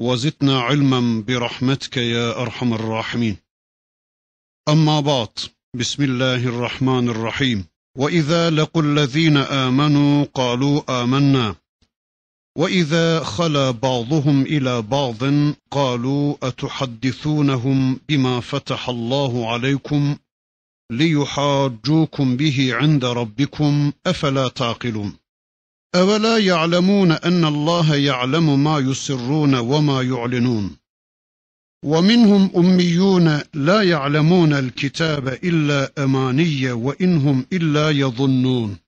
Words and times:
وزدنا 0.00 0.60
علما 0.60 1.24
برحمتك 1.28 1.96
يا 1.96 2.42
أرحم 2.42 2.74
الراحمين. 2.74 3.36
أما 4.68 5.00
بعد 5.00 5.28
بسم 5.76 6.02
الله 6.02 6.34
الرحمن 6.34 7.08
الرحيم. 7.08 7.64
وإذا 7.98 8.50
لقوا 8.50 8.82
الذين 8.82 9.36
آمنوا 9.36 10.24
قالوا 10.34 11.02
آمنا. 11.02 11.54
وإذا 12.58 13.24
خلا 13.24 13.70
بعضهم 13.70 14.42
إلى 14.42 14.82
بعض 14.82 15.16
قالوا 15.70 16.36
أتحدثونهم 16.42 18.00
بما 18.08 18.40
فتح 18.40 18.88
الله 18.88 19.52
عليكم 19.52 20.16
ليحاجوكم 20.92 22.36
به 22.36 22.74
عند 22.74 23.04
ربكم 23.04 23.92
أفلا 24.06 24.48
تعقلون. 24.48 25.19
أولا 25.94 26.38
يعلمون 26.38 27.12
أن 27.12 27.44
الله 27.44 27.94
يعلم 27.94 28.64
ما 28.64 28.78
يسرون 28.78 29.54
وما 29.54 30.02
يعلنون. 30.02 30.76
ومنهم 31.84 32.50
أميون 32.56 33.40
لا 33.54 33.82
يعلمون 33.82 34.52
الكتاب 34.52 35.28
إلا 35.28 36.04
أماني 36.04 36.72
وإنهم 36.72 37.46
إلا 37.52 37.90
يظنون. 37.90 38.78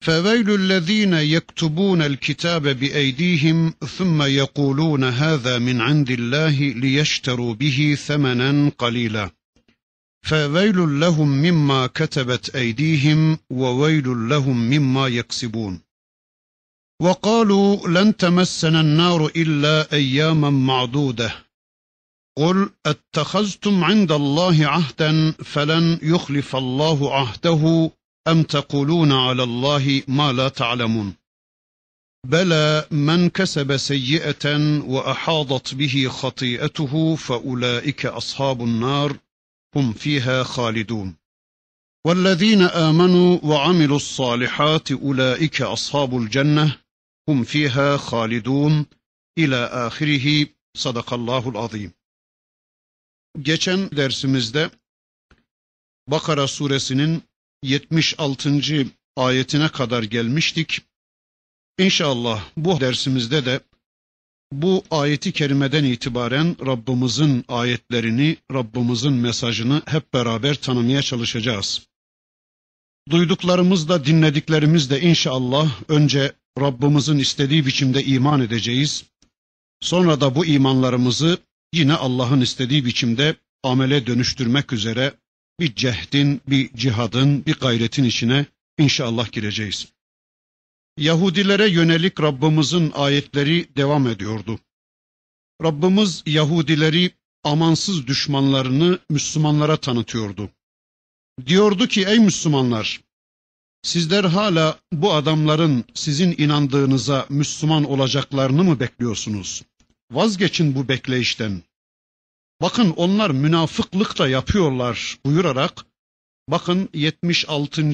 فويل 0.00 0.54
الذين 0.54 1.14
يكتبون 1.14 2.02
الكتاب 2.02 2.62
بأيديهم 2.62 3.74
ثم 3.98 4.22
يقولون 4.22 5.04
هذا 5.04 5.58
من 5.58 5.80
عند 5.80 6.10
الله 6.10 6.60
ليشتروا 6.60 7.54
به 7.54 7.98
ثمنا 8.06 8.72
قليلا. 8.78 9.35
فويل 10.26 11.00
لهم 11.00 11.28
مما 11.28 11.86
كتبت 11.86 12.56
أيديهم 12.56 13.38
وويل 13.50 14.28
لهم 14.28 14.70
مما 14.70 15.08
يكسبون. 15.08 15.80
وقالوا 17.02 17.88
لن 17.88 18.16
تمسنا 18.16 18.80
النار 18.80 19.26
إلا 19.26 19.92
أياما 19.92 20.50
معدودة. 20.50 21.32
قل 22.38 22.70
أتخذتم 22.86 23.84
عند 23.84 24.12
الله 24.12 24.66
عهدا 24.66 25.32
فلن 25.32 25.98
يخلف 26.02 26.56
الله 26.56 27.14
عهده 27.14 27.90
أم 28.28 28.42
تقولون 28.42 29.12
على 29.12 29.42
الله 29.42 30.02
ما 30.08 30.32
لا 30.32 30.48
تعلمون. 30.48 31.14
بلى 32.26 32.86
من 32.90 33.28
كسب 33.28 33.76
سيئة 33.76 34.56
وأحاطت 34.80 35.74
به 35.74 36.08
خطيئته 36.08 37.16
فأولئك 37.16 38.06
أصحاب 38.06 38.62
النار 38.62 39.16
هم 39.75 39.93
فيها 39.93 40.43
خالدون 40.43 41.15
والذين 42.07 42.61
امنوا 42.61 43.39
وعملوا 43.43 43.95
الصالحات 43.95 44.91
اولئك 44.91 45.61
اصحاب 45.61 46.17
الجنه 46.17 46.77
هم 47.29 47.43
فيها 47.43 47.97
خالدون 47.97 48.85
الى 49.37 49.69
ahirihi 49.73 50.55
sadakallahul 50.75 51.55
azim. 51.55 51.93
Geçen 53.41 53.91
dersimizde 53.91 54.69
Bakara 56.07 56.47
suresinin 56.47 57.23
76. 57.63 58.51
ayetine 59.15 59.69
kadar 59.69 60.03
gelmiştik. 60.03 60.81
İnşallah 61.79 62.43
bu 62.57 62.79
dersimizde 62.79 63.45
de 63.45 63.59
bu 64.52 64.84
ayeti 64.90 65.32
kerimeden 65.32 65.84
itibaren 65.84 66.56
Rabbimizin 66.66 67.44
ayetlerini, 67.48 68.36
Rabbimizin 68.52 69.12
mesajını 69.12 69.82
hep 69.86 70.14
beraber 70.14 70.54
tanımaya 70.54 71.02
çalışacağız. 71.02 71.86
Duyduklarımızda, 73.10 74.04
dinlediklerimizde 74.04 75.00
inşallah 75.00 75.82
önce 75.88 76.32
Rabbimizin 76.60 77.18
istediği 77.18 77.66
biçimde 77.66 78.04
iman 78.04 78.40
edeceğiz. 78.40 79.04
Sonra 79.80 80.20
da 80.20 80.34
bu 80.34 80.46
imanlarımızı 80.46 81.38
yine 81.72 81.94
Allah'ın 81.94 82.40
istediği 82.40 82.84
biçimde 82.84 83.36
amele 83.62 84.06
dönüştürmek 84.06 84.72
üzere 84.72 85.14
bir 85.60 85.74
cehdin, 85.74 86.40
bir 86.48 86.72
cihadın, 86.72 87.46
bir 87.46 87.54
gayretin 87.54 88.04
içine 88.04 88.46
inşallah 88.78 89.32
gireceğiz. 89.32 89.95
Yahudilere 90.98 91.68
yönelik 91.68 92.20
Rabbimizin 92.20 92.92
ayetleri 92.94 93.76
devam 93.76 94.06
ediyordu. 94.06 94.58
Rabbimiz 95.62 96.22
Yahudileri 96.26 97.10
amansız 97.44 98.06
düşmanlarını 98.06 98.98
Müslümanlara 99.10 99.76
tanıtıyordu. 99.76 100.50
Diyordu 101.46 101.86
ki 101.86 102.04
ey 102.08 102.18
Müslümanlar 102.18 103.00
sizler 103.82 104.24
hala 104.24 104.78
bu 104.92 105.12
adamların 105.12 105.84
sizin 105.94 106.34
inandığınıza 106.38 107.26
Müslüman 107.28 107.84
olacaklarını 107.84 108.64
mı 108.64 108.80
bekliyorsunuz? 108.80 109.62
Vazgeçin 110.10 110.74
bu 110.74 110.88
bekleyişten. 110.88 111.62
Bakın 112.60 112.90
onlar 112.90 113.30
münafıklık 113.30 114.18
da 114.18 114.28
yapıyorlar 114.28 115.18
buyurarak 115.26 115.86
bakın 116.48 116.88
76. 116.94 117.92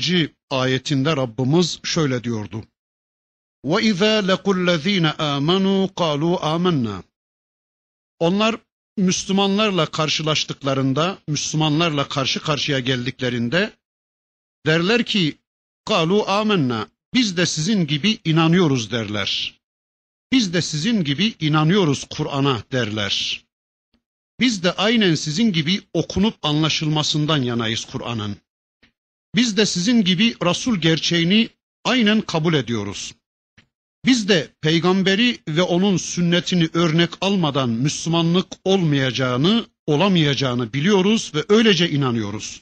ayetinde 0.51 1.17
Rabbimiz 1.17 1.81
şöyle 1.83 2.25
diyordu. 2.25 2.65
وَإِذَا 3.66 4.14
لَقُوا 4.30 4.53
الَّذ۪ينَ 4.53 5.06
آمَنُوا 5.36 5.88
قَالُوا 5.88 6.38
آمَنَّا 6.56 7.03
Onlar 8.20 8.56
Müslümanlarla 8.98 9.86
karşılaştıklarında, 9.86 11.18
Müslümanlarla 11.28 12.08
karşı 12.08 12.40
karşıya 12.40 12.80
geldiklerinde 12.80 13.74
derler 14.66 15.03
ki 15.03 15.38
قَالُوا 15.88 16.25
آمَنَّا 16.25 16.88
Biz 17.14 17.38
de 17.38 17.46
sizin 17.46 17.88
gibi 17.88 18.20
inanıyoruz 18.25 18.92
derler. 18.92 19.59
Biz 20.31 20.53
de 20.53 20.62
sizin 20.62 21.03
gibi 21.03 21.36
inanıyoruz 21.40 22.03
Kur'an'a 22.09 22.64
derler. 22.72 23.46
Biz 24.40 24.64
de 24.64 24.72
aynen 24.72 25.16
sizin 25.16 25.53
gibi 25.53 25.81
okunup 25.94 26.36
anlaşılmasından 26.42 27.42
yanayız 27.42 27.86
Kur'an'ın. 27.86 28.38
Biz 29.36 29.58
de 29.58 29.66
sizin 29.66 30.03
gibi 30.03 30.36
Resul 30.46 30.78
gerçeğini 30.78 31.50
aynen 31.86 32.22
kabul 32.22 32.53
ediyoruz. 32.53 33.14
Biz 34.06 34.28
de 34.28 34.48
peygamberi 34.62 35.38
ve 35.48 35.62
onun 35.62 35.98
sünnetini 35.98 36.70
örnek 36.74 37.09
almadan 37.22 37.70
Müslümanlık 37.70 38.48
olmayacağını, 38.66 39.66
olamayacağını 39.88 40.74
biliyoruz 40.74 41.31
ve 41.36 41.44
öylece 41.50 41.90
inanıyoruz. 41.90 42.62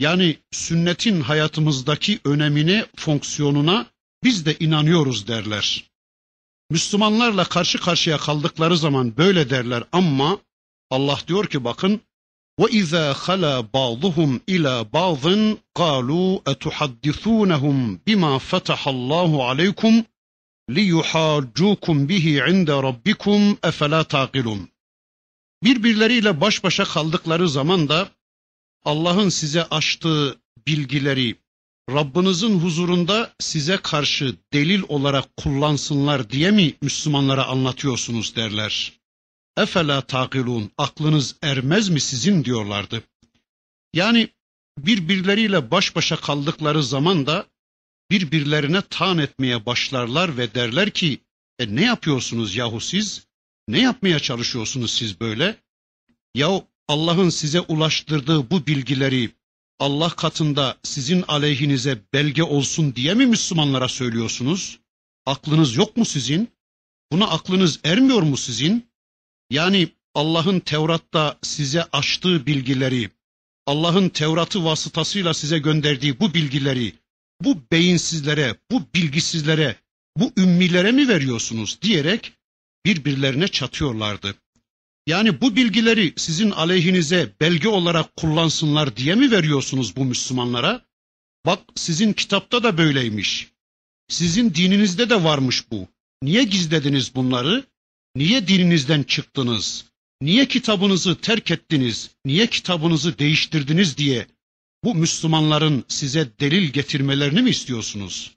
Yani 0.00 0.36
sünnetin 0.52 1.20
hayatımızdaki 1.20 2.20
önemine, 2.24 2.86
fonksiyonuna 2.96 3.86
biz 4.24 4.46
de 4.46 4.56
inanıyoruz 4.60 5.28
derler. 5.28 5.84
Müslümanlarla 6.70 7.44
karşı 7.44 7.78
karşıya 7.78 8.18
kaldıkları 8.18 8.78
zaman 8.78 9.16
böyle 9.16 9.50
derler 9.50 9.84
ama 9.92 10.38
Allah 10.90 11.18
diyor 11.28 11.46
ki 11.46 11.64
bakın 11.64 12.00
وَإِذَا 12.60 13.12
خَلَا 13.12 13.54
بَعْضُهُمْ 13.74 14.40
إِلَى 14.48 14.74
بَعْضٍ 14.92 15.56
قَالُوا 15.74 16.42
أَتُحَدِّثُونَهُمْ 16.52 17.98
بِمَا 18.06 18.38
فَتَحَ 18.38 18.80
اللّٰهُ 18.94 19.30
عَلَيْكُمْ 19.48 20.04
liyuhacukum 20.69 22.09
bihi 22.09 22.41
inde 22.49 22.71
rabbikum 22.71 23.57
efela 23.63 24.03
taqilun. 24.03 24.69
Birbirleriyle 25.63 26.41
baş 26.41 26.63
başa 26.63 26.83
kaldıkları 26.83 27.49
zaman 27.49 27.89
da 27.89 28.09
Allah'ın 28.85 29.29
size 29.29 29.63
açtığı 29.63 30.39
bilgileri 30.67 31.35
Rabbinizin 31.89 32.59
huzurunda 32.59 33.33
size 33.39 33.77
karşı 33.77 34.35
delil 34.53 34.83
olarak 34.87 35.37
kullansınlar 35.37 36.29
diye 36.29 36.51
mi 36.51 36.73
Müslümanlara 36.81 37.45
anlatıyorsunuz 37.45 38.35
derler. 38.35 38.93
Efela 39.57 40.01
taqilun 40.01 40.71
aklınız 40.77 41.35
ermez 41.41 41.89
mi 41.89 41.99
sizin 41.99 42.45
diyorlardı. 42.45 43.03
Yani 43.93 44.29
birbirleriyle 44.77 45.71
baş 45.71 45.95
başa 45.95 46.15
kaldıkları 46.15 46.83
zaman 46.83 47.27
da 47.27 47.45
birbirlerine 48.11 48.81
tan 48.81 49.17
etmeye 49.17 49.65
başlarlar 49.65 50.37
ve 50.37 50.55
derler 50.55 50.89
ki 50.89 51.19
e 51.59 51.75
ne 51.75 51.85
yapıyorsunuz 51.85 52.55
yahu 52.55 52.79
siz? 52.79 53.27
Ne 53.67 53.79
yapmaya 53.79 54.19
çalışıyorsunuz 54.19 54.91
siz 54.91 55.19
böyle? 55.19 55.55
Yahu 56.35 56.67
Allah'ın 56.87 57.29
size 57.29 57.59
ulaştırdığı 57.61 58.49
bu 58.49 58.67
bilgileri 58.67 59.31
Allah 59.79 60.09
katında 60.09 60.77
sizin 60.83 61.23
aleyhinize 61.27 62.01
belge 62.13 62.43
olsun 62.43 62.95
diye 62.95 63.13
mi 63.13 63.25
Müslümanlara 63.25 63.87
söylüyorsunuz? 63.87 64.79
Aklınız 65.25 65.75
yok 65.75 65.97
mu 65.97 66.05
sizin? 66.05 66.49
Buna 67.11 67.27
aklınız 67.27 67.79
ermiyor 67.83 68.21
mu 68.21 68.37
sizin? 68.37 68.89
Yani 69.49 69.89
Allah'ın 70.13 70.59
Tevrat'ta 70.59 71.37
size 71.41 71.83
açtığı 71.83 72.45
bilgileri, 72.45 73.09
Allah'ın 73.65 74.09
Tevrat'ı 74.09 74.65
vasıtasıyla 74.65 75.33
size 75.33 75.59
gönderdiği 75.59 76.19
bu 76.19 76.33
bilgileri, 76.33 76.93
bu 77.41 77.57
beyinsizlere, 77.71 78.55
bu 78.71 78.83
bilgisizlere, 78.95 79.75
bu 80.17 80.31
ümmilere 80.37 80.91
mi 80.91 81.07
veriyorsunuz 81.07 81.81
diyerek 81.81 82.33
birbirlerine 82.85 83.47
çatıyorlardı. 83.47 84.35
Yani 85.07 85.41
bu 85.41 85.55
bilgileri 85.55 86.13
sizin 86.17 86.51
aleyhinize 86.51 87.33
belge 87.41 87.67
olarak 87.67 88.15
kullansınlar 88.15 88.97
diye 88.97 89.15
mi 89.15 89.31
veriyorsunuz 89.31 89.95
bu 89.95 90.05
Müslümanlara? 90.05 90.85
Bak 91.45 91.59
sizin 91.75 92.13
kitapta 92.13 92.63
da 92.63 92.77
böyleymiş. 92.77 93.47
Sizin 94.07 94.53
dininizde 94.53 95.09
de 95.09 95.23
varmış 95.23 95.71
bu. 95.71 95.87
Niye 96.21 96.43
gizlediniz 96.43 97.15
bunları? 97.15 97.63
Niye 98.15 98.47
dininizden 98.47 99.03
çıktınız? 99.03 99.85
Niye 100.21 100.47
kitabınızı 100.47 101.21
terk 101.21 101.51
ettiniz? 101.51 102.09
Niye 102.25 102.47
kitabınızı 102.47 103.19
değiştirdiniz 103.19 103.97
diye 103.97 104.27
bu 104.83 104.95
Müslümanların 104.95 105.83
size 105.87 106.39
delil 106.39 106.69
getirmelerini 106.69 107.41
mi 107.41 107.49
istiyorsunuz? 107.49 108.35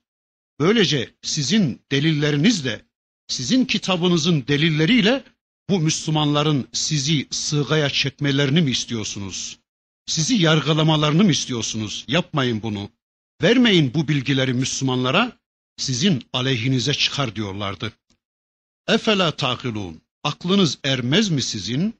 Böylece 0.60 1.14
sizin 1.22 1.82
delillerinizle, 1.92 2.82
sizin 3.28 3.64
kitabınızın 3.64 4.46
delilleriyle 4.48 5.24
bu 5.70 5.80
Müslümanların 5.80 6.68
sizi 6.72 7.28
sığgaya 7.30 7.90
çekmelerini 7.90 8.62
mi 8.62 8.70
istiyorsunuz? 8.70 9.58
Sizi 10.06 10.34
yargılamalarını 10.34 11.24
mı 11.24 11.30
istiyorsunuz? 11.30 12.04
Yapmayın 12.08 12.62
bunu. 12.62 12.90
Vermeyin 13.42 13.94
bu 13.94 14.08
bilgileri 14.08 14.54
Müslümanlara, 14.54 15.38
sizin 15.76 16.22
aleyhinize 16.32 16.94
çıkar 16.94 17.36
diyorlardı. 17.36 17.92
Efela 18.88 19.30
takilun. 19.30 20.02
Aklınız 20.24 20.78
ermez 20.84 21.30
mi 21.30 21.42
sizin? 21.42 21.94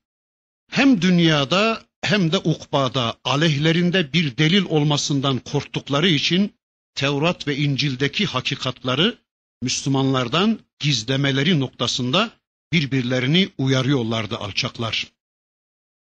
Hem 0.71 1.03
dünyada 1.03 1.83
hem 2.03 2.33
de 2.33 2.39
ukbada 2.39 3.17
aleyhlerinde 3.25 4.13
bir 4.13 4.37
delil 4.37 4.65
olmasından 4.65 5.39
korktukları 5.39 6.09
için 6.09 6.55
Tevrat 6.95 7.49
ve 7.49 7.57
İncil'deki 7.57 8.27
hakikatları 8.27 9.19
Müslümanlardan 9.63 10.61
gizlemeleri 10.79 11.61
noktasında 11.61 12.31
birbirlerini 12.73 13.49
uyarıyorlardı 13.59 14.37
alçaklar. 14.37 15.13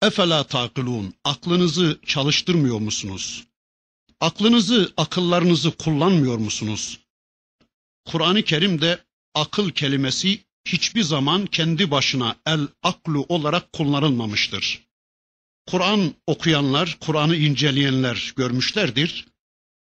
Efela 0.02 0.44
takılun, 0.44 1.14
aklınızı 1.24 2.00
çalıştırmıyor 2.06 2.80
musunuz? 2.80 3.44
Aklınızı, 4.20 4.94
akıllarınızı 4.98 5.72
kullanmıyor 5.72 6.38
musunuz? 6.38 7.00
Kur'an-ı 8.06 8.44
Kerim'de 8.44 9.00
akıl 9.34 9.70
kelimesi 9.70 10.40
hiçbir 10.66 11.04
zaman 11.04 11.46
kendi 11.46 11.92
başına 11.92 12.36
el 12.46 12.68
aklu 12.84 13.26
olarak 13.30 13.74
kullanılmamıştır. 13.74 14.87
Kur'an 15.68 16.14
okuyanlar, 16.28 16.98
Kur'an'ı 17.00 17.36
inceleyenler 17.36 18.34
görmüşlerdir. 18.36 19.28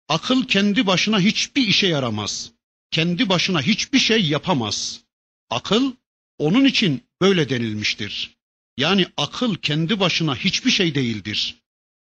Akıl 0.10 0.44
kendi 0.48 0.88
başına 0.88 1.20
hiçbir 1.20 1.68
işe 1.68 1.88
yaramaz. 1.88 2.52
Kendi 2.92 3.30
başına 3.30 3.62
hiçbir 3.62 4.00
şey 4.00 4.26
yapamaz. 4.26 5.02
Akıl 5.50 5.94
onun 6.38 6.66
için 6.66 7.04
böyle 7.22 7.50
denilmiştir. 7.50 8.38
Yani 8.78 9.08
akıl 9.18 9.56
kendi 9.56 10.00
başına 10.00 10.36
hiçbir 10.36 10.72
şey 10.72 10.96
değildir. 10.96 11.56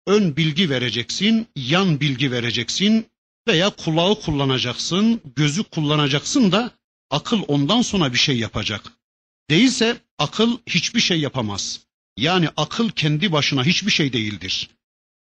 Ön 0.07 0.35
bilgi 0.35 0.69
vereceksin, 0.69 1.47
yan 1.55 1.99
bilgi 1.99 2.31
vereceksin 2.31 3.05
veya 3.47 3.69
kulağı 3.69 4.19
kullanacaksın, 4.21 5.21
gözü 5.35 5.63
kullanacaksın 5.63 6.51
da 6.51 6.71
akıl 7.09 7.41
ondan 7.47 7.81
sonra 7.81 8.13
bir 8.13 8.17
şey 8.17 8.39
yapacak. 8.39 8.91
Değilse 9.49 9.97
akıl 10.17 10.57
hiçbir 10.67 10.99
şey 10.99 11.19
yapamaz. 11.19 11.82
Yani 12.17 12.49
akıl 12.57 12.89
kendi 12.89 13.31
başına 13.31 13.63
hiçbir 13.63 13.91
şey 13.91 14.13
değildir. 14.13 14.69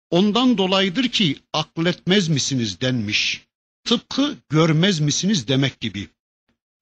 Ondan 0.10 0.58
dolayıdır 0.58 1.08
ki 1.08 1.40
akletmez 1.54 2.30
misiniz 2.30 2.82
denmiş. 2.82 3.46
Tıpkı 3.84 4.36
görmez 4.50 5.00
misiniz 5.00 5.48
demek 5.48 5.80
gibi. 5.80 6.10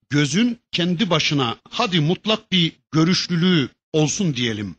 Gözün 0.09 0.59
kendi 0.71 1.09
başına 1.09 1.57
hadi 1.69 1.99
mutlak 1.99 2.51
bir 2.51 2.71
görüşlülüğü 2.91 3.69
olsun 3.93 4.35
diyelim. 4.35 4.75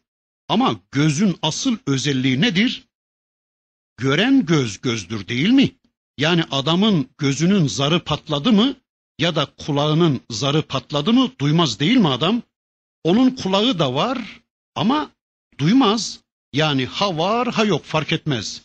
Ama 0.49 0.81
gözün 0.91 1.37
asıl 1.43 1.77
özelliği 1.87 2.41
nedir? 2.41 2.85
Gören 3.97 4.47
göz 4.47 4.81
gözdür 4.81 5.29
değil 5.29 5.49
mi? 5.49 5.71
Yani 6.19 6.45
adamın 6.51 7.09
gözünün 7.19 7.67
zarı 7.67 8.05
patladı 8.05 8.53
mı 8.53 8.75
ya 9.19 9.37
da 9.37 9.47
kulağının 9.47 10.21
zarı 10.31 10.63
patladı 10.63 11.13
mı 11.13 11.33
duymaz 11.41 11.81
değil 11.81 11.97
mi 11.97 12.09
adam? 12.09 12.43
Onun 13.05 13.31
kulağı 13.31 13.79
da 13.79 13.95
var 13.95 14.41
ama 14.75 15.11
duymaz. 15.59 16.21
Yani 16.53 16.87
ha 16.87 17.17
var 17.17 17.53
ha 17.53 17.65
yok 17.65 17.85
fark 17.85 18.13
etmez. 18.13 18.63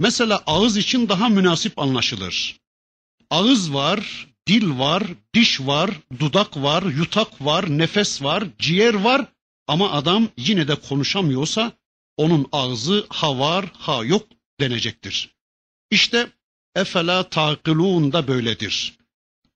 Mesela 0.00 0.42
ağız 0.46 0.76
için 0.76 1.08
daha 1.08 1.28
münasip 1.28 1.78
anlaşılır. 1.78 2.60
Ağız 3.30 3.74
var, 3.74 4.28
dil 4.46 4.78
var, 4.78 5.02
diş 5.34 5.60
var, 5.60 5.90
dudak 6.18 6.56
var, 6.56 6.82
yutak 6.82 7.44
var, 7.44 7.78
nefes 7.78 8.22
var, 8.22 8.44
ciğer 8.58 8.94
var 8.94 9.26
ama 9.66 9.92
adam 9.92 10.28
yine 10.36 10.68
de 10.68 10.74
konuşamıyorsa 10.74 11.72
onun 12.16 12.48
ağzı 12.52 13.06
ha 13.08 13.38
var 13.38 13.72
ha 13.78 14.04
yok 14.04 14.26
denecektir. 14.60 15.34
İşte 15.90 16.30
efela 16.74 17.28
takilun 17.28 18.12
da 18.12 18.28
böyledir. 18.28 18.98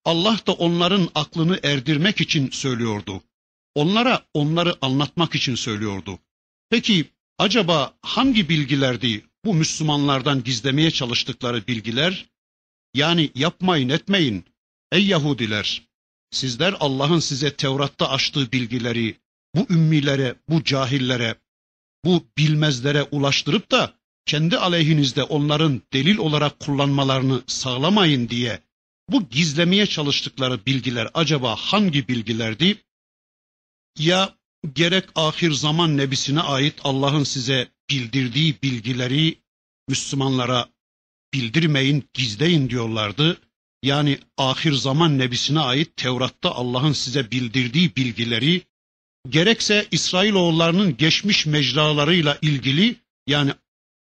Allah 0.05 0.39
da 0.47 0.53
onların 0.53 1.09
aklını 1.15 1.61
erdirmek 1.63 2.21
için 2.21 2.51
söylüyordu. 2.51 3.23
Onlara 3.75 4.27
onları 4.35 4.77
anlatmak 4.83 5.35
için 5.35 5.55
söylüyordu. 5.55 6.19
Peki 6.73 7.05
acaba 7.39 7.95
hangi 8.03 8.49
bilgilerdi 8.49 9.25
bu 9.45 9.55
Müslümanlardan 9.55 10.45
gizlemeye 10.45 10.91
çalıştıkları 10.91 11.67
bilgiler? 11.67 12.27
Yani 12.95 13.31
yapmayın 13.35 13.89
etmeyin 13.89 14.45
ey 14.93 15.07
Yahudiler 15.07 15.83
sizler 16.31 16.75
Allah'ın 16.81 17.19
size 17.19 17.57
Tevrat'ta 17.57 18.11
açtığı 18.11 18.53
bilgileri 18.53 19.17
bu 19.55 19.67
ümmilere, 19.71 20.35
bu 20.49 20.65
cahillere, 20.65 21.35
bu 22.05 22.27
bilmezlere 22.39 23.03
ulaştırıp 23.03 23.71
da 23.71 23.95
kendi 24.27 24.59
aleyhinizde 24.59 25.23
onların 25.23 25.83
delil 25.93 26.17
olarak 26.17 26.61
kullanmalarını 26.61 27.43
sağlamayın 27.47 28.29
diye 28.29 28.63
bu 29.09 29.29
gizlemeye 29.29 29.87
çalıştıkları 29.87 30.67
bilgiler 30.67 31.09
acaba 31.15 31.57
hangi 31.57 32.09
bilgilerdi? 32.09 32.85
Ya 33.99 34.42
gerek 34.75 35.05
ahir 35.15 35.51
zaman 35.51 35.97
nebisine 35.97 36.41
ait 36.41 36.75
Allah'ın 36.85 37.25
size 37.25 37.69
bildirdiği 37.91 38.57
bilgileri 38.63 39.39
Müslümanlara 39.89 40.69
bildirmeyin, 41.35 42.05
gizleyin 42.15 42.71
diyorlardı. 42.71 43.41
Yani 43.83 44.19
ahir 44.39 44.73
zaman 44.73 45.19
nebisine 45.19 45.61
ait 45.61 45.97
Tevrat'ta 45.97 46.51
Allah'ın 46.51 46.93
size 46.93 47.31
bildirdiği 47.31 47.97
bilgileri 47.97 48.63
gerekse 49.29 49.87
İsrailoğullarının 49.91 50.97
geçmiş 50.97 51.47
mecralarıyla 51.47 52.39
ilgili 52.43 52.97
yani 53.27 53.53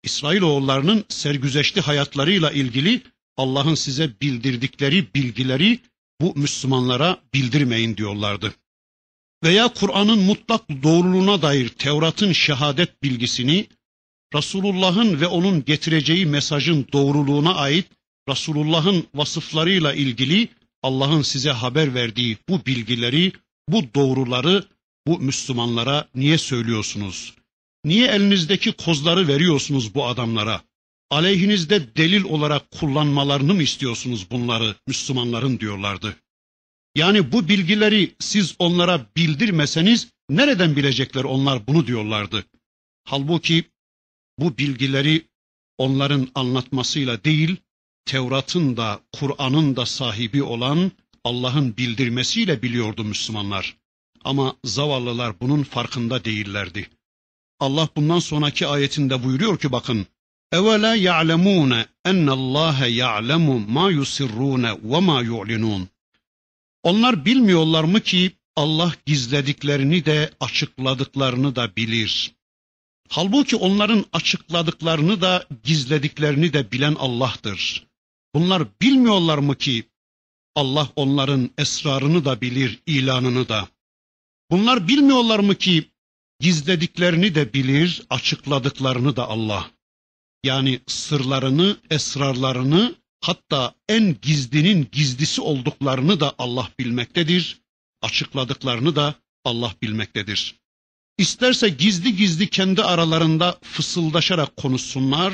İsrailoğullarının 0.03 1.05
sergüzeşli 1.09 1.81
hayatlarıyla 1.81 2.51
ilgili 2.51 3.01
Allah'ın 3.37 3.75
size 3.75 4.11
bildirdikleri 4.21 5.13
bilgileri 5.15 5.79
bu 6.21 6.33
Müslümanlara 6.35 7.21
bildirmeyin 7.33 7.97
diyorlardı. 7.97 8.53
Veya 9.43 9.67
Kur'an'ın 9.67 10.19
mutlak 10.19 10.83
doğruluğuna 10.83 11.41
dair 11.41 11.69
Tevrat'ın 11.69 12.31
şehadet 12.31 13.03
bilgisini, 13.03 13.67
Resulullah'ın 14.35 15.21
ve 15.21 15.27
onun 15.27 15.65
getireceği 15.65 16.25
mesajın 16.25 16.87
doğruluğuna 16.93 17.55
ait 17.55 17.85
Resulullah'ın 18.29 19.07
vasıflarıyla 19.15 19.93
ilgili 19.93 20.49
Allah'ın 20.83 21.21
size 21.21 21.51
haber 21.51 21.93
verdiği 21.93 22.37
bu 22.49 22.65
bilgileri, 22.65 23.31
bu 23.69 23.83
doğruları 23.95 24.63
bu 25.07 25.19
Müslümanlara 25.19 26.07
niye 26.15 26.37
söylüyorsunuz? 26.37 27.33
Niye 27.85 28.07
elinizdeki 28.07 28.71
kozları 28.71 29.27
veriyorsunuz 29.27 29.95
bu 29.95 30.05
adamlara? 30.05 30.61
Aleyhinizde 31.11 31.95
delil 31.97 32.23
olarak 32.23 32.71
kullanmalarını 32.71 33.53
mı 33.53 33.63
istiyorsunuz 33.63 34.31
bunları 34.31 34.75
Müslümanların 34.87 35.59
diyorlardı. 35.59 36.15
Yani 36.95 37.31
bu 37.31 37.49
bilgileri 37.49 38.15
siz 38.19 38.55
onlara 38.59 39.05
bildirmeseniz 39.17 40.07
nereden 40.29 40.75
bilecekler 40.75 41.23
onlar 41.23 41.67
bunu 41.67 41.87
diyorlardı. 41.87 42.45
Halbuki 43.03 43.63
bu 44.39 44.57
bilgileri 44.57 45.27
onların 45.77 46.27
anlatmasıyla 46.35 47.23
değil, 47.23 47.55
Tevrat'ın 48.05 48.77
da 48.77 48.99
Kur'an'ın 49.11 49.75
da 49.75 49.85
sahibi 49.85 50.43
olan 50.43 50.91
Allah'ın 51.23 51.77
bildirmesiyle 51.77 52.61
biliyordu 52.61 53.03
Müslümanlar. 53.03 53.77
Ama 54.23 54.55
zavallılar 54.63 55.39
bunun 55.39 55.63
farkında 55.63 56.25
değillerdi. 56.25 56.89
Allah 57.59 57.89
bundan 57.95 58.19
sonraki 58.19 58.67
ayetinde 58.67 59.23
buyuruyor 59.23 59.59
ki 59.59 59.71
bakın 59.71 60.07
Evela 60.51 60.95
ya'lemune 60.95 61.85
ennallâhe 62.05 62.87
ya'lemu 62.87 63.59
ma 63.59 63.91
yusirrûne 63.91 64.71
ve 64.83 64.99
ma 64.99 65.21
yu'linûn. 65.21 65.89
Onlar 66.83 67.25
bilmiyorlar 67.25 67.83
mı 67.83 68.01
ki 68.01 68.31
Allah 68.55 68.93
gizlediklerini 69.05 70.05
de 70.05 70.31
açıkladıklarını 70.39 71.55
da 71.55 71.75
bilir. 71.75 72.31
Halbuki 73.09 73.55
onların 73.55 74.05
açıkladıklarını 74.13 75.21
da 75.21 75.45
gizlediklerini 75.63 76.53
de 76.53 76.71
bilen 76.71 76.95
Allah'tır. 76.95 77.87
Bunlar 78.35 78.63
bilmiyorlar 78.81 79.37
mı 79.37 79.55
ki 79.55 79.89
Allah 80.55 80.89
onların 80.95 81.49
esrarını 81.57 82.25
da 82.25 82.41
bilir, 82.41 82.79
ilanını 82.85 83.49
da. 83.49 83.67
Bunlar 84.51 84.87
bilmiyorlar 84.87 85.39
mı 85.39 85.55
ki 85.55 85.91
gizlediklerini 86.39 87.35
de 87.35 87.53
bilir, 87.53 88.03
açıkladıklarını 88.09 89.15
da 89.15 89.27
Allah. 89.27 89.71
Yani 90.43 90.79
sırlarını, 90.87 91.77
esrarlarını, 91.89 92.95
hatta 93.23 93.75
en 93.89 94.17
gizlinin 94.21 94.87
gizlisi 94.91 95.41
olduklarını 95.41 96.19
da 96.19 96.35
Allah 96.37 96.69
bilmektedir. 96.79 97.61
Açıkladıklarını 98.01 98.95
da 98.95 99.15
Allah 99.45 99.73
bilmektedir. 99.81 100.55
İsterse 101.17 101.69
gizli 101.69 102.15
gizli 102.15 102.49
kendi 102.49 102.83
aralarında 102.83 103.59
fısıldaşarak 103.61 104.57
konuşsunlar, 104.57 105.33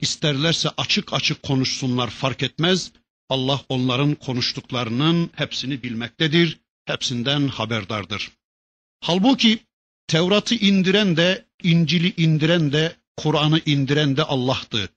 isterlerse 0.00 0.68
açık 0.76 1.12
açık 1.12 1.42
konuşsunlar 1.42 2.10
fark 2.10 2.42
etmez. 2.42 2.92
Allah 3.28 3.60
onların 3.68 4.14
konuştuklarının 4.14 5.30
hepsini 5.34 5.82
bilmektedir, 5.82 6.60
hepsinden 6.84 7.48
haberdardır. 7.48 8.30
Halbuki 9.00 9.58
Tevrat'ı 10.06 10.54
indiren 10.54 11.16
de, 11.16 11.46
İncil'i 11.62 12.14
indiren 12.16 12.72
de, 12.72 12.96
Kur'an'ı 13.16 13.60
indiren 13.66 14.16
de 14.16 14.22
Allah'tı. 14.22 14.88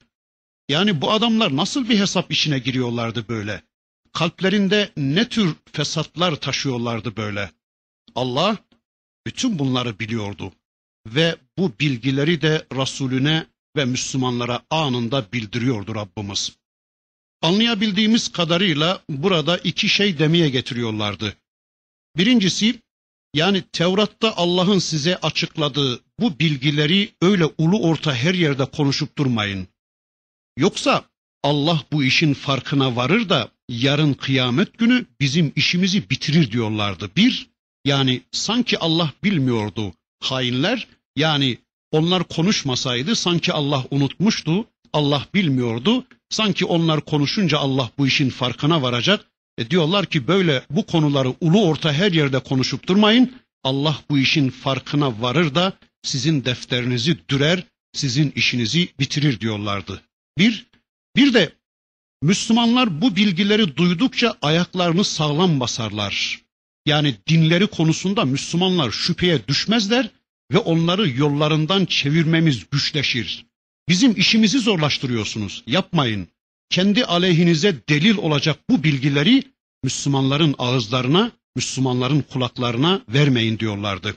Yani 0.69 1.01
bu 1.01 1.11
adamlar 1.11 1.55
nasıl 1.55 1.89
bir 1.89 1.99
hesap 1.99 2.31
işine 2.31 2.59
giriyorlardı 2.59 3.27
böyle? 3.27 3.63
Kalplerinde 4.13 4.91
ne 4.97 5.29
tür 5.29 5.55
fesatlar 5.71 6.35
taşıyorlardı 6.35 7.17
böyle? 7.17 7.51
Allah 8.15 8.57
bütün 9.27 9.59
bunları 9.59 9.99
biliyordu 9.99 10.53
ve 11.07 11.35
bu 11.57 11.71
bilgileri 11.79 12.41
de 12.41 12.67
Resulüne 12.75 13.45
ve 13.75 13.85
Müslümanlara 13.85 14.61
anında 14.69 15.31
bildiriyordu 15.31 15.95
Rabbimiz. 15.95 16.51
Anlayabildiğimiz 17.41 18.31
kadarıyla 18.31 19.01
burada 19.09 19.57
iki 19.57 19.89
şey 19.89 20.19
demeye 20.19 20.49
getiriyorlardı. 20.49 21.37
Birincisi 22.17 22.81
yani 23.33 23.61
Tevrat'ta 23.61 24.33
Allah'ın 24.35 24.79
size 24.79 25.17
açıkladığı 25.17 25.99
bu 26.19 26.39
bilgileri 26.39 27.11
öyle 27.21 27.45
ulu 27.57 27.81
orta 27.81 28.15
her 28.15 28.33
yerde 28.33 28.65
konuşup 28.65 29.17
durmayın. 29.17 29.67
Yoksa 30.57 31.03
Allah 31.43 31.83
bu 31.91 32.03
işin 32.03 32.33
farkına 32.33 32.95
varır 32.95 33.29
da 33.29 33.49
yarın 33.69 34.13
kıyamet 34.13 34.77
günü 34.77 35.05
bizim 35.19 35.51
işimizi 35.55 36.09
bitirir 36.09 36.51
diyorlardı. 36.51 37.09
Bir, 37.15 37.49
yani 37.85 38.21
sanki 38.31 38.79
Allah 38.79 39.13
bilmiyordu 39.23 39.93
hainler. 40.19 40.87
Yani 41.15 41.57
onlar 41.91 42.23
konuşmasaydı 42.23 43.15
sanki 43.15 43.53
Allah 43.53 43.85
unutmuştu. 43.91 44.65
Allah 44.93 45.25
bilmiyordu. 45.33 46.05
Sanki 46.29 46.65
onlar 46.65 47.01
konuşunca 47.01 47.57
Allah 47.57 47.89
bu 47.97 48.07
işin 48.07 48.29
farkına 48.29 48.81
varacak. 48.81 49.25
E 49.57 49.69
diyorlar 49.69 50.05
ki 50.05 50.27
böyle 50.27 50.63
bu 50.69 50.85
konuları 50.85 51.33
ulu 51.41 51.65
orta 51.65 51.93
her 51.93 52.11
yerde 52.11 52.39
konuşup 52.39 52.87
durmayın. 52.87 53.33
Allah 53.63 53.97
bu 54.09 54.17
işin 54.17 54.49
farkına 54.49 55.21
varır 55.21 55.55
da 55.55 55.73
sizin 56.03 56.45
defterinizi 56.45 57.17
dürer, 57.29 57.63
sizin 57.93 58.31
işinizi 58.31 58.87
bitirir 58.99 59.39
diyorlardı. 59.39 60.01
Bir, 60.39 60.67
bir 61.15 61.33
de 61.33 61.53
Müslümanlar 62.21 63.01
bu 63.01 63.15
bilgileri 63.15 63.77
duydukça 63.77 64.37
ayaklarını 64.41 65.03
sağlam 65.03 65.59
basarlar. 65.59 66.41
Yani 66.85 67.15
dinleri 67.27 67.67
konusunda 67.67 68.25
Müslümanlar 68.25 68.91
şüpheye 68.91 69.47
düşmezler 69.47 70.09
ve 70.53 70.57
onları 70.57 71.09
yollarından 71.09 71.85
çevirmemiz 71.85 72.69
güçleşir. 72.71 73.45
Bizim 73.89 74.11
işimizi 74.17 74.59
zorlaştırıyorsunuz. 74.59 75.63
Yapmayın. 75.67 76.27
Kendi 76.69 77.05
aleyhinize 77.05 77.75
delil 77.89 78.17
olacak 78.17 78.59
bu 78.69 78.83
bilgileri 78.83 79.43
Müslümanların 79.83 80.55
ağızlarına, 80.57 81.31
Müslümanların 81.55 82.21
kulaklarına 82.21 83.01
vermeyin 83.09 83.59
diyorlardı. 83.59 84.15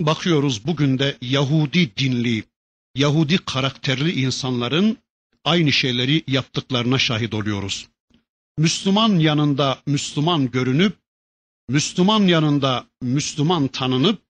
Bakıyoruz 0.00 0.66
bugün 0.66 0.98
de 0.98 1.16
Yahudi 1.20 1.96
dinli, 1.96 2.44
Yahudi 2.94 3.38
karakterli 3.38 4.12
insanların 4.12 4.98
aynı 5.44 5.72
şeyleri 5.72 6.24
yaptıklarına 6.26 6.98
şahit 6.98 7.34
oluyoruz. 7.34 7.88
Müslüman 8.58 9.18
yanında 9.18 9.78
Müslüman 9.86 10.50
görünüp, 10.50 10.96
Müslüman 11.68 12.22
yanında 12.26 12.86
Müslüman 13.02 13.68
tanınıp 13.68 14.22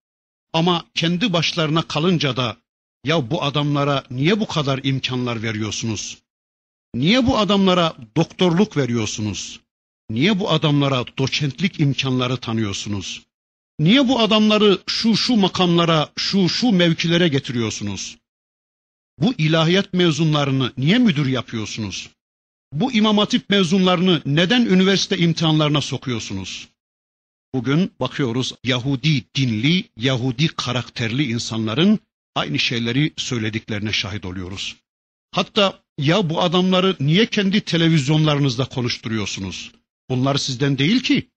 ama 0.53 0.85
kendi 0.95 1.33
başlarına 1.33 1.83
kalınca 1.83 2.37
da 2.37 2.57
ya 3.05 3.31
bu 3.31 3.43
adamlara 3.43 4.05
niye 4.11 4.41
bu 4.41 4.47
kadar 4.47 4.81
imkanlar 4.83 5.43
veriyorsunuz? 5.43 6.19
Niye 6.95 7.27
bu 7.27 7.39
adamlara 7.39 7.97
doktorluk 8.17 8.77
veriyorsunuz? 8.77 9.61
Niye 10.11 10.41
bu 10.41 10.51
adamlara 10.51 11.05
doçentlik 11.19 11.81
imkanları 11.81 12.37
tanıyorsunuz? 12.37 13.23
Niye 13.79 14.09
bu 14.09 14.21
adamları 14.21 14.79
şu 14.87 15.17
şu 15.17 15.37
makamlara, 15.37 16.09
şu 16.17 16.49
şu 16.49 16.73
mevkilere 16.73 17.29
getiriyorsunuz? 17.29 18.17
Bu 19.19 19.35
ilahiyat 19.39 19.93
mezunlarını 19.93 20.73
niye 20.79 20.99
müdür 20.99 21.27
yapıyorsunuz? 21.27 22.11
Bu 22.73 22.93
imam 22.93 23.19
hatip 23.19 23.51
mezunlarını 23.51 24.23
neden 24.27 24.67
üniversite 24.67 25.19
imtihanlarına 25.19 25.81
sokuyorsunuz? 25.81 26.69
Bugün 27.55 27.93
bakıyoruz 28.01 28.55
Yahudi 28.65 29.25
dinli, 29.35 29.85
Yahudi 29.97 30.47
karakterli 30.47 31.31
insanların 31.31 31.99
aynı 32.35 32.59
şeyleri 32.59 33.13
söylediklerine 33.17 33.93
şahit 33.93 34.25
oluyoruz. 34.25 34.77
Hatta 35.31 35.83
ya 35.99 36.31
bu 36.31 36.43
adamları 36.43 36.97
niye 37.01 37.27
kendi 37.27 37.61
televizyonlarınızda 37.61 38.65
konuşturuyorsunuz? 38.65 39.73
Bunlar 40.11 40.37
sizden 40.37 40.79
değil 40.79 41.03
ki. 41.03 41.29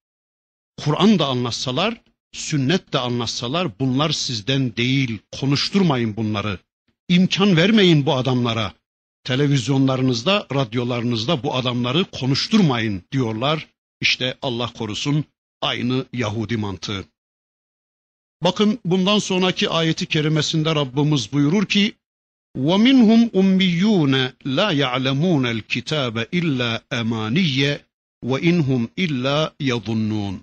Kur'an 0.77 1.19
da 1.19 1.27
anlatsalar, 1.27 2.01
sünnet 2.34 2.93
de 2.93 3.00
anlatsalar 3.00 3.79
bunlar 3.79 4.12
sizden 4.12 4.75
değil. 4.75 5.19
Konuşturmayın 5.39 6.15
bunları. 6.15 6.60
İmkan 7.09 7.57
vermeyin 7.57 8.07
bu 8.07 8.14
adamlara. 8.14 8.73
Televizyonlarınızda, 9.25 10.47
radyolarınızda 10.55 11.43
bu 11.43 11.55
adamları 11.55 12.05
konuşturmayın 12.05 13.02
diyorlar. 13.12 13.69
İşte 14.00 14.38
Allah 14.43 14.73
korusun 14.73 15.25
aynı 15.61 16.07
Yahudi 16.12 16.57
mantığı. 16.57 17.05
Bakın 18.43 18.79
bundan 18.85 19.19
sonraki 19.19 19.69
ayeti 19.69 20.07
kerimesinde 20.07 20.75
Rabbimiz 20.75 21.33
buyurur 21.33 21.67
ki 21.67 21.95
وَمِنْهُمْ 22.57 23.31
أُمِّيُّونَ 23.41 24.14
لَا 24.57 24.69
يَعْلَمُونَ 24.83 25.45
الْكِتَابَ 25.57 26.14
إِلَّا 26.38 26.81
أَمَانِيَّ 27.00 27.79
وَاِنْهُمْ 28.25 28.88
illa 28.97 29.55
يَظُنُّونَ 29.61 30.38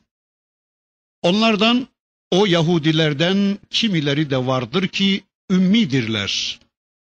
Onlardan, 1.22 1.88
o 2.32 2.46
Yahudilerden 2.46 3.58
kimileri 3.70 4.30
de 4.30 4.48
vardır 4.48 4.88
ki 4.88 5.24
ümmidirler. 5.51 6.61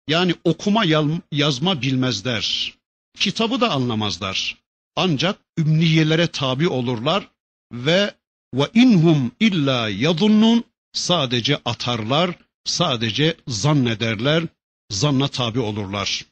Yani 0.08 0.36
okuma 0.44 0.84
yazma 1.32 1.82
bilmezler. 1.82 2.74
Kitabı 3.20 3.62
da 3.62 3.72
anlamazlar. 3.72 4.58
Ancak 4.96 5.40
ümniyelere 5.58 6.28
tabi 6.28 6.68
olurlar 6.68 7.30
ve 7.74 8.14
ve 8.54 8.70
inhum 8.74 9.32
illa 9.40 9.90
yazunnun 9.90 10.64
sadece 10.94 11.62
atarlar, 11.66 12.36
sadece 12.66 13.38
zannederler, 13.48 14.44
zanna 14.92 15.28
tabi 15.28 15.60
olurlar. 15.60 16.26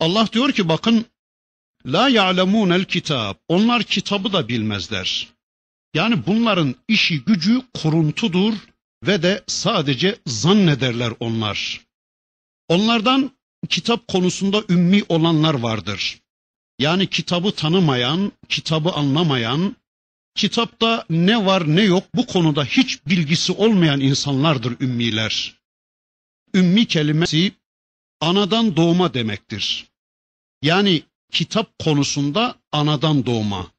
Allah 0.00 0.28
diyor 0.32 0.52
ki 0.52 0.68
bakın 0.68 1.06
La 1.86 2.08
ya'lemunel 2.08 2.84
kitab. 2.84 3.34
Onlar 3.48 3.82
kitabı 3.82 4.32
da 4.32 4.48
bilmezler. 4.48 5.28
Yani 5.94 6.26
bunların 6.26 6.74
işi 6.88 7.24
gücü 7.24 7.62
kuruntudur 7.74 8.54
ve 9.06 9.22
de 9.22 9.44
sadece 9.46 10.18
zannederler 10.26 11.12
onlar. 11.20 11.80
Onlardan 12.68 13.30
kitap 13.68 14.08
konusunda 14.08 14.62
ümmi 14.68 15.02
olanlar 15.08 15.54
vardır. 15.54 16.20
Yani 16.78 17.06
kitabı 17.06 17.52
tanımayan, 17.52 18.32
kitabı 18.48 18.90
anlamayan, 18.90 19.76
kitapta 20.34 21.04
ne 21.10 21.46
var 21.46 21.76
ne 21.76 21.82
yok 21.82 22.04
bu 22.14 22.26
konuda 22.26 22.64
hiç 22.64 23.06
bilgisi 23.06 23.52
olmayan 23.52 24.00
insanlardır 24.00 24.80
ümmiler. 24.80 25.54
Ümmi 26.54 26.86
kelimesi 26.86 27.52
anadan 28.20 28.76
doğma 28.76 29.14
demektir. 29.14 29.86
Yani 30.62 31.02
kitap 31.32 31.78
konusunda 31.78 32.54
anadan 32.72 33.26
doğma. 33.26 33.70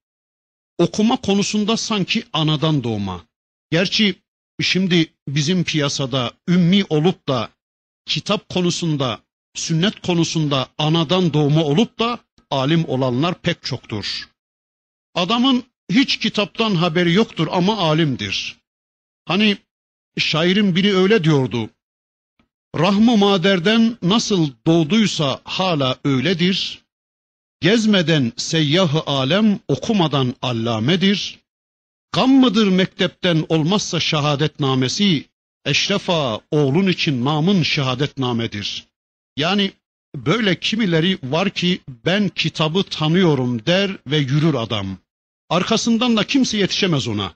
Okuma 0.77 1.17
konusunda 1.17 1.77
sanki 1.77 2.23
anadan 2.33 2.83
doğma. 2.83 3.25
Gerçi 3.71 4.15
şimdi 4.61 5.13
bizim 5.27 5.63
piyasada 5.63 6.31
ümmi 6.47 6.83
olup 6.89 7.27
da 7.27 7.49
kitap 8.05 8.49
konusunda, 8.49 9.19
sünnet 9.55 10.01
konusunda 10.01 10.67
anadan 10.77 11.33
doğma 11.33 11.63
olup 11.63 11.99
da 11.99 12.19
alim 12.51 12.85
olanlar 12.89 13.41
pek 13.41 13.63
çoktur. 13.63 14.29
Adamın 15.15 15.63
hiç 15.91 16.17
kitaptan 16.17 16.75
haberi 16.75 17.13
yoktur 17.13 17.47
ama 17.51 17.77
alimdir. 17.77 18.55
Hani 19.25 19.57
şairin 20.17 20.75
biri 20.75 20.95
öyle 20.95 21.23
diyordu. 21.23 21.69
Rahmı 22.77 23.17
maderden 23.17 23.97
nasıl 24.01 24.49
doğduysa 24.65 25.41
hala 25.43 25.97
öyledir. 26.05 26.85
Gezmeden 27.61 28.31
seyyahı 28.37 29.01
alem 29.05 29.59
okumadan 29.67 30.35
allamedir. 30.41 31.39
Gam 32.15 32.31
mıdır 32.31 32.67
mektepten 32.67 33.45
olmazsa 33.49 33.99
şehadetnamesi, 33.99 35.25
eşrefa 35.65 36.41
oğlun 36.51 36.87
için 36.87 37.25
namın 37.25 37.63
şehadetnamedir. 37.63 38.87
Yani 39.37 39.71
böyle 40.15 40.59
kimileri 40.59 41.17
var 41.23 41.49
ki 41.49 41.81
ben 42.05 42.29
kitabı 42.29 42.83
tanıyorum 42.83 43.65
der 43.65 43.97
ve 44.07 44.17
yürür 44.17 44.53
adam. 44.53 44.97
Arkasından 45.49 46.17
da 46.17 46.23
kimse 46.23 46.57
yetişemez 46.57 47.07
ona. 47.07 47.35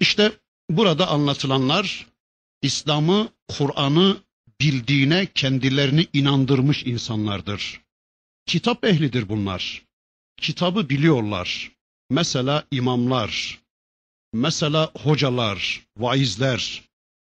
İşte 0.00 0.32
burada 0.70 1.08
anlatılanlar 1.08 2.06
İslam'ı, 2.62 3.28
Kur'an'ı 3.48 4.16
bildiğine 4.60 5.26
kendilerini 5.34 6.06
inandırmış 6.12 6.84
insanlardır. 6.84 7.80
Kitap 8.46 8.84
ehlidir 8.84 9.28
bunlar. 9.28 9.82
Kitabı 10.36 10.88
biliyorlar. 10.88 11.72
Mesela 12.10 12.64
imamlar, 12.70 13.59
mesela 14.32 14.90
hocalar, 15.02 15.86
vaizler, 15.96 16.82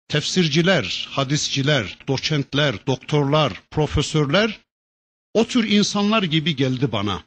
tefsirciler, 0.07 1.07
hadisçiler, 1.11 1.97
doçentler, 2.07 2.87
doktorlar, 2.87 3.61
profesörler 3.71 4.59
o 5.33 5.45
tür 5.47 5.69
insanlar 5.71 6.23
gibi 6.23 6.55
geldi 6.55 6.91
bana. 6.91 7.23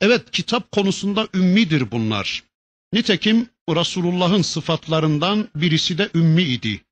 Evet 0.00 0.30
kitap 0.30 0.72
konusunda 0.72 1.28
ümmidir 1.34 1.90
bunlar. 1.90 2.44
Nitekim 2.92 3.48
Resulullah'ın 3.68 4.42
sıfatlarından 4.42 5.48
birisi 5.56 5.98
de 5.98 6.10
ümmi 6.14 6.42
idi. 6.42 6.84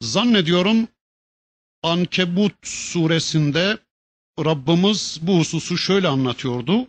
Zannediyorum 0.00 0.88
Ankebut 1.82 2.54
suresinde 2.62 3.78
Rabbimiz 4.38 5.18
bu 5.22 5.38
hususu 5.38 5.78
şöyle 5.78 6.08
anlatıyordu. 6.08 6.86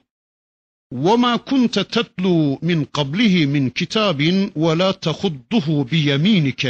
وَمَا 0.94 1.36
كُنْتَ 1.36 1.78
تَتْلُو 1.78 2.58
مِنْ 2.62 2.84
قَبْلِهِ 2.84 3.34
مِنْ 3.54 3.70
كِتَابٍ 3.70 4.20
وَلَا 4.64 4.90
تَخُدُّهُ 5.06 5.66
بِيَم۪ينِكَ 5.90 6.64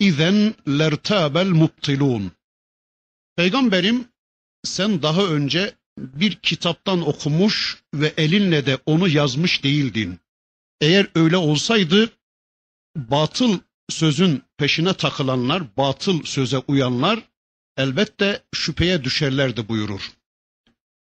اِذَنْ 0.00 0.36
لَرْتَابَ 0.66 1.34
الْمُبْطِلُونَ 1.46 2.30
Peygamberim 3.36 4.08
sen 4.64 5.02
daha 5.02 5.22
önce 5.22 5.74
bir 5.98 6.34
kitaptan 6.34 7.08
okumuş 7.08 7.82
ve 7.94 8.14
elinle 8.16 8.66
de 8.66 8.78
onu 8.86 9.08
yazmış 9.08 9.64
değildin. 9.64 10.18
Eğer 10.80 11.06
öyle 11.14 11.36
olsaydı 11.36 12.10
batıl 12.96 13.58
sözün 13.88 14.42
peşine 14.56 14.94
takılanlar, 14.94 15.76
batıl 15.76 16.22
söze 16.22 16.58
uyanlar 16.58 17.22
elbette 17.76 18.42
şüpheye 18.54 19.04
düşerlerdi 19.04 19.68
buyurur. 19.68 20.12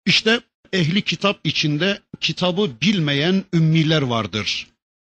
İşte 0.06 0.42
ehli 0.73 1.03
kitap 1.03 1.41
içinde 1.45 2.01
kitabı 2.21 2.71
bilmeyen 2.83 3.45
ümmiler 3.55 4.03
vardır. 4.03 4.69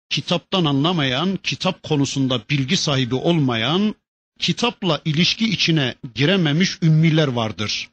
Kitaptan 0.09 0.65
anlamayan, 0.65 1.39
kitap 1.43 1.83
konusunda 1.83 2.41
bilgi 2.49 2.77
sahibi 2.77 3.15
olmayan, 3.15 3.95
kitapla 4.39 5.01
ilişki 5.05 5.49
içine 5.49 5.95
girememiş 6.15 6.77
ümmiler 6.81 7.27
vardır. 7.27 7.89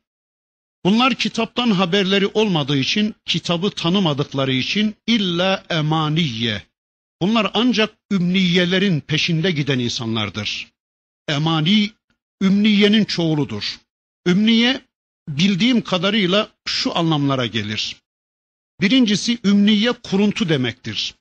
Bunlar 0.85 1.15
kitaptan 1.15 1.71
haberleri 1.71 2.27
olmadığı 2.27 2.79
için, 2.79 3.15
kitabı 3.25 3.71
tanımadıkları 3.71 4.53
için 4.53 4.95
illa 5.07 5.65
emaniye. 5.71 6.63
Bunlar 7.23 7.51
ancak 7.55 7.95
ümniyelerin 8.13 9.01
peşinde 9.01 9.51
giden 9.51 9.79
insanlardır. 9.79 10.73
Emani, 11.29 11.91
ümniyenin 12.43 13.05
çoğuludur. 13.05 13.79
Ümniye, 14.27 14.81
bildiğim 15.29 15.81
kadarıyla 15.81 16.49
şu 16.67 16.99
anlamlara 16.99 17.47
gelir. 17.47 17.97
Birincisi 18.81 19.39
ümniye 19.45 19.93
kuruntu 19.93 20.49
demektir. 20.49 21.15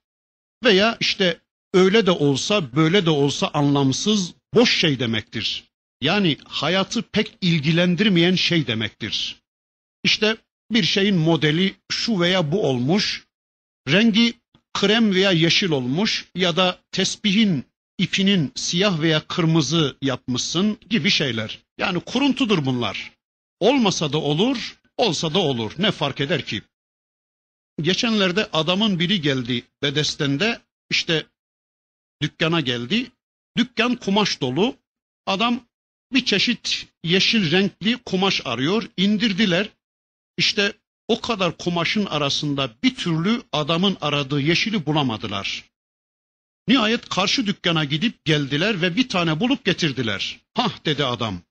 Veya 0.63 0.97
işte 0.99 1.39
öyle 1.73 2.05
de 2.05 2.11
olsa 2.11 2.75
böyle 2.75 3.05
de 3.05 3.09
olsa 3.09 3.47
anlamsız 3.53 4.33
boş 4.53 4.79
şey 4.79 4.99
demektir. 4.99 5.63
Yani 6.01 6.37
hayatı 6.45 7.01
pek 7.01 7.37
ilgilendirmeyen 7.41 8.35
şey 8.35 8.67
demektir. 8.67 9.41
İşte 10.03 10.37
bir 10.71 10.83
şeyin 10.83 11.15
modeli 11.15 11.75
şu 11.91 12.19
veya 12.19 12.51
bu 12.51 12.67
olmuş, 12.67 13.25
rengi 13.89 14.33
krem 14.73 15.15
veya 15.15 15.31
yeşil 15.31 15.69
olmuş 15.69 16.25
ya 16.35 16.55
da 16.55 16.79
tesbihin 16.91 17.65
ipinin 17.97 18.51
siyah 18.55 19.01
veya 19.01 19.19
kırmızı 19.27 19.97
yapmışsın 20.01 20.77
gibi 20.89 21.09
şeyler. 21.09 21.59
Yani 21.77 21.99
kuruntudur 21.99 22.65
bunlar. 22.65 23.14
Olmasa 23.65 24.13
da 24.13 24.17
olur, 24.17 24.78
olsa 24.97 25.34
da 25.34 25.39
olur. 25.39 25.71
Ne 25.78 25.91
fark 25.91 26.21
eder 26.21 26.45
ki? 26.45 26.62
Geçenlerde 27.82 28.49
adamın 28.54 28.99
biri 28.99 29.21
geldi 29.21 29.63
Bedesten'de 29.82 30.62
işte 30.89 31.25
dükkana 32.21 32.62
geldi. 32.62 33.12
Dükkan 33.58 33.95
kumaş 33.95 34.41
dolu. 34.41 34.75
Adam 35.25 35.67
bir 36.13 36.25
çeşit 36.25 36.88
yeşil 37.04 37.51
renkli 37.51 37.97
kumaş 37.97 38.41
arıyor. 38.45 38.89
İndirdiler. 38.97 39.69
İşte 40.38 40.73
o 41.08 41.21
kadar 41.21 41.58
kumaşın 41.58 42.06
arasında 42.06 42.71
bir 42.84 42.95
türlü 42.95 43.41
adamın 43.51 43.97
aradığı 44.01 44.41
yeşili 44.41 44.86
bulamadılar. 44.86 45.63
Nihayet 46.67 47.10
karşı 47.10 47.47
dükkana 47.47 47.86
gidip 47.86 48.25
geldiler 48.25 48.82
ve 48.82 48.95
bir 48.95 49.10
tane 49.10 49.39
bulup 49.39 49.65
getirdiler. 49.65 50.39
Hah 50.54 50.86
dedi 50.86 51.06
adam. 51.06 51.41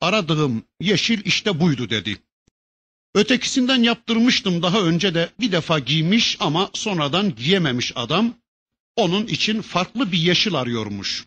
Aradığım 0.00 0.64
yeşil 0.80 1.24
işte 1.24 1.60
buydu 1.60 1.90
dedi. 1.90 2.18
Ötekisinden 3.14 3.82
yaptırmıştım 3.82 4.62
daha 4.62 4.80
önce 4.80 5.14
de 5.14 5.30
bir 5.40 5.52
defa 5.52 5.78
giymiş 5.78 6.36
ama 6.40 6.70
sonradan 6.74 7.34
giyememiş 7.34 7.92
adam. 7.94 8.34
Onun 8.96 9.26
için 9.26 9.62
farklı 9.62 10.12
bir 10.12 10.18
yeşil 10.18 10.54
arıyormuş. 10.54 11.26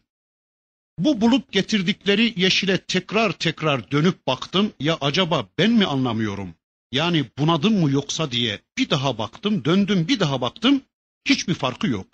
Bu 0.99 1.21
bulup 1.21 1.51
getirdikleri 1.51 2.33
yeşile 2.37 2.77
tekrar 2.77 3.31
tekrar 3.31 3.91
dönüp 3.91 4.27
baktım. 4.27 4.73
Ya 4.79 4.97
acaba 5.01 5.49
ben 5.57 5.71
mi 5.71 5.85
anlamıyorum? 5.85 6.55
Yani 6.91 7.25
bunadım 7.37 7.79
mı 7.79 7.91
yoksa 7.91 8.31
diye 8.31 8.59
bir 8.77 8.89
daha 8.89 9.17
baktım, 9.17 9.65
döndüm 9.65 10.07
bir 10.07 10.19
daha 10.19 10.41
baktım. 10.41 10.81
Hiçbir 11.25 11.53
farkı 11.53 11.87
yok. 11.87 12.07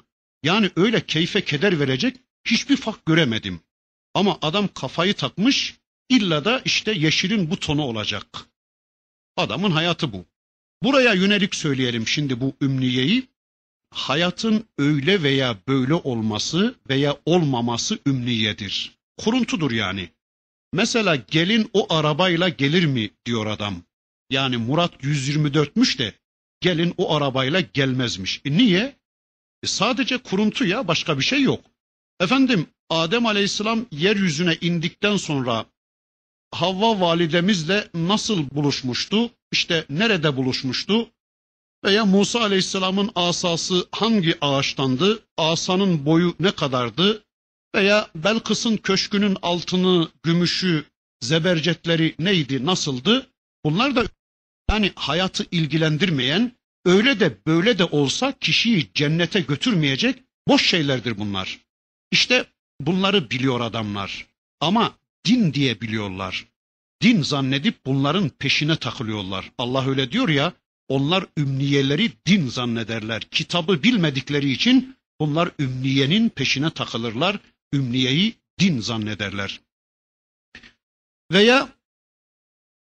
Yani 0.44 0.72
öyle 0.76 1.06
keyfe 1.06 1.46
keder 1.46 1.80
verecek 1.80 2.18
hiçbir 2.46 2.78
fark 2.78 3.06
göremedim. 3.06 3.60
Ama 4.14 4.38
adam 4.42 4.68
kafayı 4.68 5.14
takmış, 5.14 5.76
illa 6.10 6.46
da 6.46 6.62
işte 6.66 6.92
yeşilin 6.92 7.52
bu 7.52 7.60
tonu 7.60 7.82
olacak. 7.82 8.26
Adamın 9.38 9.72
hayatı 9.72 10.14
bu. 10.14 10.26
Buraya 10.84 11.14
yönelik 11.14 11.56
söyleyelim 11.56 12.08
şimdi 12.08 12.42
bu 12.42 12.54
ümniyeyi. 12.62 13.28
Hayatın 13.92 14.68
öyle 14.78 15.24
veya 15.24 15.58
böyle 15.68 15.94
olması 15.94 16.76
veya 16.90 17.18
olmaması 17.26 18.00
ümniyedir. 18.08 18.98
Kuruntudur 19.18 19.72
yani. 19.72 20.10
Mesela 20.74 21.16
gelin 21.16 21.70
o 21.74 21.94
arabayla 21.94 22.50
gelir 22.50 22.86
mi 22.86 23.10
diyor 23.26 23.46
adam. 23.46 23.84
Yani 24.30 24.58
Murat 24.58 24.94
124'müş 25.04 26.00
de 26.00 26.14
gelin 26.62 26.94
o 26.98 27.16
arabayla 27.16 27.60
gelmezmiş. 27.60 28.42
E 28.46 28.58
niye? 28.58 28.96
E 29.64 29.68
sadece 29.68 30.18
kuruntu 30.18 30.66
ya 30.66 30.88
başka 30.88 31.20
bir 31.20 31.24
şey 31.24 31.42
yok. 31.42 31.66
Efendim 32.20 32.68
Adem 32.90 33.26
Aleyhisselam 33.26 33.86
yeryüzüne 33.92 34.58
indikten 34.62 35.18
sonra 35.18 35.66
Havva 36.56 37.00
validemizle 37.00 37.88
nasıl 37.94 38.50
buluşmuştu? 38.52 39.30
İşte 39.52 39.86
nerede 39.90 40.38
buluşmuştu? 40.38 41.10
Veya 41.86 42.06
Musa 42.06 42.42
Aleyhisselam'ın 42.42 43.12
asası 43.16 43.88
hangi 43.92 44.38
ağaçtandı? 44.42 45.20
Asanın 45.38 46.06
boyu 46.06 46.36
ne 46.40 46.52
kadardı? 46.52 47.24
Veya 47.76 48.08
Belkıs'ın 48.16 48.78
köşkünün 48.78 49.38
altını, 49.42 50.10
gümüşü, 50.24 50.86
zebercetleri 51.22 52.16
neydi, 52.20 52.66
nasıldı? 52.66 53.28
Bunlar 53.66 53.96
da 53.96 54.04
yani 54.72 54.92
hayatı 54.96 55.46
ilgilendirmeyen, 55.52 56.52
öyle 56.86 57.20
de 57.20 57.38
böyle 57.48 57.78
de 57.78 57.86
olsa 57.86 58.32
kişiyi 58.40 58.94
cennete 58.94 59.40
götürmeyecek 59.40 60.24
boş 60.48 60.70
şeylerdir 60.70 61.18
bunlar. 61.18 61.60
İşte 62.12 62.46
bunları 62.82 63.30
biliyor 63.30 63.62
adamlar. 63.62 64.28
Ama 64.60 64.94
din 65.26 65.54
diye 65.54 65.82
biliyorlar. 65.82 66.48
Din 67.02 67.22
zannedip 67.22 67.86
bunların 67.86 68.30
peşine 68.30 68.76
takılıyorlar. 68.76 69.52
Allah 69.58 69.88
öyle 69.90 70.12
diyor 70.12 70.30
ya, 70.30 70.54
onlar 70.88 71.26
ümniyeleri 71.38 72.12
din 72.26 72.48
zannederler. 72.48 73.22
Kitabı 73.22 73.84
bilmedikleri 73.84 74.52
için 74.52 74.98
bunlar 75.20 75.52
ümniyenin 75.60 76.30
peşine 76.30 76.70
takılırlar. 76.70 77.40
Ümniyeyi 77.74 78.34
din 78.60 78.80
zannederler. 78.80 79.62
Veya 81.32 81.70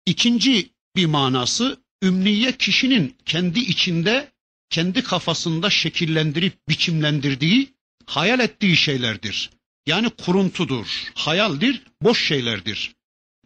ikinci 0.06 0.70
bir 0.96 1.06
manası 1.06 1.80
ümniye 2.02 2.52
kişinin 2.52 3.16
kendi 3.24 3.60
içinde, 3.60 4.32
kendi 4.70 5.02
kafasında 5.02 5.70
şekillendirip 5.70 6.68
biçimlendirdiği, 6.68 7.74
hayal 8.06 8.40
ettiği 8.40 8.76
şeylerdir. 8.76 9.50
Yani 9.86 10.10
kuruntudur, 10.10 11.12
hayaldir, 11.14 11.82
boş 12.02 12.28
şeylerdir. 12.28 12.94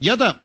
Ya 0.00 0.18
da 0.18 0.44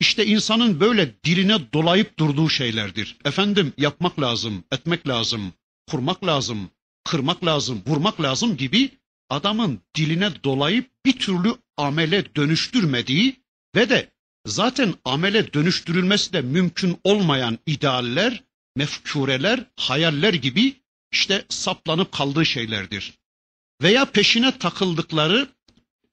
işte 0.00 0.26
insanın 0.26 0.80
böyle 0.80 1.22
diline 1.24 1.72
dolayıp 1.72 2.18
durduğu 2.18 2.50
şeylerdir. 2.50 3.16
Efendim 3.24 3.72
yapmak 3.78 4.20
lazım, 4.20 4.64
etmek 4.72 5.08
lazım, 5.08 5.52
kurmak 5.90 6.24
lazım, 6.26 6.70
kırmak 7.04 7.44
lazım, 7.44 7.82
vurmak 7.86 8.22
lazım 8.22 8.56
gibi 8.56 8.90
adamın 9.30 9.80
diline 9.94 10.30
dolayıp 10.44 10.90
bir 11.06 11.18
türlü 11.18 11.54
amele 11.76 12.34
dönüştürmediği 12.34 13.36
ve 13.76 13.90
de 13.90 14.12
zaten 14.46 14.94
amele 15.04 15.52
dönüştürülmesi 15.52 16.32
de 16.32 16.40
mümkün 16.40 16.98
olmayan 17.04 17.58
idealler, 17.66 18.44
mefkureler, 18.76 19.64
hayaller 19.76 20.34
gibi 20.34 20.74
işte 21.12 21.44
saplanıp 21.48 22.12
kaldığı 22.12 22.46
şeylerdir. 22.46 23.21
Veya 23.82 24.04
peşine 24.04 24.58
takıldıkları 24.58 25.48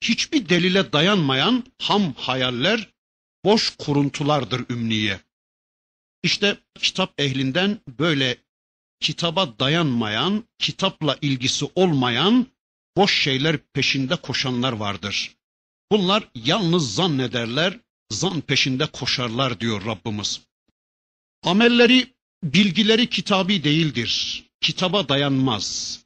hiçbir 0.02 0.50
delile 0.50 0.94
dayanmayan 0.94 1.64
ham 1.82 2.14
hayaller, 2.14 2.90
boş 3.46 3.76
kuruntulardır 3.78 4.66
ümniye. 4.70 5.20
İşte 6.24 6.58
kitap 6.80 7.22
ehlinden 7.22 7.80
böyle 7.88 8.38
kitaba 9.00 9.60
dayanmayan, 9.60 10.44
kitapla 10.60 11.18
ilgisi 11.22 11.66
olmayan 11.76 12.48
boş 12.98 13.24
şeyler 13.24 13.58
peşinde 13.74 14.16
koşanlar 14.16 14.72
vardır. 14.72 15.36
Bunlar 15.92 16.30
yalnız 16.36 16.96
zannederler, 16.96 17.80
zan 18.12 18.42
peşinde 18.42 18.86
koşarlar 18.86 19.60
diyor 19.60 19.86
Rabbimiz. 19.86 20.42
Amelleri, 21.44 22.14
bilgileri 22.44 23.10
kitabi 23.10 23.64
değildir. 23.64 24.44
Kitaba 24.62 25.10
dayanmaz. 25.10 26.00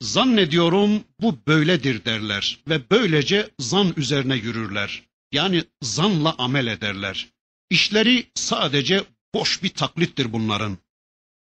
Zannediyorum 0.00 1.04
bu 1.20 1.38
böyledir 1.46 2.04
derler 2.04 2.58
ve 2.68 2.80
böylece 2.90 3.50
zan 3.58 3.94
üzerine 3.96 4.36
yürürler. 4.36 5.02
Yani 5.32 5.64
zanla 5.82 6.34
amel 6.38 6.66
ederler. 6.66 7.28
İşleri 7.70 8.26
sadece 8.34 9.04
boş 9.34 9.62
bir 9.62 9.68
taklittir 9.68 10.32
bunların. 10.32 10.78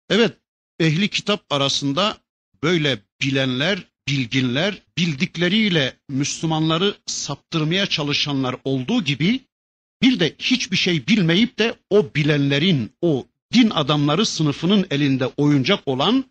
Evet, 0.10 0.38
ehli 0.80 1.10
kitap 1.10 1.46
arasında 1.50 2.18
böyle 2.64 3.00
bilenler, 3.22 3.84
bilginler, 4.08 4.82
bildikleriyle 4.98 5.98
Müslümanları 6.10 6.96
saptırmaya 7.06 7.86
çalışanlar 7.86 8.56
olduğu 8.64 9.04
gibi 9.04 9.40
bir 10.02 10.20
de 10.20 10.36
hiçbir 10.40 10.78
şey 10.78 11.08
bilmeyip 11.08 11.60
de 11.60 11.76
o 11.90 12.16
bilenlerin, 12.16 12.92
o 13.02 13.28
din 13.54 13.70
adamları 13.70 14.26
sınıfının 14.26 14.88
elinde 14.92 15.28
oyuncak 15.38 15.88
olan 15.88 16.26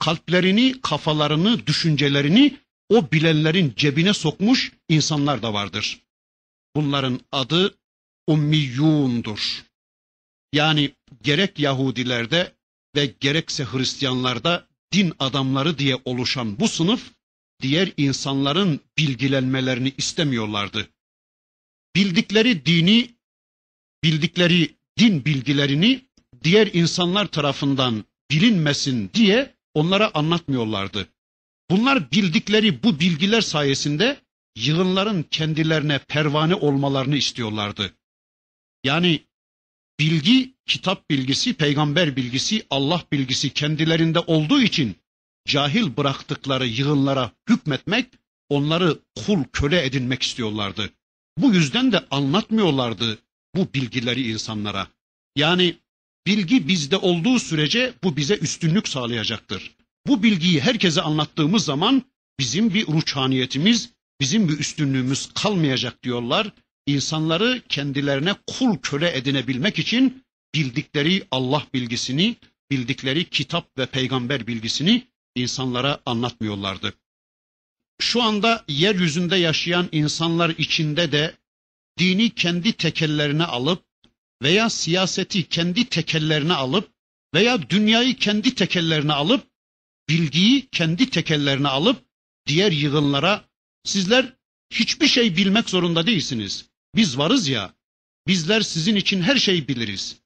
kalplerini, 0.00 0.80
kafalarını, 0.80 1.66
düşüncelerini 1.66 2.56
o 2.88 3.12
bilenlerin 3.12 3.72
cebine 3.76 4.14
sokmuş 4.14 4.72
insanlar 4.88 5.42
da 5.42 5.54
vardır. 5.54 6.00
Bunların 6.76 7.20
adı 7.32 7.74
ummiyundur. 8.26 9.64
Yani 10.52 10.94
gerek 11.22 11.58
Yahudilerde 11.58 12.52
ve 12.96 13.14
gerekse 13.20 13.64
Hristiyanlarda 13.64 14.68
din 14.92 15.12
adamları 15.18 15.78
diye 15.78 15.96
oluşan 16.04 16.60
bu 16.60 16.68
sınıf 16.68 17.10
diğer 17.62 17.92
insanların 17.96 18.80
bilgilenmelerini 18.98 19.92
istemiyorlardı. 19.98 20.88
Bildikleri 21.96 22.66
dini, 22.66 23.14
bildikleri 24.04 24.76
din 24.98 25.24
bilgilerini 25.24 26.04
diğer 26.44 26.66
insanlar 26.66 27.26
tarafından 27.26 28.04
bilinmesin 28.30 29.10
diye 29.14 29.59
onlara 29.74 30.10
anlatmıyorlardı. 30.14 31.08
Bunlar 31.70 32.10
bildikleri 32.10 32.82
bu 32.82 33.00
bilgiler 33.00 33.40
sayesinde 33.40 34.20
yığınların 34.56 35.22
kendilerine 35.22 35.98
pervane 35.98 36.54
olmalarını 36.54 37.16
istiyorlardı. 37.16 37.94
Yani 38.84 39.20
bilgi, 40.00 40.54
kitap 40.66 41.10
bilgisi, 41.10 41.54
peygamber 41.54 42.16
bilgisi, 42.16 42.66
Allah 42.70 43.04
bilgisi 43.12 43.50
kendilerinde 43.50 44.18
olduğu 44.18 44.62
için 44.62 44.96
cahil 45.46 45.96
bıraktıkları 45.96 46.66
yığınlara 46.66 47.30
hükmetmek, 47.48 48.06
onları 48.48 48.98
kul 49.26 49.44
köle 49.52 49.84
edinmek 49.84 50.22
istiyorlardı. 50.22 50.90
Bu 51.38 51.54
yüzden 51.54 51.92
de 51.92 52.04
anlatmıyorlardı 52.10 53.18
bu 53.54 53.74
bilgileri 53.74 54.30
insanlara. 54.30 54.86
Yani 55.36 55.76
bilgi 56.30 56.68
bizde 56.68 56.96
olduğu 56.96 57.38
sürece 57.38 57.92
bu 58.04 58.16
bize 58.16 58.36
üstünlük 58.36 58.88
sağlayacaktır. 58.88 59.76
Bu 60.06 60.22
bilgiyi 60.22 60.60
herkese 60.60 61.02
anlattığımız 61.02 61.64
zaman 61.64 62.02
bizim 62.38 62.74
bir 62.74 62.86
ruçhaniyetimiz, 62.86 63.90
bizim 64.20 64.48
bir 64.48 64.58
üstünlüğümüz 64.58 65.28
kalmayacak 65.34 66.02
diyorlar. 66.02 66.52
İnsanları 66.86 67.62
kendilerine 67.68 68.34
kul 68.46 68.76
köle 68.76 69.16
edinebilmek 69.16 69.78
için 69.78 70.24
bildikleri 70.54 71.24
Allah 71.30 71.66
bilgisini, 71.74 72.36
bildikleri 72.70 73.24
kitap 73.24 73.78
ve 73.78 73.86
peygamber 73.86 74.46
bilgisini 74.46 75.06
insanlara 75.34 76.00
anlatmıyorlardı. 76.06 76.94
Şu 78.00 78.22
anda 78.22 78.64
yeryüzünde 78.68 79.36
yaşayan 79.36 79.88
insanlar 79.92 80.50
içinde 80.58 81.12
de 81.12 81.34
dini 81.98 82.30
kendi 82.30 82.72
tekellerine 82.72 83.44
alıp 83.44 83.89
veya 84.42 84.70
siyaseti 84.70 85.48
kendi 85.48 85.84
tekellerine 85.84 86.52
alıp 86.54 86.92
veya 87.34 87.70
dünyayı 87.70 88.16
kendi 88.16 88.54
tekellerine 88.54 89.12
alıp 89.12 89.46
bilgiyi 90.08 90.68
kendi 90.68 91.10
tekellerine 91.10 91.68
alıp 91.68 92.04
diğer 92.46 92.72
yığınlara 92.72 93.44
sizler 93.84 94.36
hiçbir 94.70 95.06
şey 95.06 95.36
bilmek 95.36 95.70
zorunda 95.70 96.06
değilsiniz. 96.06 96.64
Biz 96.96 97.18
varız 97.18 97.48
ya. 97.48 97.74
Bizler 98.26 98.60
sizin 98.60 98.96
için 98.96 99.22
her 99.22 99.36
şeyi 99.36 99.68
biliriz. 99.68 100.16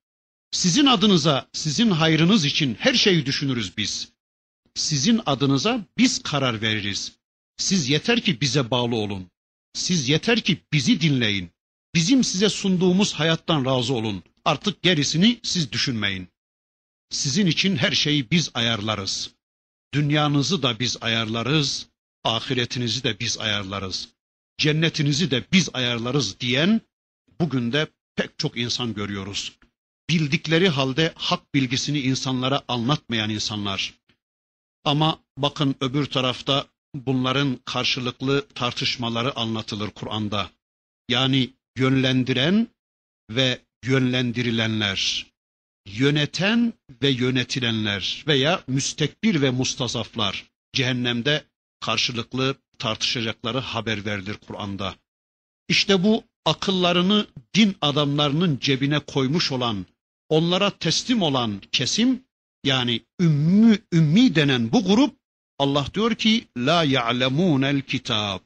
Sizin 0.50 0.86
adınıza, 0.86 1.48
sizin 1.52 1.90
hayrınız 1.90 2.44
için 2.44 2.74
her 2.74 2.94
şeyi 2.94 3.26
düşünürüz 3.26 3.76
biz. 3.76 4.08
Sizin 4.74 5.20
adınıza 5.26 5.86
biz 5.98 6.22
karar 6.22 6.62
veririz. 6.62 7.12
Siz 7.56 7.88
yeter 7.88 8.20
ki 8.20 8.40
bize 8.40 8.70
bağlı 8.70 8.96
olun. 8.96 9.30
Siz 9.74 10.08
yeter 10.08 10.40
ki 10.40 10.58
bizi 10.72 11.00
dinleyin. 11.00 11.50
Bizim 11.94 12.24
size 12.24 12.48
sunduğumuz 12.48 13.12
hayattan 13.12 13.64
razı 13.64 13.94
olun. 13.94 14.22
Artık 14.44 14.82
gerisini 14.82 15.40
siz 15.42 15.72
düşünmeyin. 15.72 16.28
Sizin 17.10 17.46
için 17.46 17.76
her 17.76 17.92
şeyi 17.92 18.30
biz 18.30 18.50
ayarlarız. 18.54 19.30
Dünyanızı 19.94 20.62
da 20.62 20.80
biz 20.80 20.96
ayarlarız, 21.00 21.86
ahiretinizi 22.24 23.04
de 23.04 23.20
biz 23.20 23.38
ayarlarız. 23.38 24.08
Cennetinizi 24.58 25.30
de 25.30 25.44
biz 25.52 25.68
ayarlarız 25.74 26.40
diyen 26.40 26.80
bugün 27.40 27.72
de 27.72 27.86
pek 28.16 28.38
çok 28.38 28.56
insan 28.56 28.94
görüyoruz. 28.94 29.52
Bildikleri 30.10 30.68
halde 30.68 31.12
hak 31.16 31.54
bilgisini 31.54 32.00
insanlara 32.00 32.62
anlatmayan 32.68 33.30
insanlar. 33.30 33.94
Ama 34.84 35.18
bakın 35.38 35.74
öbür 35.80 36.06
tarafta 36.06 36.66
bunların 36.94 37.58
karşılıklı 37.64 38.48
tartışmaları 38.54 39.38
anlatılır 39.38 39.90
Kur'an'da. 39.90 40.50
Yani 41.08 41.50
yönlendiren 41.76 42.68
ve 43.30 43.60
yönlendirilenler, 43.84 45.26
yöneten 45.86 46.72
ve 47.02 47.08
yönetilenler 47.08 48.24
veya 48.26 48.64
müstekbir 48.66 49.42
ve 49.42 49.50
mustazaflar 49.50 50.50
cehennemde 50.72 51.44
karşılıklı 51.80 52.56
tartışacakları 52.78 53.58
haber 53.58 54.04
verilir 54.04 54.36
Kur'an'da. 54.46 54.94
İşte 55.68 56.02
bu 56.04 56.24
akıllarını 56.44 57.26
din 57.54 57.76
adamlarının 57.80 58.58
cebine 58.58 58.98
koymuş 58.98 59.52
olan, 59.52 59.86
onlara 60.28 60.70
teslim 60.70 61.22
olan 61.22 61.62
kesim 61.72 62.24
yani 62.64 63.00
ümmü 63.20 63.78
ümmi 63.92 64.34
denen 64.34 64.72
bu 64.72 64.84
grup 64.84 65.16
Allah 65.58 65.86
diyor 65.94 66.14
ki 66.14 66.48
la 66.56 66.84
ya'lemunel 66.84 67.80
kitab. 67.80 68.40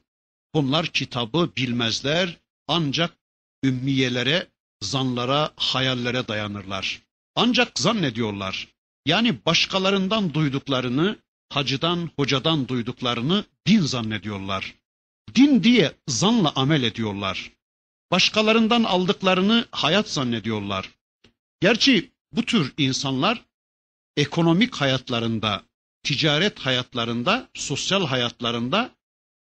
Bunlar 0.53 0.85
kitabı 0.85 1.51
bilmezler 1.57 2.37
ancak 2.67 3.18
ümmiyelere, 3.63 4.47
zanlara, 4.81 5.51
hayallere 5.55 6.27
dayanırlar. 6.27 7.01
Ancak 7.35 7.79
zannediyorlar. 7.79 8.67
Yani 9.05 9.45
başkalarından 9.45 10.33
duyduklarını, 10.33 11.19
hacıdan, 11.49 12.09
hocadan 12.15 12.67
duyduklarını 12.67 13.45
din 13.67 13.81
zannediyorlar. 13.81 14.75
Din 15.35 15.63
diye 15.63 15.95
zanla 16.07 16.51
amel 16.55 16.83
ediyorlar. 16.83 17.51
Başkalarından 18.11 18.83
aldıklarını 18.83 19.65
hayat 19.71 20.09
zannediyorlar. 20.09 20.89
Gerçi 21.61 22.11
bu 22.31 22.45
tür 22.45 22.73
insanlar 22.77 23.45
ekonomik 24.17 24.75
hayatlarında, 24.75 25.63
ticaret 26.03 26.59
hayatlarında, 26.59 27.49
sosyal 27.53 28.07
hayatlarında 28.07 28.91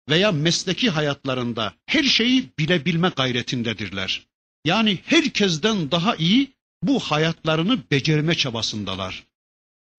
veya 0.09 0.31
mesleki 0.31 0.89
hayatlarında 0.89 1.73
her 1.85 2.03
şeyi 2.03 2.49
bilebilme 2.59 3.09
gayretindedirler. 3.09 4.25
Yani 4.65 4.99
herkesten 5.05 5.91
daha 5.91 6.15
iyi 6.15 6.51
bu 6.83 6.99
hayatlarını 6.99 7.79
becerme 7.91 8.35
çabasındalar. 8.35 9.23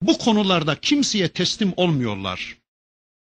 Bu 0.02 0.18
konularda 0.18 0.80
kimseye 0.80 1.28
teslim 1.28 1.72
olmuyorlar. 1.76 2.56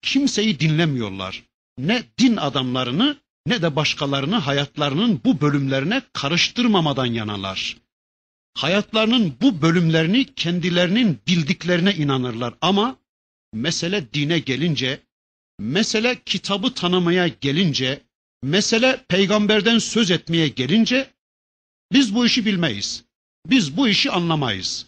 Kimseyi 0.01 0.59
dinlemiyorlar. 0.59 1.43
ne 1.77 2.03
din 2.17 2.37
adamlarını 2.37 3.17
ne 3.47 3.61
de 3.61 3.75
başkalarını 3.75 4.35
hayatlarının 4.35 5.21
bu 5.25 5.41
bölümlerine 5.41 6.01
karıştırmamadan 6.13 7.05
yanalar. 7.05 7.77
Hayatlarının 8.53 9.33
bu 9.41 9.61
bölümlerini 9.61 10.33
kendilerinin 10.33 11.19
bildiklerine 11.27 11.95
inanırlar 11.95 12.53
ama 12.61 12.97
mesele 13.53 14.13
dine 14.13 14.39
gelince, 14.39 14.99
mesele 15.59 16.23
kitabı 16.25 16.73
tanımaya 16.73 17.27
gelince, 17.27 18.01
mesele 18.43 19.05
peygamberden 19.07 19.79
söz 19.79 20.11
etmeye 20.11 20.47
gelince 20.47 21.13
biz 21.91 22.15
bu 22.15 22.25
işi 22.25 22.45
bilmeyiz. 22.45 23.03
Biz 23.47 23.77
bu 23.77 23.87
işi 23.87 24.11
anlamayız. 24.11 24.85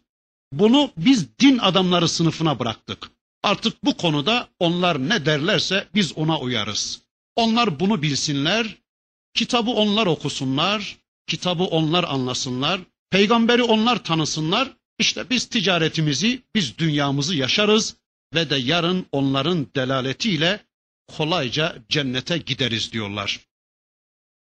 Bunu 0.53 0.91
biz 0.97 1.39
din 1.39 1.57
adamları 1.57 2.09
sınıfına 2.09 2.59
bıraktık. 2.59 3.11
Artık 3.43 3.85
bu 3.85 3.97
konuda 3.97 4.49
onlar 4.59 5.09
ne 5.09 5.25
derlerse 5.25 5.87
biz 5.95 6.17
ona 6.17 6.39
uyarız. 6.39 7.01
Onlar 7.35 7.79
bunu 7.79 8.01
bilsinler, 8.01 8.77
kitabı 9.33 9.71
onlar 9.71 10.05
okusunlar, 10.05 10.97
kitabı 11.27 11.63
onlar 11.63 12.03
anlasınlar, 12.03 12.81
peygamberi 13.09 13.63
onlar 13.63 14.03
tanısınlar. 14.03 14.73
İşte 14.99 15.29
biz 15.29 15.45
ticaretimizi, 15.45 16.43
biz 16.55 16.77
dünyamızı 16.77 17.35
yaşarız 17.35 17.95
ve 18.33 18.49
de 18.49 18.55
yarın 18.55 19.05
onların 19.11 19.67
delaletiyle 19.75 20.65
kolayca 21.07 21.83
cennete 21.89 22.37
gideriz 22.37 22.91
diyorlar. 22.93 23.39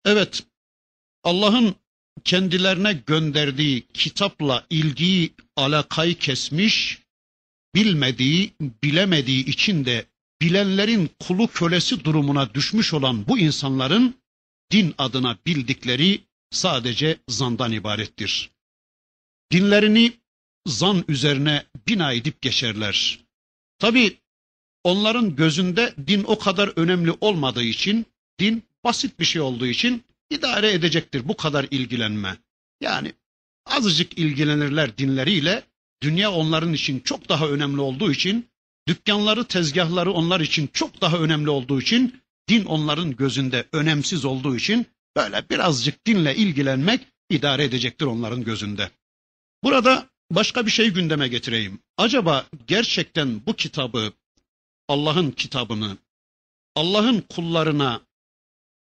Evet, 0.04 0.42
Allah'ın 1.24 1.74
kendilerine 2.24 2.92
gönderdiği 2.92 3.86
kitapla 3.94 4.66
ilgiyi, 4.70 5.34
alakayı 5.56 6.18
kesmiş, 6.18 6.98
bilmediği, 7.74 8.54
bilemediği 8.60 9.46
için 9.46 9.84
de 9.84 10.06
bilenlerin 10.40 11.10
kulu 11.20 11.48
kölesi 11.48 12.04
durumuna 12.04 12.54
düşmüş 12.54 12.94
olan 12.94 13.26
bu 13.28 13.38
insanların 13.38 14.14
din 14.72 14.94
adına 14.98 15.38
bildikleri 15.46 16.20
sadece 16.50 17.18
zandan 17.28 17.72
ibarettir. 17.72 18.50
Dinlerini 19.52 20.12
zan 20.66 21.04
üzerine 21.08 21.66
bina 21.88 22.12
edip 22.12 22.42
geçerler. 22.42 23.27
Tabi 23.78 24.18
onların 24.84 25.36
gözünde 25.36 25.94
din 26.06 26.24
o 26.24 26.38
kadar 26.38 26.72
önemli 26.76 27.12
olmadığı 27.20 27.62
için, 27.62 28.06
din 28.40 28.62
basit 28.84 29.20
bir 29.20 29.24
şey 29.24 29.42
olduğu 29.42 29.66
için 29.66 30.04
idare 30.30 30.72
edecektir 30.72 31.28
bu 31.28 31.36
kadar 31.36 31.66
ilgilenme. 31.70 32.36
Yani 32.80 33.12
azıcık 33.66 34.18
ilgilenirler 34.18 34.98
dinleriyle, 34.98 35.62
dünya 36.02 36.32
onların 36.32 36.72
için 36.72 37.00
çok 37.00 37.28
daha 37.28 37.48
önemli 37.48 37.80
olduğu 37.80 38.12
için, 38.12 38.48
dükkanları, 38.88 39.44
tezgahları 39.44 40.12
onlar 40.12 40.40
için 40.40 40.70
çok 40.72 41.00
daha 41.00 41.18
önemli 41.18 41.50
olduğu 41.50 41.80
için, 41.80 42.20
din 42.48 42.64
onların 42.64 43.16
gözünde 43.16 43.64
önemsiz 43.72 44.24
olduğu 44.24 44.56
için 44.56 44.86
böyle 45.16 45.44
birazcık 45.50 46.06
dinle 46.06 46.36
ilgilenmek 46.36 47.00
idare 47.30 47.64
edecektir 47.64 48.06
onların 48.06 48.44
gözünde. 48.44 48.90
Burada 49.64 50.08
başka 50.30 50.66
bir 50.66 50.70
şey 50.70 50.90
gündeme 50.90 51.28
getireyim. 51.28 51.78
Acaba 51.96 52.46
gerçekten 52.66 53.46
bu 53.46 53.56
kitabı, 53.56 54.12
Allah'ın 54.88 55.30
kitabını, 55.30 55.98
Allah'ın 56.74 57.20
kullarına 57.20 58.00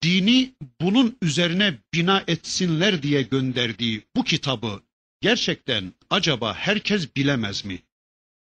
dini 0.03 0.55
bunun 0.81 1.16
üzerine 1.22 1.79
bina 1.94 2.24
etsinler 2.26 3.03
diye 3.03 3.22
gönderdiği 3.22 4.03
bu 4.16 4.24
kitabı 4.24 4.83
gerçekten 5.20 5.92
acaba 6.11 6.55
herkes 6.55 7.16
bilemez 7.16 7.64
mi? 7.64 7.83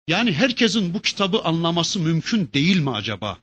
Yani 0.08 0.32
herkesin 0.32 0.94
bu 0.94 1.02
kitabı 1.02 1.40
anlaması 1.42 2.00
mümkün 2.00 2.50
değil 2.52 2.76
mi 2.76 2.90
acaba? 2.90 3.38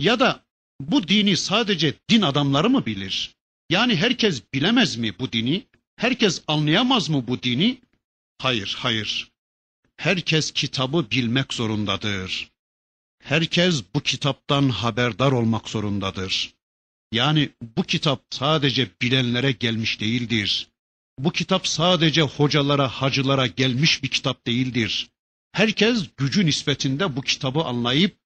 Ya 0.00 0.20
da 0.20 0.44
bu 0.80 1.08
dini 1.08 1.36
sadece 1.36 1.94
din 2.10 2.22
adamları 2.22 2.70
mı 2.70 2.86
bilir? 2.86 3.34
Yani 3.70 3.96
herkes 3.96 4.42
bilemez 4.54 4.96
mi 4.96 5.18
bu 5.18 5.32
dini? 5.32 5.66
Herkes 5.96 6.42
anlayamaz 6.46 7.08
mı 7.08 7.28
bu 7.28 7.42
dini? 7.42 7.80
Hayır, 8.38 8.76
hayır. 8.78 9.30
Herkes 9.96 10.52
kitabı 10.52 11.10
bilmek 11.10 11.54
zorundadır. 11.54 12.50
Herkes 13.22 13.82
bu 13.94 14.00
kitaptan 14.00 14.68
haberdar 14.68 15.32
olmak 15.32 15.68
zorundadır. 15.68 16.54
Yani 17.12 17.50
bu 17.76 17.82
kitap 17.82 18.22
sadece 18.30 18.90
bilenlere 19.02 19.52
gelmiş 19.52 20.00
değildir. 20.00 20.68
Bu 21.18 21.32
kitap 21.32 21.66
sadece 21.66 22.22
hocalara, 22.22 22.88
hacılara 22.88 23.46
gelmiş 23.46 24.02
bir 24.02 24.08
kitap 24.08 24.46
değildir. 24.46 25.08
Herkes 25.52 26.06
gücü 26.16 26.46
nispetinde 26.46 27.16
bu 27.16 27.22
kitabı 27.22 27.60
anlayıp 27.60 28.18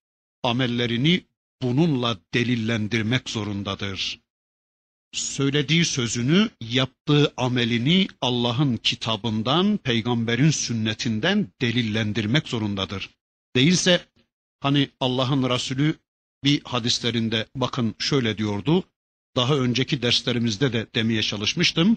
amellerini 0.43 1.25
bununla 1.63 2.19
delillendirmek 2.35 3.31
zorundadır. 3.31 4.22
Söylediği 5.13 5.85
sözünü, 5.85 6.51
yaptığı 6.61 7.33
amelini 7.37 8.09
Allah'ın 8.21 8.77
kitabından, 8.77 9.77
peygamberin 9.77 10.51
sünnetinden 10.51 11.49
delillendirmek 11.61 12.49
zorundadır. 12.49 13.11
Değilse 13.57 14.07
hani 14.61 14.89
Allah'ın 15.01 15.51
Resulü 15.51 15.99
bir 16.45 16.63
hadislerinde 16.65 17.47
bakın 17.57 17.95
şöyle 17.99 18.39
diyordu. 18.39 18.85
Daha 19.37 19.57
önceki 19.57 20.03
derslerimizde 20.03 20.73
de 20.73 20.87
demeye 20.95 21.23
çalışmıştım. 21.23 21.97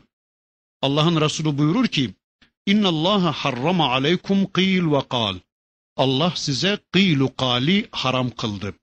Allah'ın 0.82 1.21
Resulü 1.21 1.58
buyurur 1.58 1.88
ki: 1.88 2.13
İnna 2.65 2.88
Allah 2.88 3.32
harrama 3.32 3.91
aleykum 3.91 4.51
qil 4.51 4.91
ve 4.91 5.08
kal. 5.10 5.39
Allah 5.97 6.34
size 6.36 6.80
kıylu 6.91 7.36
kali 7.36 7.88
haram 7.91 8.30
kıldı. 8.30 8.75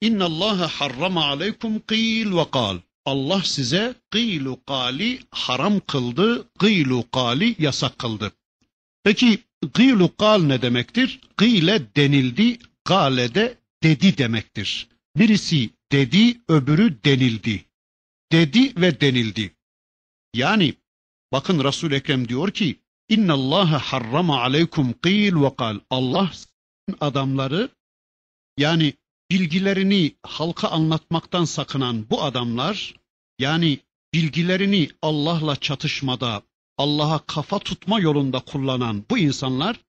İnna 0.00 0.24
Allah 0.24 0.68
harrama 0.68 1.24
aleykum 1.24 1.80
qil 1.80 2.36
ve 2.36 2.50
kal. 2.50 2.78
Allah 3.04 3.42
size 3.42 3.94
kıylu 4.10 4.64
kali 4.64 5.20
haram 5.30 5.80
kıldı, 5.80 6.48
kıylu 6.58 7.10
kali 7.10 7.56
yasak 7.58 7.98
kıldı. 7.98 8.32
Peki 9.04 9.38
kıylu 9.72 10.16
kal 10.16 10.42
ne 10.42 10.62
demektir? 10.62 11.20
Kıyle 11.36 11.94
denildi, 11.96 12.58
kale 12.84 13.34
de 13.34 13.58
dedi 13.82 14.18
demektir. 14.18 14.88
Birisi 15.16 15.70
dedi, 15.92 16.40
öbürü 16.48 17.04
denildi. 17.04 17.64
Dedi 18.32 18.80
ve 18.80 19.00
denildi. 19.00 19.54
Yani 20.34 20.74
bakın 21.32 21.64
Resul 21.64 21.92
Ekrem 21.92 22.28
diyor 22.28 22.50
ki 22.50 22.80
İnna 23.08 23.32
Allah 23.32 23.92
harrama 23.92 24.40
aleykum 24.40 24.92
qil 24.92 25.42
ve 25.42 25.56
kal. 25.56 25.80
Allah 25.90 26.30
adamları 27.00 27.68
yani 28.58 28.94
bilgilerini 29.31 30.15
halka 30.23 30.67
anlatmaktan 30.67 31.45
sakınan 31.45 32.09
bu 32.09 32.23
adamlar 32.23 32.95
yani 33.39 33.79
bilgilerini 34.13 34.89
Allah'la 35.01 35.55
çatışmada, 35.55 36.41
Allah'a 36.77 37.19
kafa 37.19 37.59
tutma 37.59 37.99
yolunda 37.99 38.39
kullanan 38.39 39.05
bu 39.09 39.17
insanlar 39.17 39.79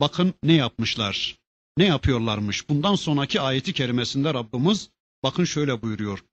bakın 0.00 0.34
ne 0.42 0.52
yapmışlar? 0.52 1.36
Ne 1.78 1.84
yapıyorlarmış? 1.84 2.68
Bundan 2.68 2.94
sonraki 2.94 3.40
ayeti 3.40 3.72
kerimesinde 3.72 4.34
Rabbimiz 4.34 4.90
bakın 5.22 5.44
şöyle 5.44 5.82
buyuruyor. 5.82 6.24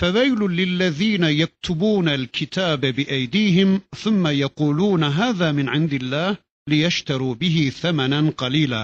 فَوَيْلٌ 0.00 0.40
لِلَّذ۪ينَ 0.60 1.24
يَكْتُبُونَ 1.42 2.08
الْكِتَابَ 2.20 2.82
بِاَيْد۪يهِمْ 2.98 3.80
ثُمَّ 4.02 4.24
يَقُولُونَ 4.44 5.02
هَذَا 5.20 5.48
مِنْ 5.58 5.66
عِنْدِ 5.74 5.92
اللّٰهِ 6.00 6.36
لِيَشْتَرُوا 6.70 7.34
بِهِ 7.34 7.56
ثَمَنًا 7.82 8.30
قَلِيلًا 8.30 8.82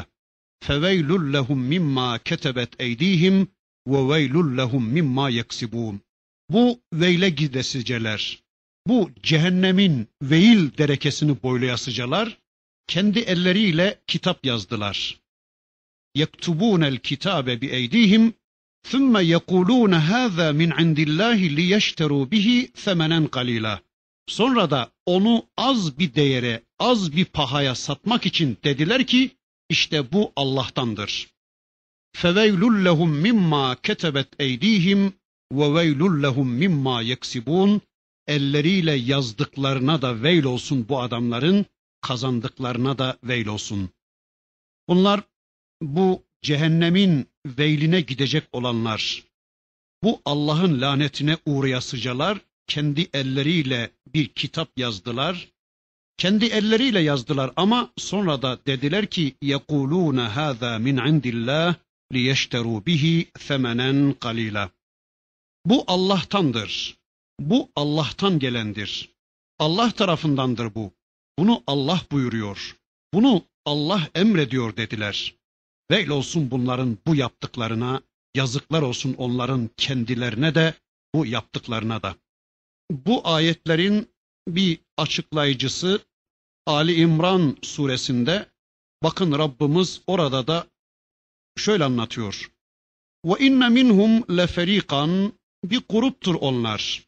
فَوَيْلٌ 0.66 1.32
لَهُمْ 1.32 1.58
مِمَّا 1.72 2.16
كَتَبَتْ 2.16 2.70
اَيْد۪يهِمْ 2.80 3.46
وَوَيْلٌ 3.88 4.34
لَهُمْ 4.56 4.82
مِمَّا 4.96 5.28
يَكْسِبُونَ 5.28 6.00
Bu 6.50 6.80
veyle 6.92 7.30
gidesiceler, 7.30 8.42
bu 8.86 9.10
cehennemin 9.22 10.08
veil 10.22 10.78
derekesini 10.78 11.42
boylayasıcalar, 11.42 12.38
kendi 12.86 13.18
elleriyle 13.18 14.00
kitap 14.06 14.46
yazdılar. 14.46 15.22
يكتبون 16.16 16.84
الكتاب 16.84 17.44
بأيديهم 17.50 18.32
ثم 18.90 19.16
يقولون 19.16 19.94
هذا 19.94 20.52
من 20.52 20.72
عند 20.72 20.98
الله 20.98 21.36
ليشتروا 21.48 22.24
به 22.24 22.68
ثمنا 22.84 23.26
قليلا. 23.26 23.78
Sonra 24.26 24.70
da 24.70 24.90
onu 25.06 25.46
az 25.56 25.98
bir 25.98 26.14
değere, 26.14 26.62
az 26.78 27.16
bir 27.16 27.24
pahaya 27.24 27.74
satmak 27.74 28.26
için 28.26 28.58
dediler 28.64 29.06
ki 29.06 29.30
işte 29.68 30.12
bu 30.12 30.32
Allah'tandır. 30.36 31.28
فَوَيْلُ 32.16 32.62
لَهُمْ 32.86 33.10
مِمَّا 33.26 33.76
كَتَبَتْ 33.86 34.30
اَيْد۪يهِمْ 34.40 35.12
وَوَيْلُ 35.52 36.00
لَهُمْ 36.24 36.48
مِمَّا 36.62 37.02
يَكْسِبُونَ 37.12 37.80
Elleriyle 38.26 38.92
yazdıklarına 38.92 40.02
da 40.02 40.22
veil 40.22 40.44
olsun 40.44 40.88
bu 40.88 41.00
adamların, 41.00 41.66
kazandıklarına 42.00 42.98
da 42.98 43.18
veil 43.24 43.46
olsun. 43.46 43.90
Bunlar 44.88 45.20
bu 45.82 46.22
cehennemin 46.42 47.28
veyline 47.46 48.00
gidecek 48.00 48.44
olanlar, 48.52 49.24
bu 50.02 50.22
Allah'ın 50.24 50.80
lanetine 50.80 51.36
uğrayasıcalar 51.46 52.38
kendi 52.66 53.08
elleriyle 53.14 53.90
bir 54.06 54.28
kitap 54.28 54.78
yazdılar. 54.78 55.48
Kendi 56.16 56.44
elleriyle 56.44 57.00
yazdılar 57.00 57.52
ama 57.56 57.92
sonra 57.96 58.42
da 58.42 58.58
dediler 58.66 59.06
ki 59.06 59.34
yekuluna 59.42 60.36
hâzâ 60.36 60.78
min 60.78 60.96
indillah 60.96 61.74
لِيَشْتَرُوا 62.12 62.84
بِهِ 62.86 63.26
ثَمَنًا 63.38 64.14
قَلِيلًا 64.14 64.68
Bu 65.66 65.84
Allah'tandır. 65.86 66.98
Bu 67.40 67.70
Allah'tan 67.76 68.38
gelendir. 68.38 69.10
Allah 69.58 69.90
tarafındandır 69.90 70.74
bu. 70.74 70.92
Bunu 71.38 71.62
Allah 71.66 72.00
buyuruyor. 72.12 72.76
Bunu 73.14 73.42
Allah 73.64 74.08
emrediyor 74.14 74.76
dediler. 74.76 75.34
Veil 75.90 76.08
olsun 76.08 76.50
bunların 76.50 76.98
bu 77.06 77.14
yaptıklarına, 77.14 78.02
yazıklar 78.34 78.82
olsun 78.82 79.14
onların 79.18 79.70
kendilerine 79.76 80.54
de, 80.54 80.74
bu 81.14 81.26
yaptıklarına 81.26 82.02
da. 82.02 82.16
Bu 82.90 83.28
ayetlerin 83.28 84.08
bir 84.47 84.79
açıklayıcısı 84.97 86.01
Ali 86.65 86.93
İmran 86.93 87.57
suresinde 87.61 88.49
bakın 89.03 89.31
Rabbimiz 89.31 90.01
orada 90.07 90.47
da 90.47 90.67
şöyle 91.57 91.83
anlatıyor. 91.83 92.51
Ve 93.25 93.45
inne 93.45 93.69
minhum 93.69 94.37
leferikan 94.37 95.33
bir 95.63 95.81
gruptur 95.89 96.35
onlar. 96.35 97.07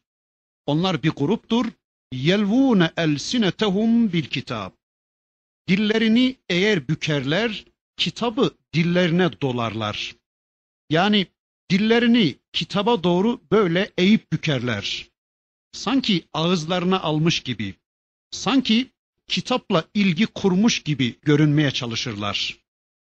Onlar 0.66 1.02
bir 1.02 1.10
gruptur. 1.10 1.66
Yelvune 2.12 2.90
elsinetehum 2.96 4.12
bil 4.12 4.24
kitab. 4.24 4.70
Dillerini 5.68 6.36
eğer 6.48 6.88
bükerler, 6.88 7.64
kitabı 7.96 8.54
dillerine 8.74 9.40
dolarlar. 9.40 10.16
Yani 10.90 11.26
dillerini 11.70 12.34
kitaba 12.52 13.04
doğru 13.04 13.40
böyle 13.52 13.90
eğip 13.98 14.32
bükerler. 14.32 15.09
Sanki 15.72 16.24
ağızlarına 16.32 17.00
almış 17.00 17.40
gibi, 17.40 17.74
sanki 18.30 18.90
kitapla 19.26 19.84
ilgi 19.94 20.26
kurmuş 20.26 20.82
gibi 20.82 21.18
görünmeye 21.22 21.70
çalışırlar. 21.70 22.58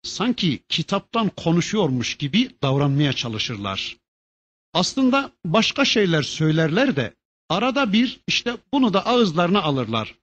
Sanki 0.03 0.63
kitaptan 0.69 1.29
konuşuyormuş 1.29 2.15
gibi 2.15 2.51
davranmaya 2.63 3.13
çalışırlar. 3.13 3.97
Aslında 4.73 5.33
başka 5.45 5.85
şeyler 5.85 6.23
söylerler 6.23 6.97
de 6.97 7.15
arada 7.49 7.93
bir 7.93 8.21
işte 8.27 8.57
bunu 8.73 8.95
da 8.95 9.07
ağızlarına 9.07 9.63
alırlar. 9.63 10.15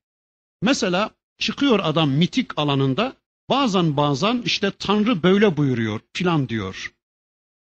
Mesela 0.62 1.10
çıkıyor 1.38 1.80
adam 1.84 2.12
mitik 2.12 2.60
alanında 2.60 3.15
bazen 3.49 3.97
bazen 3.97 4.41
işte 4.45 4.71
Tanrı 4.71 5.23
böyle 5.23 5.58
buyuruyor 5.58 5.99
filan 6.13 6.49
diyor. 6.49 6.93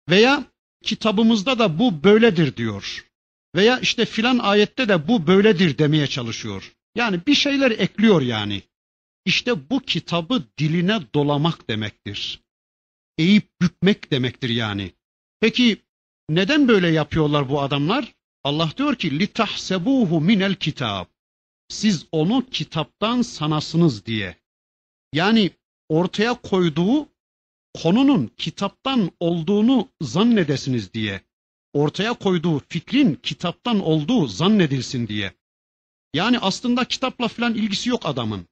Veya 0.09 0.43
kitabımızda 0.83 1.59
da 1.59 1.79
bu 1.79 2.03
böyledir 2.03 2.55
diyor. 2.55 3.08
Veya 3.55 3.79
işte 3.79 4.05
filan 4.05 4.37
ayette 4.39 4.89
de 4.89 5.07
bu 5.07 5.27
böyledir 5.27 5.77
demeye 5.77 6.07
çalışıyor. 6.07 6.73
Yani 6.95 7.25
bir 7.27 7.35
şeyler 7.35 7.71
ekliyor 7.71 8.21
yani. 8.21 8.61
İşte 9.25 9.69
bu 9.69 9.79
kitabı 9.79 10.43
diline 10.57 10.99
dolamak 11.15 11.69
demektir. 11.69 12.41
Eğip 13.17 13.61
bükmek 13.61 14.11
demektir 14.11 14.49
yani. 14.49 14.91
Peki 15.39 15.77
neden 16.29 16.67
böyle 16.67 16.87
yapıyorlar 16.87 17.49
bu 17.49 17.61
adamlar? 17.61 18.13
Allah 18.43 18.71
diyor 18.77 18.95
ki 18.95 19.19
litahsebuhu 19.19 20.21
minel 20.21 20.55
kitab. 20.55 21.05
Siz 21.69 22.05
onu 22.11 22.45
kitaptan 22.51 23.21
sanasınız 23.21 24.05
diye. 24.05 24.35
Yani 25.13 25.51
ortaya 25.89 26.33
koyduğu 26.33 27.09
konunun 27.73 28.31
kitaptan 28.37 29.11
olduğunu 29.19 29.89
zannedesiniz 30.01 30.93
diye. 30.93 31.21
Ortaya 31.73 32.13
koyduğu 32.13 32.59
fikrin 32.69 33.15
kitaptan 33.15 33.79
olduğu 33.79 34.27
zannedilsin 34.27 35.07
diye. 35.07 35.33
Yani 36.13 36.39
aslında 36.39 36.85
kitapla 36.85 37.27
filan 37.27 37.55
ilgisi 37.55 37.89
yok 37.89 38.05
adamın. 38.05 38.47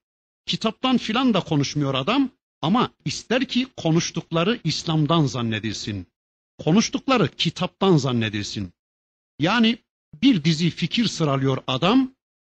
Kitaptan 0.46 0.98
filan 0.98 1.34
da 1.34 1.40
konuşmuyor 1.40 1.94
adam 1.94 2.30
ama 2.62 2.92
ister 3.06 3.46
ki 3.46 3.68
konuştukları 3.78 4.60
İslam'dan 4.64 5.26
zannedilsin. 5.26 6.08
Konuştukları 6.58 7.28
kitaptan 7.28 7.98
zannedilsin. 7.98 8.74
Yani 9.40 9.78
bir 10.22 10.44
dizi 10.44 10.70
fikir 10.70 11.08
sıralıyor 11.08 11.58
adam 11.68 12.16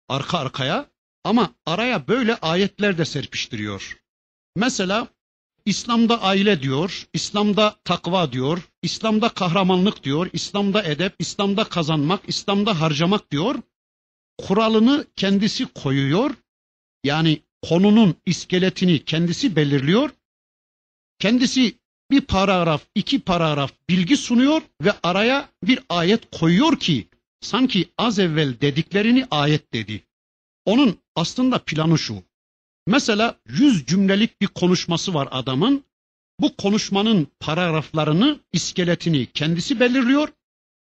arka 0.08 0.38
arkaya 0.38 0.90
ama 1.24 1.54
araya 1.66 2.08
böyle 2.08 2.36
ayetler 2.36 2.98
de 2.98 3.06
serpiştiriyor. 3.06 3.98
Mesela 4.56 5.08
İslam'da 5.68 6.22
aile 6.22 6.62
diyor, 6.62 7.08
İslam'da 7.14 7.76
takva 7.84 8.32
diyor, 8.32 8.70
İslam'da 8.82 9.30
kahramanlık 9.30 10.04
diyor, 10.04 10.30
İslam'da 10.34 10.84
edep, 10.84 11.16
İslam'da 11.20 11.64
kazanmak, 11.64 12.22
İslam'da 12.28 12.82
harcamak 12.82 13.32
diyor. 13.32 13.56
Kuralını 14.38 15.06
kendisi 15.16 15.66
koyuyor. 15.66 16.36
Yani 17.04 17.42
konunun 17.62 18.16
iskeletini 18.26 19.06
kendisi 19.06 19.56
belirliyor. 19.56 20.10
Kendisi 21.20 21.78
bir 22.12 22.22
paragraf, 22.22 22.82
iki 22.96 23.20
paragraf 23.20 23.72
bilgi 23.90 24.18
sunuyor 24.18 24.62
ve 24.82 24.94
araya 25.04 25.50
bir 25.64 25.80
ayet 25.90 26.40
koyuyor 26.40 26.80
ki 26.80 27.08
sanki 27.42 27.90
az 27.98 28.20
evvel 28.20 28.62
dediklerini 28.62 29.28
ayet 29.32 29.74
dedi. 29.74 30.04
Onun 30.66 30.98
aslında 31.16 31.60
planı 31.60 31.98
şu. 31.98 32.24
Mesela 32.88 33.40
yüz 33.48 33.86
cümlelik 33.86 34.42
bir 34.42 34.48
konuşması 34.48 35.14
var 35.14 35.28
adamın. 35.32 35.84
Bu 36.40 36.56
konuşmanın 36.56 37.28
paragraflarını, 37.40 38.40
iskeletini 38.54 39.26
kendisi 39.26 39.80
belirliyor. 39.80 40.30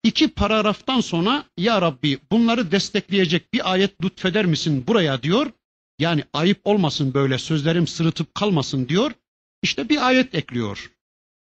İki 0.04 0.28
paragraftan 0.28 1.02
sonra 1.02 1.46
ya 1.58 1.82
Rabbi 1.82 2.20
bunları 2.32 2.72
destekleyecek 2.72 3.54
bir 3.54 3.72
ayet 3.72 4.04
lütfeder 4.04 4.46
misin 4.46 4.88
buraya 4.88 5.24
diyor. 5.24 5.52
Yani 6.00 6.24
ayıp 6.34 6.62
olmasın 6.64 7.14
böyle 7.14 7.38
sözlerim 7.38 7.88
sırıtıp 7.88 8.36
kalmasın 8.36 8.90
diyor. 8.90 9.12
İşte 9.64 9.90
bir 9.90 10.08
ayet 10.08 10.36
ekliyor. 10.36 10.92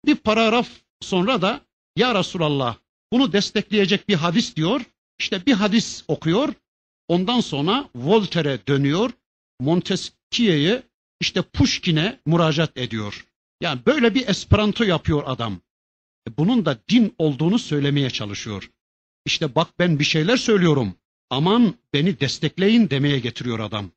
Bir 0.07 0.15
paragraf 0.15 0.69
sonra 1.01 1.43
da 1.43 1.61
ya 1.97 2.15
Resulallah 2.15 2.77
bunu 3.13 3.33
destekleyecek 3.33 4.09
bir 4.09 4.15
hadis 4.15 4.57
diyor. 4.57 4.81
İşte 5.19 5.47
bir 5.47 5.53
hadis 5.53 6.05
okuyor. 6.09 6.55
Ondan 7.09 7.41
sonra 7.41 7.89
Voltaire'e 7.95 8.67
dönüyor. 8.67 9.11
Montesquieu'ye 10.32 10.84
işte 11.20 11.42
Pushkin'e 11.42 12.20
müracaat 12.26 12.78
ediyor. 12.78 13.28
Yani 13.62 13.82
böyle 13.86 14.16
bir 14.16 14.28
esperanto 14.28 14.84
yapıyor 14.84 15.24
adam. 15.26 15.62
E, 16.28 16.38
bunun 16.38 16.66
da 16.66 16.80
din 16.90 17.16
olduğunu 17.18 17.60
söylemeye 17.60 18.10
çalışıyor. 18.10 18.72
İşte 19.26 19.56
bak 19.56 19.80
ben 19.80 20.00
bir 20.00 20.04
şeyler 20.04 20.38
söylüyorum. 20.38 20.96
Aman 21.30 21.74
beni 21.94 22.20
destekleyin 22.20 22.90
demeye 22.90 23.20
getiriyor 23.20 23.60
adam. 23.60 23.92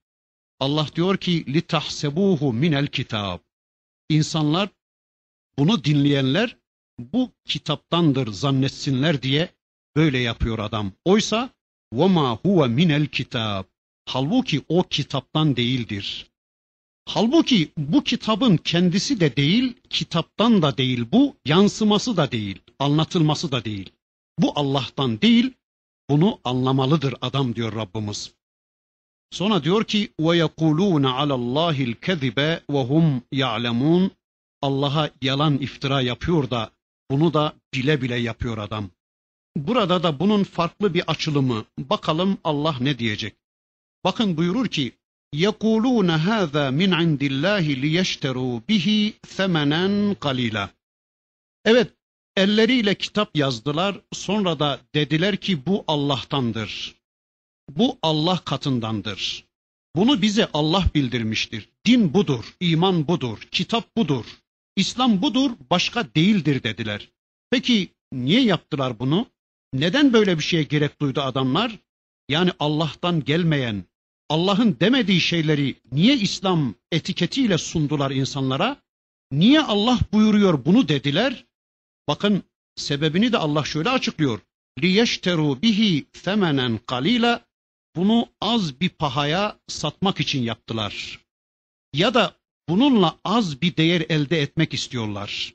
Allah 0.60 0.86
diyor 0.96 1.16
ki 1.16 1.54
litahsebuhu 1.54 2.52
minel 2.52 2.86
kitab. 2.86 3.38
İnsanlar 4.08 4.68
bunu 5.58 5.84
dinleyenler 5.84 6.56
bu 6.98 7.32
kitaptandır 7.44 8.32
zannetsinler 8.32 9.22
diye 9.22 9.48
böyle 9.96 10.18
yapıyor 10.18 10.58
adam. 10.58 10.92
Oysa 11.04 11.50
وَمَا 11.94 12.38
هُوَ 12.42 12.70
minel 12.70 13.06
kitab. 13.06 13.64
Halbuki 14.05 14.61
o 14.69 14.83
kitaptan 14.83 15.55
değildir. 15.55 16.27
Halbuki 17.05 17.71
bu 17.77 18.03
kitabın 18.03 18.57
kendisi 18.57 19.19
de 19.19 19.35
değil, 19.35 19.73
kitaptan 19.89 20.61
da 20.61 20.77
değil 20.77 21.05
bu, 21.11 21.35
yansıması 21.45 22.17
da 22.17 22.31
değil, 22.31 22.59
anlatılması 22.79 23.51
da 23.51 23.65
değil. 23.65 23.91
Bu 24.39 24.51
Allah'tan 24.55 25.21
değil, 25.21 25.53
bunu 26.09 26.39
anlamalıdır 26.43 27.15
adam 27.21 27.55
diyor 27.55 27.75
Rabbimiz. 27.75 28.33
Sonra 29.31 29.63
diyor 29.63 29.83
ki 29.83 30.11
ve 30.19 30.37
yekulun 30.37 31.03
alallahi'l 31.03 31.93
kezibe 31.93 32.61
ve 32.69 32.83
hum 32.83 33.21
ya'lemun. 33.31 34.11
Allah'a 34.61 35.09
yalan 35.21 35.57
iftira 35.57 36.01
yapıyor 36.01 36.49
da 36.49 36.71
bunu 37.11 37.33
da 37.33 37.53
bile 37.73 38.01
bile 38.01 38.15
yapıyor 38.15 38.57
adam. 38.57 38.89
Burada 39.57 40.03
da 40.03 40.19
bunun 40.19 40.43
farklı 40.43 40.93
bir 40.93 41.03
açılımı. 41.07 41.65
Bakalım 41.79 42.37
Allah 42.43 42.75
ne 42.79 42.99
diyecek. 42.99 43.35
Bakın 44.04 44.36
buyurur 44.36 44.68
ki 44.68 44.92
يَقُولُونَ 45.34 46.10
هَذَا 46.28 46.64
مِنْ 46.80 46.90
عِنْدِ 47.00 47.22
اللّٰهِ 47.32 47.64
لِيَشْتَرُوا 47.84 48.60
بِهِ 48.68 49.12
ثَمَنًا 49.26 50.14
قَلِيلًا 50.14 50.68
Evet, 51.64 51.92
elleriyle 52.36 52.94
kitap 52.94 53.36
yazdılar, 53.36 54.00
sonra 54.12 54.58
da 54.58 54.80
dediler 54.94 55.36
ki 55.36 55.66
bu 55.66 55.84
Allah'tandır. 55.86 56.94
Bu 57.70 57.98
Allah 58.02 58.38
katındandır. 58.44 59.44
Bunu 59.96 60.22
bize 60.22 60.48
Allah 60.52 60.84
bildirmiştir. 60.94 61.68
Din 61.86 62.14
budur, 62.14 62.56
iman 62.60 63.08
budur, 63.08 63.38
kitap 63.50 63.96
budur, 63.96 64.24
İslam 64.76 65.22
budur, 65.22 65.50
başka 65.70 66.14
değildir 66.14 66.62
dediler. 66.62 67.08
Peki 67.50 67.88
niye 68.12 68.42
yaptılar 68.42 68.98
bunu? 68.98 69.26
Neden 69.72 70.12
böyle 70.12 70.38
bir 70.38 70.42
şeye 70.42 70.62
gerek 70.62 71.00
duydu 71.00 71.20
adamlar? 71.20 71.78
Yani 72.28 72.50
Allah'tan 72.58 73.24
gelmeyen, 73.24 73.84
Allah'ın 74.28 74.76
demediği 74.80 75.20
şeyleri 75.20 75.76
niye 75.92 76.16
İslam 76.16 76.74
etiketiyle 76.92 77.58
sundular 77.58 78.10
insanlara? 78.10 78.76
Niye 79.32 79.60
Allah 79.60 79.98
buyuruyor 80.12 80.64
bunu 80.64 80.88
dediler? 80.88 81.46
Bakın 82.08 82.42
sebebini 82.76 83.32
de 83.32 83.38
Allah 83.38 83.64
şöyle 83.64 83.90
açıklıyor. 83.90 84.40
لِيَشْتَرُوا 84.78 85.62
bihi 85.62 86.06
ثَمَنًا 86.12 86.78
قَلِيلًا 86.78 87.40
Bunu 87.96 88.28
az 88.40 88.80
bir 88.80 88.88
pahaya 88.88 89.58
satmak 89.68 90.20
için 90.20 90.42
yaptılar. 90.42 91.20
Ya 91.94 92.14
da 92.14 92.36
bununla 92.68 93.18
az 93.24 93.62
bir 93.62 93.76
değer 93.76 94.06
elde 94.08 94.42
etmek 94.42 94.74
istiyorlar. 94.74 95.54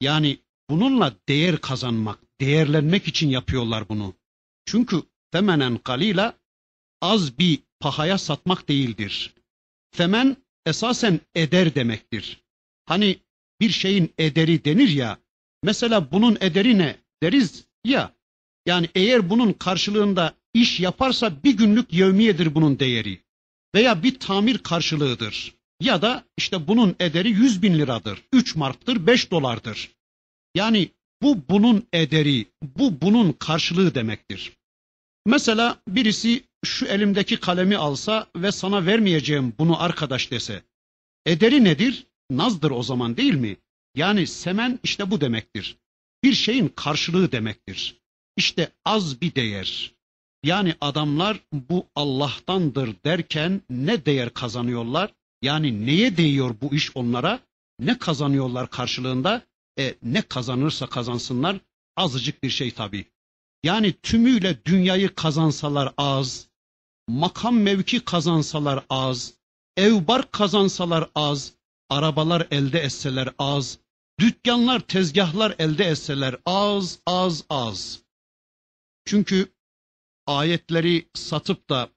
Yani 0.00 0.38
bununla 0.70 1.14
değer 1.28 1.60
kazanmak, 1.60 2.18
değerlenmek 2.40 3.08
için 3.08 3.28
yapıyorlar 3.28 3.88
bunu. 3.88 4.14
Çünkü 4.64 5.02
femenen 5.32 5.78
kalila 5.78 6.38
az 7.00 7.38
bir 7.38 7.58
pahaya 7.79 8.17
satmak 8.17 8.69
değildir. 8.69 9.33
Femen 9.91 10.37
esasen 10.65 11.19
eder 11.35 11.75
demektir. 11.75 12.43
Hani 12.85 13.19
bir 13.61 13.69
şeyin 13.69 14.13
ederi 14.17 14.65
denir 14.65 14.89
ya, 14.89 15.17
mesela 15.63 16.11
bunun 16.11 16.37
ederi 16.41 16.77
ne 16.77 16.95
deriz 17.23 17.63
ya, 17.85 18.13
yani 18.65 18.89
eğer 18.95 19.29
bunun 19.29 19.53
karşılığında 19.53 20.33
iş 20.53 20.79
yaparsa 20.79 21.43
bir 21.43 21.57
günlük 21.57 21.93
yevmiyedir 21.93 22.55
bunun 22.55 22.79
değeri. 22.79 23.19
Veya 23.75 24.03
bir 24.03 24.19
tamir 24.19 24.57
karşılığıdır. 24.57 25.55
Ya 25.81 26.01
da 26.01 26.23
işte 26.37 26.67
bunun 26.67 26.95
ederi 26.99 27.29
100 27.29 27.61
bin 27.61 27.79
liradır, 27.79 28.23
3 28.33 28.55
marktır, 28.55 29.07
5 29.07 29.31
dolardır. 29.31 29.91
Yani 30.55 30.89
bu 31.21 31.37
bunun 31.49 31.87
ederi, 31.93 32.45
bu 32.61 33.01
bunun 33.01 33.31
karşılığı 33.31 33.95
demektir. 33.95 34.53
Mesela 35.25 35.81
birisi 35.87 36.43
şu 36.65 36.85
elimdeki 36.85 37.39
kalemi 37.39 37.77
alsa 37.77 38.27
ve 38.35 38.51
sana 38.51 38.85
vermeyeceğim 38.85 39.53
bunu 39.59 39.81
arkadaş 39.81 40.31
dese. 40.31 40.63
Ederi 41.25 41.63
nedir? 41.63 42.05
Nazdır 42.31 42.71
o 42.71 42.83
zaman 42.83 43.17
değil 43.17 43.33
mi? 43.33 43.57
Yani 43.95 44.27
semen 44.27 44.79
işte 44.83 45.11
bu 45.11 45.21
demektir. 45.21 45.77
Bir 46.23 46.33
şeyin 46.33 46.67
karşılığı 46.67 47.31
demektir. 47.31 48.01
İşte 48.37 48.71
az 48.85 49.21
bir 49.21 49.35
değer. 49.35 49.93
Yani 50.43 50.75
adamlar 50.81 51.39
bu 51.53 51.87
Allah'tandır 51.95 52.95
derken 53.05 53.61
ne 53.69 54.05
değer 54.05 54.29
kazanıyorlar? 54.29 55.13
Yani 55.41 55.85
neye 55.85 56.17
değiyor 56.17 56.55
bu 56.61 56.75
iş 56.75 56.95
onlara? 56.95 57.39
Ne 57.79 57.97
kazanıyorlar 57.97 58.69
karşılığında? 58.69 59.41
E 59.79 59.95
ne 60.03 60.21
kazanırsa 60.21 60.87
kazansınlar 60.87 61.59
azıcık 61.97 62.43
bir 62.43 62.49
şey 62.49 62.71
tabii. 62.71 63.05
Yani 63.63 63.93
tümüyle 63.93 64.65
dünyayı 64.65 65.15
kazansalar 65.15 65.93
az, 65.97 66.48
makam 67.09 67.55
mevki 67.59 67.99
kazansalar 68.05 68.85
az, 68.89 69.33
evbar 69.77 70.31
kazansalar 70.31 71.09
az, 71.15 71.53
arabalar 71.89 72.47
elde 72.51 72.79
etseler 72.79 73.33
az, 73.37 73.79
dükkanlar, 74.19 74.79
tezgahlar 74.79 75.55
elde 75.59 75.85
etseler 75.85 76.37
az, 76.45 76.99
az, 77.05 77.45
az. 77.49 78.03
Çünkü 79.05 79.53
ayetleri 80.27 81.09
satıp 81.13 81.69
da 81.69 81.89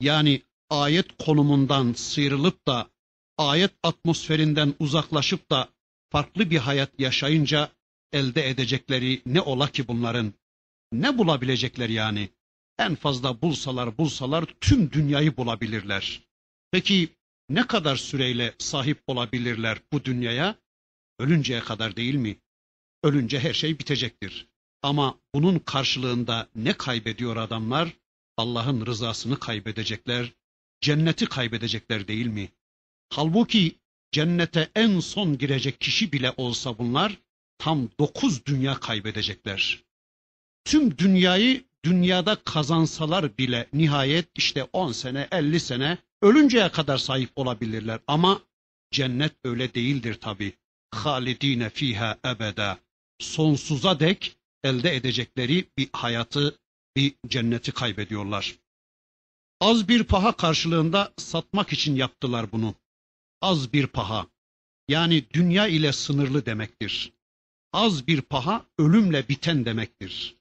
yani 0.00 0.42
ayet 0.70 1.24
konumundan 1.24 1.92
sıyrılıp 1.92 2.66
da 2.68 2.90
ayet 3.38 3.72
atmosferinden 3.82 4.74
uzaklaşıp 4.78 5.50
da 5.50 5.68
farklı 6.10 6.50
bir 6.50 6.58
hayat 6.58 7.00
yaşayınca 7.00 7.70
elde 8.12 8.48
edecekleri 8.48 9.22
ne 9.26 9.40
ola 9.40 9.68
ki 9.68 9.88
bunların? 9.88 10.34
Ne 10.92 11.18
bulabilecekler 11.18 11.88
yani? 11.88 12.28
En 12.78 12.94
fazla 12.94 13.42
bulsalar 13.42 13.98
bulsalar 13.98 14.44
tüm 14.60 14.92
dünyayı 14.92 15.36
bulabilirler. 15.36 16.22
Peki 16.70 17.08
ne 17.48 17.66
kadar 17.66 17.96
süreyle 17.96 18.54
sahip 18.58 19.02
olabilirler 19.06 19.78
bu 19.92 20.04
dünyaya? 20.04 20.56
Ölünceye 21.18 21.60
kadar 21.60 21.96
değil 21.96 22.14
mi? 22.14 22.36
Ölünce 23.02 23.40
her 23.40 23.54
şey 23.54 23.78
bitecektir. 23.78 24.46
Ama 24.82 25.18
bunun 25.34 25.58
karşılığında 25.58 26.48
ne 26.54 26.72
kaybediyor 26.72 27.36
adamlar? 27.36 27.92
Allah'ın 28.36 28.86
rızasını 28.86 29.38
kaybedecekler, 29.38 30.32
cenneti 30.80 31.26
kaybedecekler 31.26 32.08
değil 32.08 32.26
mi? 32.26 32.48
Halbuki 33.10 33.78
cennete 34.12 34.70
en 34.74 35.00
son 35.00 35.38
girecek 35.38 35.80
kişi 35.80 36.12
bile 36.12 36.32
olsa 36.36 36.78
bunlar 36.78 37.18
tam 37.58 37.88
dokuz 38.00 38.46
dünya 38.46 38.74
kaybedecekler. 38.74 39.84
Tüm 40.64 40.98
dünyayı 40.98 41.64
dünyada 41.84 42.36
kazansalar 42.44 43.38
bile 43.38 43.66
nihayet 43.72 44.28
işte 44.34 44.64
on 44.72 44.92
sene, 44.92 45.28
elli 45.32 45.60
sene 45.60 45.98
ölünceye 46.22 46.68
kadar 46.68 46.98
sahip 46.98 47.30
olabilirler. 47.36 48.00
Ama 48.06 48.42
cennet 48.90 49.32
öyle 49.44 49.74
değildir 49.74 50.14
tabi. 50.14 50.52
Halidine 50.90 51.70
fiha 51.70 52.18
ebeda. 52.26 52.78
Sonsuza 53.18 54.00
dek 54.00 54.36
elde 54.64 54.96
edecekleri 54.96 55.64
bir 55.78 55.88
hayatı, 55.92 56.58
bir 56.96 57.14
cenneti 57.28 57.72
kaybediyorlar. 57.72 58.54
Az 59.60 59.88
bir 59.88 60.04
paha 60.04 60.36
karşılığında 60.36 61.12
satmak 61.16 61.72
için 61.72 61.96
yaptılar 61.96 62.52
bunu. 62.52 62.74
Az 63.40 63.72
bir 63.72 63.86
paha. 63.86 64.26
Yani 64.88 65.24
dünya 65.32 65.66
ile 65.66 65.92
sınırlı 65.92 66.46
demektir. 66.46 67.12
Az 67.72 68.06
bir 68.06 68.20
paha 68.20 68.66
ölümle 68.78 69.28
biten 69.28 69.64
demektir. 69.64 70.36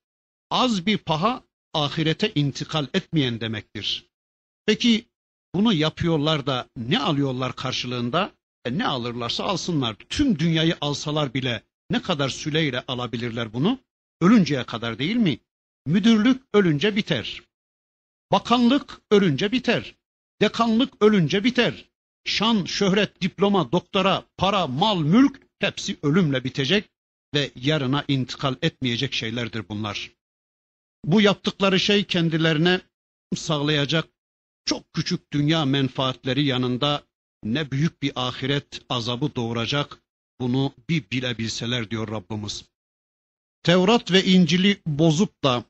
Az 0.53 0.85
bir 0.85 0.97
paha 0.97 1.43
ahirete 1.73 2.31
intikal 2.35 2.87
etmeyen 2.93 3.41
demektir. 3.41 4.09
Peki 4.65 5.05
bunu 5.55 5.73
yapıyorlar 5.73 6.45
da 6.45 6.67
ne 6.77 6.99
alıyorlar 6.99 7.55
karşılığında? 7.55 8.31
E 8.65 8.77
ne 8.77 8.87
alırlarsa 8.87 9.43
alsınlar. 9.43 9.95
Tüm 10.09 10.39
dünyayı 10.39 10.77
alsalar 10.81 11.33
bile 11.33 11.63
ne 11.89 12.01
kadar 12.01 12.29
süreyle 12.29 12.83
alabilirler 12.87 13.53
bunu? 13.53 13.79
Ölünceye 14.21 14.63
kadar 14.63 14.99
değil 14.99 15.15
mi? 15.15 15.39
Müdürlük 15.85 16.43
ölünce 16.53 16.95
biter. 16.95 17.41
Bakanlık 18.31 19.01
ölünce 19.11 19.51
biter. 19.51 19.95
Dekanlık 20.41 20.93
ölünce 21.01 21.43
biter. 21.43 21.89
Şan, 22.25 22.65
şöhret, 22.65 23.21
diploma, 23.21 23.71
doktora, 23.71 24.23
para, 24.37 24.67
mal, 24.67 25.01
mülk 25.01 25.41
hepsi 25.59 25.97
ölümle 26.03 26.43
bitecek 26.43 26.89
ve 27.33 27.51
yarına 27.55 28.05
intikal 28.07 28.55
etmeyecek 28.61 29.13
şeylerdir 29.13 29.69
bunlar. 29.69 30.11
Bu 31.05 31.21
yaptıkları 31.21 31.79
şey 31.79 32.03
kendilerine 32.03 32.81
sağlayacak 33.35 34.07
çok 34.65 34.93
küçük 34.93 35.33
dünya 35.33 35.65
menfaatleri 35.65 36.45
yanında 36.45 37.03
ne 37.43 37.71
büyük 37.71 38.01
bir 38.01 38.11
ahiret 38.15 38.81
azabı 38.89 39.35
doğuracak 39.35 39.99
bunu 40.41 40.73
bir 40.89 41.11
bilebilseler 41.11 41.89
diyor 41.89 42.07
Rabbimiz. 42.07 42.65
Tevrat 43.63 44.11
ve 44.11 44.23
İncil'i 44.23 44.81
bozup 44.87 45.43
da 45.43 45.63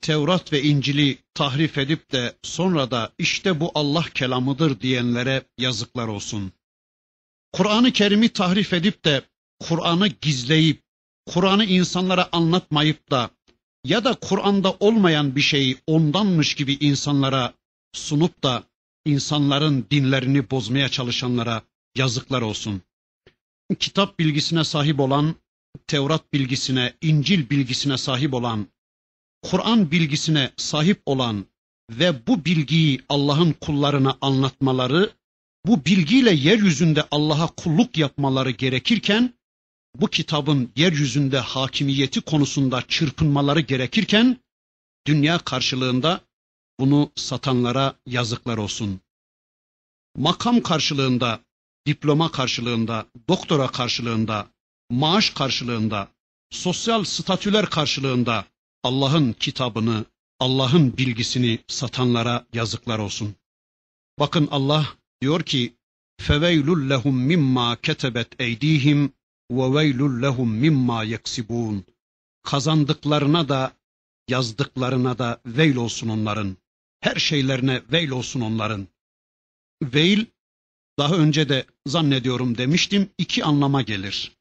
Tevrat 0.00 0.52
ve 0.52 0.62
İncil'i 0.62 1.18
tahrif 1.34 1.78
edip 1.78 2.12
de 2.12 2.36
sonra 2.42 2.90
da 2.90 3.12
işte 3.18 3.60
bu 3.60 3.70
Allah 3.74 4.04
kelamıdır 4.14 4.80
diyenlere 4.80 5.42
yazıklar 5.58 6.08
olsun. 6.08 6.52
Kur'an-ı 7.52 7.92
Kerim'i 7.92 8.28
tahrif 8.28 8.72
edip 8.72 9.04
de 9.04 9.22
Kur'an'ı 9.60 10.08
gizleyip 10.08 10.82
Kur'an'ı 11.26 11.64
insanlara 11.64 12.28
anlatmayıp 12.32 13.10
da 13.10 13.30
ya 13.86 14.04
da 14.04 14.14
Kur'an'da 14.14 14.76
olmayan 14.80 15.36
bir 15.36 15.40
şeyi 15.40 15.76
ondanmış 15.86 16.54
gibi 16.54 16.74
insanlara 16.80 17.54
sunup 17.92 18.42
da 18.42 18.64
insanların 19.04 19.86
dinlerini 19.90 20.50
bozmaya 20.50 20.88
çalışanlara 20.88 21.62
yazıklar 21.96 22.42
olsun. 22.42 22.82
Kitap 23.78 24.18
bilgisine 24.18 24.64
sahip 24.64 25.00
olan, 25.00 25.34
Tevrat 25.86 26.32
bilgisine, 26.32 26.92
İncil 27.02 27.50
bilgisine 27.50 27.98
sahip 27.98 28.34
olan, 28.34 28.66
Kur'an 29.42 29.90
bilgisine 29.90 30.50
sahip 30.56 31.02
olan 31.06 31.46
ve 31.90 32.26
bu 32.26 32.44
bilgiyi 32.44 33.00
Allah'ın 33.08 33.52
kullarına 33.52 34.18
anlatmaları, 34.20 35.10
bu 35.66 35.84
bilgiyle 35.84 36.34
yeryüzünde 36.34 37.04
Allah'a 37.10 37.46
kulluk 37.46 37.98
yapmaları 37.98 38.50
gerekirken, 38.50 39.34
bu 40.00 40.06
kitabın 40.06 40.72
yeryüzünde 40.76 41.38
hakimiyeti 41.38 42.20
konusunda 42.20 42.82
çırpınmaları 42.88 43.60
gerekirken, 43.60 44.40
dünya 45.06 45.38
karşılığında 45.38 46.20
bunu 46.80 47.12
satanlara 47.14 47.94
yazıklar 48.06 48.58
olsun. 48.58 49.00
Makam 50.16 50.60
karşılığında, 50.62 51.40
diploma 51.86 52.30
karşılığında, 52.30 53.06
doktora 53.28 53.68
karşılığında, 53.68 54.48
maaş 54.90 55.30
karşılığında, 55.30 56.08
sosyal 56.50 57.04
statüler 57.04 57.66
karşılığında 57.66 58.44
Allah'ın 58.82 59.32
kitabını, 59.32 60.04
Allah'ın 60.40 60.96
bilgisini 60.96 61.58
satanlara 61.66 62.46
yazıklar 62.52 62.98
olsun. 62.98 63.34
Bakın 64.18 64.48
Allah 64.50 64.86
diyor 65.22 65.42
ki: 65.42 65.76
"Feveylul 66.20 66.90
lehum 66.90 67.16
mimma 67.20 67.76
ketebet 67.76 68.40
eydihim 68.40 69.12
veylul 69.50 70.22
lehum 70.22 70.50
mimma 70.50 71.04
yeksibun." 71.04 71.84
Kazandıklarına 72.42 73.48
da 73.48 73.72
yazdıklarına 74.28 75.18
da 75.18 75.40
veil 75.46 75.76
olsun 75.76 76.08
onların. 76.08 76.56
Her 77.00 77.16
şeylerine 77.16 77.82
veil 77.92 78.10
olsun 78.10 78.40
onların. 78.40 78.88
Veil 79.82 80.26
daha 80.98 81.14
önce 81.14 81.48
de 81.48 81.66
zannediyorum 81.86 82.58
demiştim 82.58 83.10
iki 83.18 83.44
anlama 83.44 83.82
gelir. 83.82 84.32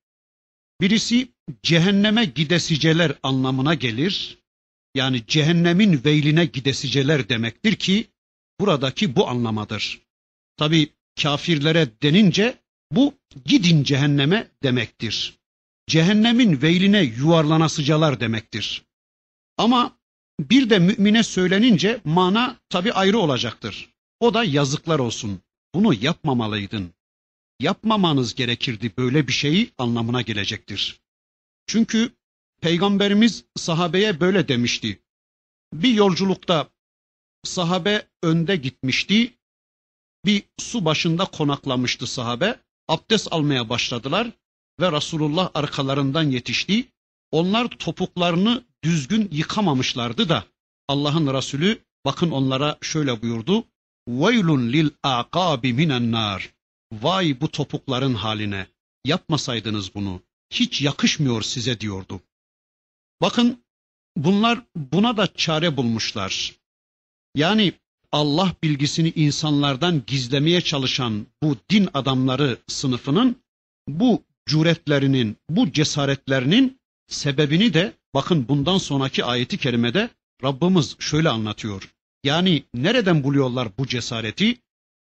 Birisi 0.82 1.32
cehenneme 1.64 2.26
gidesiceler 2.26 3.14
anlamına 3.24 3.74
gelir. 3.74 4.38
Yani 4.96 5.24
cehennemin 5.28 6.02
veyline 6.06 6.46
gidesiceler 6.46 7.30
demektir 7.30 7.76
ki 7.76 8.08
buradaki 8.60 9.16
bu 9.16 9.28
anlamadır. 9.28 10.02
Tabi 10.58 10.90
kafirlere 11.22 11.88
denince 12.04 12.58
bu 12.96 13.14
gidin 13.46 13.84
cehenneme 13.84 14.48
demektir. 14.64 15.40
cehennemin 15.88 16.62
veyline 16.62 17.02
yuvarlanasıcalar 17.02 18.20
demektir. 18.20 18.86
Ama 19.58 19.98
bir 20.40 20.70
de 20.70 20.80
mümine 20.80 21.24
söylenince 21.24 22.02
mana 22.06 22.60
tabi 22.70 22.94
ayrı 22.94 23.20
olacaktır. 23.20 23.90
O 24.20 24.34
da 24.34 24.44
yazıklar 24.44 25.00
olsun. 25.00 25.42
Bunu 25.76 25.94
yapmamalıydın. 25.94 26.94
Yapmamanız 27.60 28.36
gerekirdi 28.36 28.92
böyle 28.98 29.28
bir 29.28 29.34
şeyi 29.34 29.72
anlamına 29.78 30.22
gelecektir. 30.22 31.00
Çünkü 31.68 32.12
Peygamberimiz 32.62 33.44
sahabeye 33.56 34.20
böyle 34.20 34.48
demişti. 34.48 35.00
Bir 35.74 35.94
yolculukta 35.94 36.70
sahabe 37.44 38.08
önde 38.24 38.56
gitmişti. 38.56 39.34
Bir 40.26 40.44
su 40.60 40.86
başında 40.86 41.26
konaklamıştı 41.26 42.08
sahabe. 42.08 42.60
Abdest 42.88 43.28
almaya 43.32 43.70
başladılar 43.70 44.32
ve 44.80 44.92
Resulullah 44.92 45.50
arkalarından 45.54 46.24
yetişti. 46.24 46.88
Onlar 47.32 47.68
topuklarını 47.68 48.64
düzgün 48.84 49.30
yıkamamışlardı 49.32 50.30
da 50.30 50.44
Allah'ın 50.88 51.34
Resulü 51.34 51.86
bakın 52.06 52.32
onlara 52.32 52.78
şöyle 52.82 53.22
buyurdu. 53.22 53.64
Veylun 54.08 54.74
lil 54.74 54.90
aqabi 55.04 55.74
minen 55.74 56.12
nar. 56.12 56.54
Vay 56.94 57.42
bu 57.42 57.52
topukların 57.52 58.14
haline. 58.14 58.68
Yapmasaydınız 59.06 59.96
bunu. 59.96 60.22
Hiç 60.50 60.82
yakışmıyor 60.82 61.42
size 61.42 61.80
diyordu. 61.80 62.22
Bakın 63.22 63.64
bunlar 64.18 64.62
buna 64.76 65.18
da 65.18 65.34
çare 65.34 65.78
bulmuşlar. 65.78 66.56
Yani 67.36 67.74
Allah 68.12 68.54
bilgisini 68.64 69.14
insanlardan 69.16 70.02
gizlemeye 70.08 70.62
çalışan 70.62 71.28
bu 71.44 71.58
din 71.70 71.90
adamları 71.94 72.58
sınıfının 72.68 73.36
bu 73.88 74.24
cüretlerinin, 74.46 75.38
bu 75.50 75.72
cesaretlerinin 75.72 76.80
sebebini 77.08 77.74
de 77.74 77.94
bakın 78.14 78.48
bundan 78.48 78.78
sonraki 78.78 79.26
ayeti 79.26 79.58
kerimede 79.58 80.10
Rabbimiz 80.44 80.96
şöyle 81.00 81.30
anlatıyor. 81.30 81.92
Yani 82.24 82.64
nereden 82.74 83.24
buluyorlar 83.24 83.68
bu 83.78 83.88
cesareti? 83.88 84.58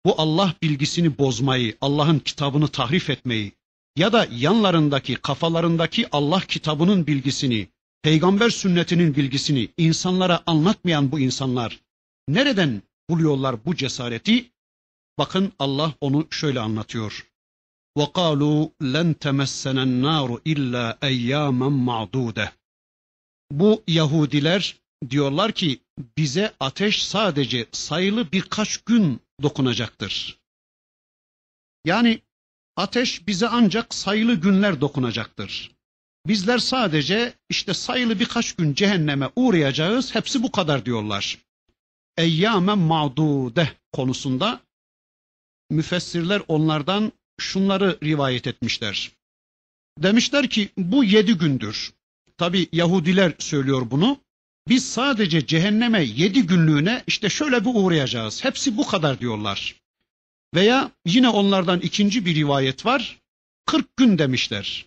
Bu 0.06 0.22
Allah 0.22 0.54
bilgisini 0.64 1.18
bozmayı, 1.18 1.78
Allah'ın 1.82 2.20
kitabını 2.20 2.68
tahrif 2.68 3.10
etmeyi 3.10 3.52
ya 3.98 4.14
da 4.14 4.28
yanlarındaki, 4.32 5.16
kafalarındaki 5.16 6.08
Allah 6.12 6.40
kitabının 6.40 7.08
bilgisini, 7.08 7.68
peygamber 8.04 8.50
sünnetinin 8.50 9.16
bilgisini 9.16 9.68
insanlara 9.78 10.44
anlatmayan 10.46 11.12
bu 11.12 11.20
insanlar 11.20 11.80
nereden 12.29 12.83
buluyorlar 13.11 13.65
bu 13.65 13.77
cesareti? 13.77 14.51
Bakın 15.19 15.53
Allah 15.59 15.95
onu 16.01 16.27
şöyle 16.31 16.61
anlatıyor. 16.61 17.27
وَقَالُوا 17.99 18.71
لَنْ 18.83 19.15
تَمَسَّنَ 19.15 19.79
النَّارُ 19.87 20.41
اِلَّا 20.53 20.99
اَيَّامًا 20.99 21.69
مَعْدُودَ 21.89 22.49
Bu 23.51 23.83
Yahudiler 23.89 24.77
diyorlar 25.11 25.53
ki 25.53 25.81
bize 26.19 26.55
ateş 26.61 27.03
sadece 27.03 27.67
sayılı 27.73 28.33
birkaç 28.33 28.77
gün 28.77 29.21
dokunacaktır. 29.43 30.39
Yani 31.85 32.23
ateş 32.77 33.27
bize 33.27 33.49
ancak 33.49 33.95
sayılı 33.95 34.35
günler 34.35 34.81
dokunacaktır. 34.81 35.71
Bizler 36.27 36.59
sadece 36.59 37.35
işte 37.49 37.75
sayılı 37.75 38.21
birkaç 38.21 38.53
gün 38.53 38.75
cehenneme 38.75 39.31
uğrayacağız. 39.37 40.15
Hepsi 40.15 40.43
bu 40.43 40.53
kadar 40.53 40.87
diyorlar. 40.87 41.39
Eyyamen 42.18 42.78
ma'dude 42.78 43.70
konusunda 43.94 44.62
müfessirler 45.70 46.42
onlardan 46.48 47.12
şunları 47.40 47.98
rivayet 48.04 48.48
etmişler. 48.48 49.12
Demişler 49.98 50.50
ki 50.50 50.70
bu 50.78 51.04
yedi 51.04 51.34
gündür. 51.34 51.94
Tabi 52.38 52.68
Yahudiler 52.72 53.34
söylüyor 53.40 53.92
bunu. 53.92 54.18
Biz 54.68 54.92
sadece 54.92 55.46
cehenneme 55.46 56.04
yedi 56.04 56.42
günlüğüne 56.42 57.04
işte 57.08 57.30
şöyle 57.30 57.66
bir 57.66 57.72
uğrayacağız. 57.74 58.44
Hepsi 58.44 58.78
bu 58.78 58.88
kadar 58.88 59.20
diyorlar. 59.20 59.76
Veya 60.56 60.92
yine 61.06 61.30
onlardan 61.30 61.80
ikinci 61.80 62.26
bir 62.26 62.36
rivayet 62.36 62.86
var. 62.86 63.22
40 63.66 63.98
gün 63.98 64.18
demişler. 64.18 64.86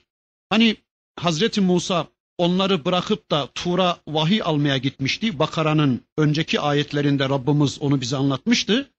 Hani 0.50 0.76
Hazreti 1.16 1.60
Musa 1.60 2.08
onları 2.38 2.84
bırakıp 2.84 3.30
da 3.30 3.48
Tur'a 3.54 4.00
vahiy 4.08 4.42
almaya 4.42 4.76
gitmişti. 4.76 5.38
Bakara'nın 5.38 6.04
önceki 6.18 6.60
ayetlerinde 6.60 7.28
Rabbimiz 7.28 7.82
onu 7.82 8.00
bize 8.00 8.16
anlatmıştı. 8.16 8.90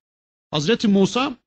Hazreti 0.52 0.88
Musa 0.88 1.38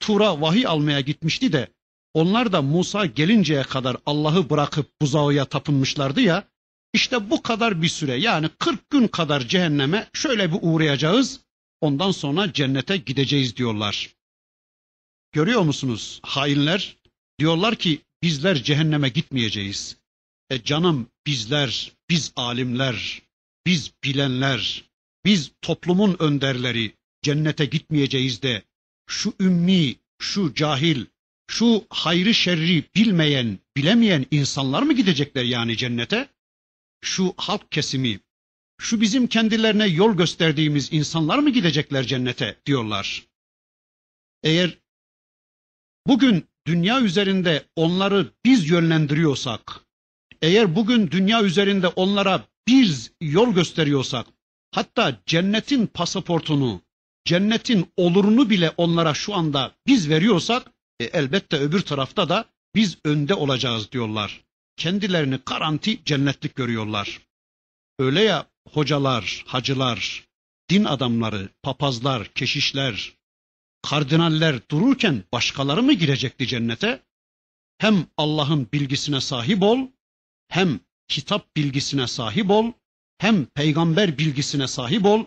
Tur'a 0.00 0.40
vahiy 0.40 0.66
almaya 0.66 1.00
gitmişti 1.00 1.52
de 1.52 1.68
onlar 2.14 2.52
da 2.52 2.62
Musa 2.62 3.06
gelinceye 3.06 3.62
kadar 3.62 3.96
Allah'ı 4.06 4.50
bırakıp 4.50 5.00
buzağıya 5.02 5.44
tapınmışlardı 5.44 6.20
ya. 6.20 6.44
İşte 6.92 7.30
bu 7.30 7.42
kadar 7.42 7.82
bir 7.82 7.88
süre 7.88 8.14
yani 8.14 8.48
40 8.58 8.90
gün 8.90 9.08
kadar 9.08 9.40
cehenneme 9.40 10.08
şöyle 10.12 10.52
bir 10.52 10.58
uğrayacağız. 10.62 11.40
Ondan 11.80 12.10
sonra 12.10 12.52
cennete 12.52 12.96
gideceğiz 12.96 13.56
diyorlar. 13.56 14.14
Görüyor 15.32 15.62
musunuz 15.62 16.20
hainler? 16.22 16.96
Diyorlar 17.38 17.76
ki 17.76 18.00
bizler 18.22 18.62
cehenneme 18.62 19.08
gitmeyeceğiz. 19.08 19.96
E 20.50 20.62
canım 20.62 21.10
bizler, 21.26 21.92
biz 22.10 22.32
alimler, 22.36 23.22
biz 23.66 23.92
bilenler, 24.04 24.84
biz 25.24 25.52
toplumun 25.62 26.16
önderleri 26.18 26.94
cennete 27.22 27.64
gitmeyeceğiz 27.64 28.42
de 28.42 28.62
şu 29.06 29.34
ümmi, 29.40 29.94
şu 30.18 30.54
cahil, 30.54 31.06
şu 31.50 31.86
hayrı 31.90 32.34
şerri 32.34 32.84
bilmeyen, 32.94 33.58
bilemeyen 33.76 34.26
insanlar 34.30 34.82
mı 34.82 34.92
gidecekler 34.92 35.44
yani 35.44 35.76
cennete? 35.76 36.28
Şu 37.00 37.34
halk 37.36 37.72
kesimi, 37.72 38.20
şu 38.80 39.00
bizim 39.00 39.26
kendilerine 39.26 39.86
yol 39.86 40.16
gösterdiğimiz 40.16 40.92
insanlar 40.92 41.38
mı 41.38 41.50
gidecekler 41.50 42.06
cennete 42.06 42.60
diyorlar. 42.66 43.26
Eğer 44.42 44.78
bugün 46.06 46.48
dünya 46.66 47.00
üzerinde 47.00 47.64
onları 47.76 48.32
biz 48.44 48.70
yönlendiriyorsak, 48.70 49.87
eğer 50.42 50.76
bugün 50.76 51.10
dünya 51.10 51.42
üzerinde 51.42 51.88
onlara 51.88 52.44
biz 52.68 53.10
yol 53.20 53.54
gösteriyorsak, 53.54 54.26
hatta 54.70 55.20
cennetin 55.26 55.86
pasaportunu, 55.86 56.82
cennetin 57.24 57.92
olurunu 57.96 58.50
bile 58.50 58.72
onlara 58.76 59.14
şu 59.14 59.34
anda 59.34 59.72
biz 59.86 60.08
veriyorsak, 60.08 60.72
e, 61.00 61.04
elbette 61.04 61.56
öbür 61.56 61.80
tarafta 61.80 62.28
da 62.28 62.44
biz 62.74 62.98
önde 63.04 63.34
olacağız 63.34 63.92
diyorlar. 63.92 64.44
Kendilerini 64.76 65.38
garanti 65.46 66.04
cennetlik 66.04 66.54
görüyorlar. 66.54 67.20
Öyle 67.98 68.22
ya 68.22 68.46
hocalar, 68.72 69.44
hacılar, 69.46 70.28
din 70.70 70.84
adamları, 70.84 71.48
papazlar, 71.62 72.28
keşişler, 72.28 73.12
kardinaller 73.82 74.68
dururken 74.70 75.24
başkaları 75.32 75.82
mı 75.82 75.92
girecekti 75.92 76.46
cennete? 76.46 77.02
Hem 77.78 78.06
Allah'ın 78.16 78.68
bilgisine 78.72 79.20
sahip 79.20 79.62
ol, 79.62 79.78
hem 80.48 80.80
kitap 81.08 81.56
bilgisine 81.56 82.06
sahip 82.06 82.50
ol, 82.50 82.72
hem 83.18 83.44
peygamber 83.44 84.18
bilgisine 84.18 84.66
sahip 84.68 85.04
ol, 85.04 85.24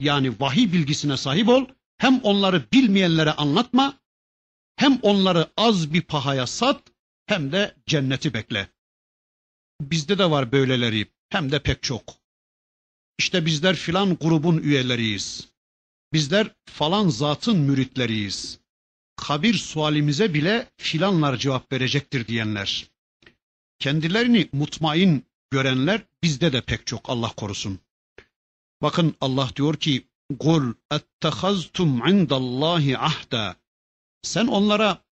yani 0.00 0.40
vahiy 0.40 0.72
bilgisine 0.72 1.16
sahip 1.16 1.48
ol, 1.48 1.66
hem 1.98 2.20
onları 2.20 2.64
bilmeyenlere 2.72 3.32
anlatma, 3.32 3.98
hem 4.76 4.98
onları 5.02 5.50
az 5.56 5.92
bir 5.92 6.02
pahaya 6.02 6.46
sat, 6.46 6.82
hem 7.26 7.52
de 7.52 7.74
cenneti 7.86 8.34
bekle. 8.34 8.68
Bizde 9.80 10.18
de 10.18 10.30
var 10.30 10.52
böyleleri, 10.52 11.06
hem 11.28 11.52
de 11.52 11.62
pek 11.62 11.82
çok. 11.82 12.14
İşte 13.18 13.46
bizler 13.46 13.76
filan 13.76 14.14
grubun 14.14 14.58
üyeleriyiz. 14.58 15.48
Bizler 16.12 16.54
falan 16.64 17.08
zatın 17.08 17.58
müritleriyiz. 17.58 18.60
Kabir 19.16 19.54
sualimize 19.54 20.34
bile 20.34 20.70
filanlar 20.76 21.36
cevap 21.36 21.72
verecektir 21.72 22.26
diyenler. 22.26 22.89
Kendilerini 23.80 24.48
mutmain 24.52 25.26
görenler 25.50 26.02
bizde 26.22 26.52
de 26.52 26.60
pek 26.60 26.86
çok 26.86 27.10
Allah 27.10 27.28
korusun. 27.28 27.78
Bakın 28.82 29.14
Allah 29.20 29.50
diyor 29.56 29.76
ki 29.76 30.06
Kul 30.38 30.74
ettehaztum 30.90 32.08
indallahi 32.08 32.98
ahda. 32.98 33.56
Sen 34.22 34.46
onlara 34.46 35.04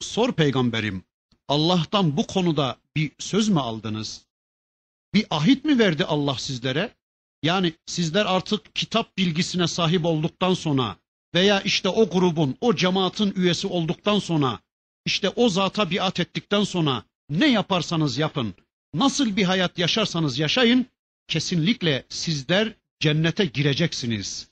sor 0.00 0.32
peygamberim. 0.32 1.04
Allah'tan 1.48 2.16
bu 2.16 2.26
konuda 2.26 2.76
bir 2.96 3.12
söz 3.18 3.48
mü 3.48 3.60
aldınız? 3.60 4.26
Bir 5.14 5.26
ahit 5.30 5.64
mi 5.64 5.78
verdi 5.78 6.04
Allah 6.04 6.38
sizlere? 6.38 6.94
Yani 7.42 7.72
sizler 7.86 8.26
artık 8.26 8.74
kitap 8.74 9.18
bilgisine 9.18 9.68
sahip 9.68 10.04
olduktan 10.04 10.54
sonra 10.54 10.96
veya 11.34 11.60
işte 11.60 11.88
o 11.88 12.08
grubun, 12.08 12.56
o 12.60 12.74
cemaatin 12.74 13.32
üyesi 13.36 13.66
olduktan 13.66 14.18
sonra, 14.18 14.58
işte 15.06 15.28
o 15.28 15.48
zata 15.48 15.90
biat 15.90 16.20
ettikten 16.20 16.64
sonra 16.64 17.04
ne 17.38 17.46
yaparsanız 17.46 18.18
yapın, 18.18 18.54
nasıl 18.94 19.36
bir 19.36 19.44
hayat 19.44 19.78
yaşarsanız 19.78 20.38
yaşayın, 20.38 20.86
kesinlikle 21.28 22.04
sizler 22.08 22.72
cennete 23.00 23.44
gireceksiniz. 23.44 24.48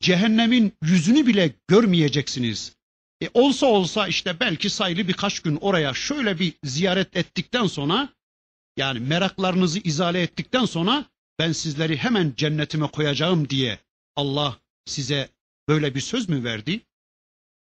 Cehennemin 0.00 0.72
yüzünü 0.82 1.26
bile 1.26 1.54
görmeyeceksiniz. 1.68 2.76
E 3.22 3.28
olsa 3.34 3.66
olsa 3.66 4.08
işte 4.08 4.40
belki 4.40 4.70
sayılı 4.70 5.08
birkaç 5.08 5.40
gün 5.40 5.56
oraya 5.56 5.94
şöyle 5.94 6.38
bir 6.38 6.52
ziyaret 6.64 7.16
ettikten 7.16 7.66
sonra 7.66 8.08
yani 8.76 9.00
meraklarınızı 9.00 9.78
izale 9.78 10.22
ettikten 10.22 10.64
sonra 10.64 11.04
ben 11.38 11.52
sizleri 11.52 11.96
hemen 11.96 12.32
cennetime 12.36 12.86
koyacağım 12.86 13.48
diye 13.48 13.78
Allah 14.16 14.58
size 14.86 15.28
böyle 15.68 15.94
bir 15.94 16.00
söz 16.00 16.28
mü 16.28 16.44
verdi? 16.44 16.80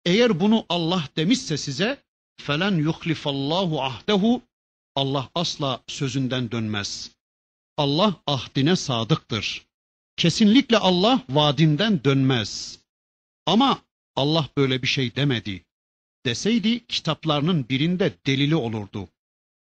Eğer 0.05 0.39
bunu 0.39 0.65
Allah 0.69 1.09
demişse 1.15 1.57
size 1.57 2.03
felen 2.37 2.75
yuhlifallahu 2.75 3.81
ahdehu 3.83 4.41
Allah 4.95 5.29
asla 5.35 5.83
sözünden 5.87 6.51
dönmez. 6.51 7.11
Allah 7.77 8.15
ahdine 8.27 8.75
sadıktır. 8.75 9.65
Kesinlikle 10.17 10.77
Allah 10.77 11.21
vaadinden 11.29 12.03
dönmez. 12.03 12.79
Ama 13.45 13.79
Allah 14.15 14.49
böyle 14.57 14.81
bir 14.81 14.87
şey 14.87 15.15
demedi. 15.15 15.65
Deseydi 16.25 16.85
kitaplarının 16.85 17.69
birinde 17.69 18.13
delili 18.25 18.55
olurdu. 18.55 19.09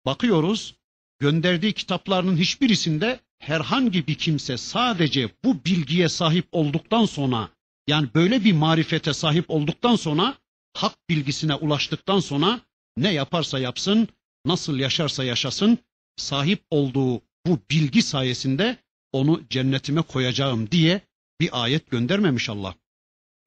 Bakıyoruz, 0.07 0.75
gönderdiği 1.19 1.73
kitaplarının 1.73 2.37
hiçbirisinde 2.37 3.21
herhangi 3.39 4.07
bir 4.07 4.15
kimse 4.15 4.57
sadece 4.57 5.31
bu 5.45 5.65
bilgiye 5.65 6.09
sahip 6.09 6.49
olduktan 6.53 7.05
sonra 7.05 7.49
yani 7.87 8.09
böyle 8.15 8.45
bir 8.45 8.53
marifete 8.53 9.13
sahip 9.13 9.51
olduktan 9.51 9.97
sonra 9.97 10.39
hak 10.75 10.97
bilgisine 11.09 11.55
ulaştıktan 11.55 12.21
sonra 12.21 12.61
ne 12.97 13.13
yaparsa 13.13 13.59
yapsın, 13.59 14.09
nasıl 14.46 14.80
yaşarsa 14.80 15.24
yaşasın 15.24 15.78
sahip 16.18 16.64
olduğu 16.70 17.22
bu 17.46 17.60
bilgi 17.72 18.02
sayesinde 18.02 18.78
onu 19.12 19.44
cennetime 19.50 20.02
koyacağım 20.02 20.72
diye 20.72 21.02
bir 21.42 21.64
ayet 21.64 21.92
göndermemiş 21.92 22.50
Allah. 22.50 22.76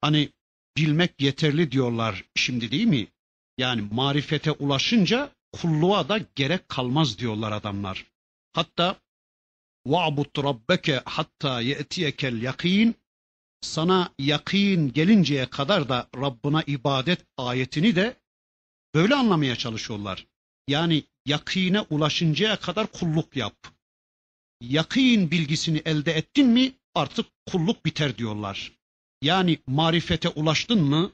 Hani 0.01 0.29
bilmek 0.77 1.21
yeterli 1.21 1.71
diyorlar 1.71 2.25
şimdi 2.35 2.71
değil 2.71 2.85
mi? 2.85 3.07
Yani 3.57 3.81
marifete 3.91 4.51
ulaşınca 4.51 5.29
kulluğa 5.51 6.09
da 6.09 6.19
gerek 6.35 6.69
kalmaz 6.69 7.19
diyorlar 7.19 7.51
adamlar. 7.51 8.05
Hatta 8.53 8.95
وَعْبُدْ 9.87 10.31
رَبَّكَ 10.49 11.01
hatta 11.05 11.61
يَأْتِيَكَ 11.61 12.43
yakin 12.43 12.95
sana 13.61 14.13
yakin 14.19 14.93
gelinceye 14.93 15.45
kadar 15.45 15.89
da 15.89 16.09
Rabbına 16.15 16.63
ibadet 16.67 17.25
ayetini 17.37 17.95
de 17.95 18.15
böyle 18.95 19.15
anlamaya 19.15 19.55
çalışıyorlar. 19.55 20.27
Yani 20.68 21.04
yakine 21.26 21.80
ulaşıncaya 21.80 22.56
kadar 22.56 22.86
kulluk 22.86 23.36
yap. 23.36 23.56
Yakin 24.60 25.30
bilgisini 25.30 25.82
elde 25.84 26.12
ettin 26.12 26.46
mi 26.46 26.72
artık 26.94 27.26
kulluk 27.46 27.84
biter 27.86 28.18
diyorlar. 28.18 28.72
Yani 29.22 29.58
marifete 29.66 30.28
ulaştın 30.28 30.82
mı, 30.82 31.12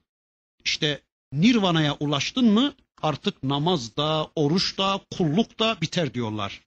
işte 0.65 1.03
nirvanaya 1.33 1.97
ulaştın 2.01 2.45
mı 2.45 2.75
artık 3.03 3.43
namazda, 3.43 4.31
oruçta, 4.35 5.01
kullukta 5.17 5.81
biter 5.81 6.15
diyorlar. 6.15 6.61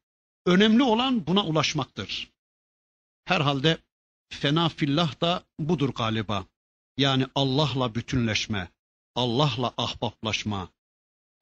Önemli 0.45 0.83
olan 0.83 1.27
buna 1.27 1.45
ulaşmaktır. 1.45 2.29
Herhalde 3.25 3.77
fena 4.29 4.69
fillah 4.69 5.21
da 5.21 5.43
budur 5.59 5.89
galiba. 5.89 6.45
Yani 6.97 7.27
Allah'la 7.35 7.95
bütünleşme, 7.95 8.69
Allah'la 9.15 9.73
ahbaplaşma. 9.77 10.69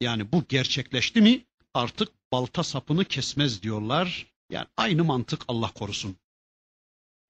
Yani 0.02 0.32
bu 0.32 0.44
gerçekleşti 0.48 1.20
mi 1.20 1.44
artık 1.74 2.08
balta 2.32 2.62
sapını 2.62 3.04
kesmez 3.04 3.62
diyorlar. 3.62 4.26
Yani 4.50 4.66
aynı 4.76 5.04
mantık 5.04 5.42
Allah 5.48 5.72
korusun. 5.72 6.16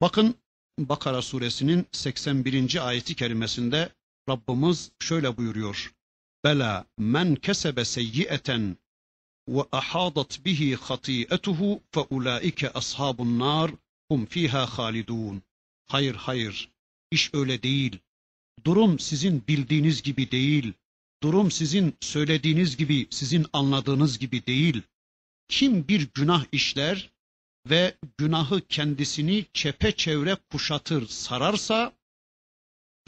Bakın 0.01 0.35
Bakara 0.79 1.21
suresinin 1.21 1.87
81. 1.91 2.87
ayeti 2.87 3.15
kerimesinde 3.15 3.89
Rabbimiz 4.29 4.91
şöyle 4.99 5.37
buyuruyor. 5.37 5.93
Bela 6.43 6.85
men 6.97 7.35
kesebe 7.35 7.85
seyyieten 7.85 8.77
ve 9.47 9.61
ahadat 9.71 10.45
bihi 10.45 10.75
hati'etuhu 10.75 11.81
fe 11.91 11.99
ulaike 11.99 12.69
ashabun 12.69 13.39
nar 13.39 13.71
hum 14.11 14.25
fiha 14.25 14.65
halidun. 14.77 15.41
Hayır 15.87 16.15
hayır 16.15 16.69
iş 17.11 17.33
öyle 17.33 17.63
değil. 17.63 17.99
Durum 18.65 18.99
sizin 18.99 19.47
bildiğiniz 19.47 20.03
gibi 20.03 20.31
değil. 20.31 20.73
Durum 21.22 21.50
sizin 21.50 21.96
söylediğiniz 22.00 22.76
gibi, 22.76 23.06
sizin 23.10 23.46
anladığınız 23.52 24.18
gibi 24.18 24.46
değil. 24.46 24.82
Kim 25.48 25.88
bir 25.88 26.08
günah 26.14 26.44
işler 26.52 27.10
ve 27.70 27.94
günahı 28.18 28.60
kendisini 28.60 29.46
çepeçevre 29.52 30.36
kuşatır, 30.50 31.08
sararsa 31.08 31.92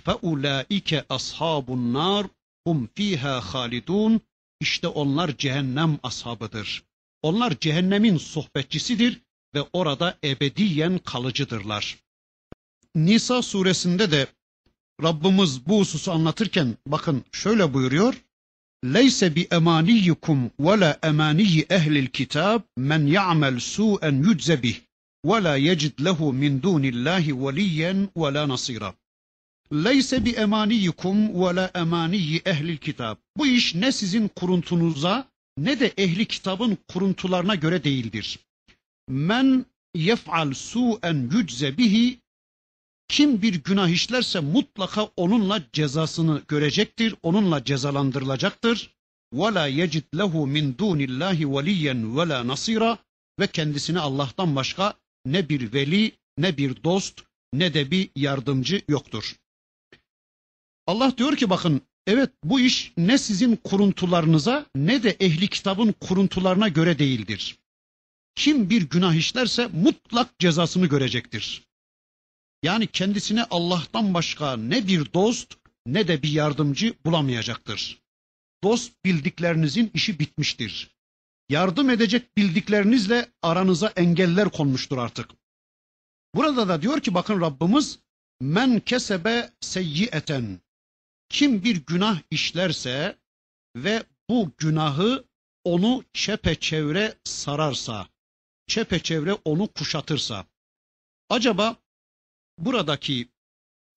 فَاُولَٰئِكَ 0.04 1.06
أَصْحَابُ 1.06 1.64
النَّارِ 1.64 2.28
hum 2.66 2.88
fiha 2.94 3.40
halidun 3.40 4.20
işte 4.60 4.88
onlar 4.88 5.36
cehennem 5.36 5.98
ashabıdır. 6.02 6.82
Onlar 7.22 7.58
cehennemin 7.60 8.16
sohbetçisidir 8.16 9.20
ve 9.54 9.62
orada 9.72 10.18
ebediyen 10.24 10.98
kalıcıdırlar. 10.98 11.98
Nisa 12.94 13.42
suresinde 13.42 14.10
de 14.10 14.26
Rabbimiz 15.03 15.67
bu 15.67 15.79
hususu 15.79 16.11
anlatırken 16.11 16.77
bakın 16.87 17.23
şöyle 17.31 17.73
buyuruyor. 17.73 18.13
Leyse 18.85 19.35
bi 19.35 19.47
emaniyikum 19.51 20.51
ve 20.59 20.79
la 20.79 20.99
emaniyi 21.03 21.65
ehlil 21.69 22.07
kitab 22.07 22.61
men 22.77 23.05
ya'mel 23.05 23.59
su'en 23.59 24.23
yücze 24.23 24.63
bih 24.63 24.75
ve 25.25 25.43
la 25.43 25.55
yecid 25.55 25.99
lehu 26.05 26.33
min 26.33 26.61
dunillahi 26.61 27.45
veliyen 27.45 28.09
ve 28.17 28.33
la 28.33 28.49
nasira. 28.49 28.93
Leyse 29.73 30.25
bi 30.25 30.29
emaniyikum 30.29 31.41
ve 31.41 31.55
la 31.55 31.71
emaniyi 31.75 32.41
ehlil 32.45 32.77
kitab. 32.77 33.15
Bu 33.37 33.47
iş 33.47 33.75
ne 33.75 33.91
sizin 33.91 34.27
kuruntunuza 34.27 35.27
ne 35.57 35.79
de 35.79 35.93
ehli 35.97 36.25
kitabın 36.25 36.77
kuruntularına 36.87 37.55
göre 37.55 37.83
değildir. 37.83 38.39
Men 39.09 39.65
yef'al 39.95 40.53
su'en 40.53 41.29
yücze 41.33 41.77
bihi 41.77 42.19
kim 43.08 43.42
bir 43.42 43.54
günah 43.54 43.88
işlerse 43.88 44.40
mutlaka 44.40 45.02
onunla 45.16 45.62
cezasını 45.72 46.42
görecektir, 46.48 47.14
onunla 47.22 47.64
cezalandırılacaktır. 47.64 48.94
وَلَا 49.34 49.68
يَجِدْ 49.70 50.04
لَهُ 50.14 50.32
مِنْ 50.56 50.76
دُونِ 50.76 50.98
اللّٰهِ 51.08 51.38
وَلِيًّا 51.44 51.94
وَلَا 52.16 52.52
نَصِيرًا 52.52 52.98
Ve 53.40 53.46
kendisine 53.46 54.00
Allah'tan 54.00 54.56
başka 54.56 54.94
ne 55.26 55.48
bir 55.48 55.72
veli, 55.72 56.12
ne 56.38 56.56
bir 56.56 56.84
dost, 56.84 57.20
ne 57.52 57.74
de 57.74 57.90
bir 57.90 58.10
yardımcı 58.16 58.82
yoktur. 58.88 59.36
Allah 60.86 61.18
diyor 61.18 61.36
ki 61.36 61.50
bakın 61.50 61.80
evet 62.06 62.30
bu 62.44 62.60
iş 62.60 62.92
ne 62.96 63.18
sizin 63.18 63.56
kuruntularınıza 63.56 64.66
ne 64.74 65.02
de 65.02 65.10
ehli 65.10 65.48
kitabın 65.48 65.92
kuruntularına 65.92 66.68
göre 66.68 66.98
değildir. 66.98 67.58
Kim 68.34 68.70
bir 68.70 68.90
günah 68.90 69.14
işlerse 69.14 69.66
mutlak 69.72 70.38
cezasını 70.38 70.86
görecektir. 70.86 71.63
Yani 72.65 72.87
kendisine 72.87 73.43
Allah'tan 73.43 74.13
başka 74.13 74.57
ne 74.57 74.87
bir 74.87 75.13
dost 75.13 75.53
ne 75.85 76.07
de 76.07 76.23
bir 76.23 76.29
yardımcı 76.29 76.93
bulamayacaktır. 77.05 78.01
Dost 78.63 79.05
bildiklerinizin 79.05 79.91
işi 79.93 80.19
bitmiştir. 80.19 80.95
Yardım 81.49 81.89
edecek 81.89 82.37
bildiklerinizle 82.37 83.31
aranıza 83.41 83.87
engeller 83.95 84.49
konmuştur 84.49 84.97
artık. 84.97 85.29
Burada 86.35 86.67
da 86.67 86.81
diyor 86.81 86.99
ki 87.01 87.13
bakın 87.13 87.41
Rabbimiz 87.41 87.99
men 88.41 88.79
kesebe 88.79 89.49
seyyieten 89.61 90.59
kim 91.29 91.63
bir 91.63 91.85
günah 91.85 92.21
işlerse 92.31 93.17
ve 93.75 94.03
bu 94.29 94.51
günahı 94.57 95.25
onu 95.63 96.03
çepeçevre 96.13 97.15
sararsa, 97.23 98.07
çepeçevre 98.67 99.33
onu 99.33 99.67
kuşatırsa. 99.67 100.45
Acaba 101.29 101.84
buradaki 102.57 103.27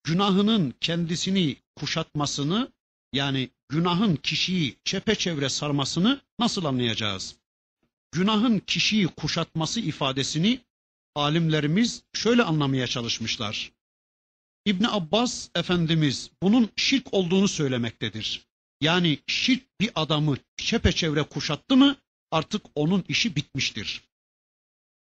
günahının 0.05 0.75
kendisini 0.81 1.57
kuşatmasını 1.77 2.73
yani 3.13 3.51
günahın 3.69 4.17
kişiyi 4.17 4.77
çepeçevre 4.85 5.49
sarmasını 5.49 6.21
nasıl 6.39 6.65
anlayacağız? 6.65 7.37
Günahın 8.13 8.59
kişiyi 8.59 9.07
kuşatması 9.07 9.81
ifadesini 9.81 10.61
alimlerimiz 11.15 12.03
şöyle 12.13 12.43
anlamaya 12.43 12.87
çalışmışlar. 12.87 13.73
İbn 14.65 14.85
Abbas 14.85 15.49
Efendimiz 15.55 16.31
bunun 16.43 16.71
şirk 16.77 17.15
olduğunu 17.15 17.49
söylemektedir. 17.49 18.47
Yani 18.81 19.19
şirk 19.27 19.81
bir 19.81 19.91
adamı 19.95 20.37
çepeçevre 20.57 21.23
kuşattı 21.23 21.77
mı 21.77 21.97
artık 22.31 22.63
onun 22.75 23.05
işi 23.09 23.37
bitmiştir. 23.37 24.03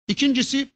İkincisi 0.09 0.69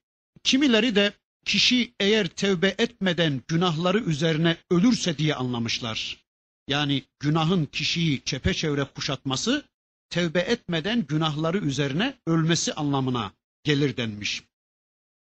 kimileri 0.44 0.94
de 0.96 1.12
kişi 1.44 1.94
eğer 2.00 2.26
tevbe 2.26 2.74
etmeden 2.78 3.42
günahları 3.48 3.98
üzerine 3.98 4.56
ölürse 4.70 5.18
diye 5.18 5.34
anlamışlar. 5.34 6.24
Yani 6.68 7.04
günahın 7.18 7.66
kişiyi 7.66 8.24
çepeçevre 8.24 8.84
kuşatması 8.84 9.64
tevbe 10.10 10.40
etmeden 10.40 11.06
günahları 11.06 11.58
üzerine 11.58 12.18
ölmesi 12.26 12.74
anlamına 12.74 13.32
gelir 13.64 13.96
denmiş. 13.96 14.42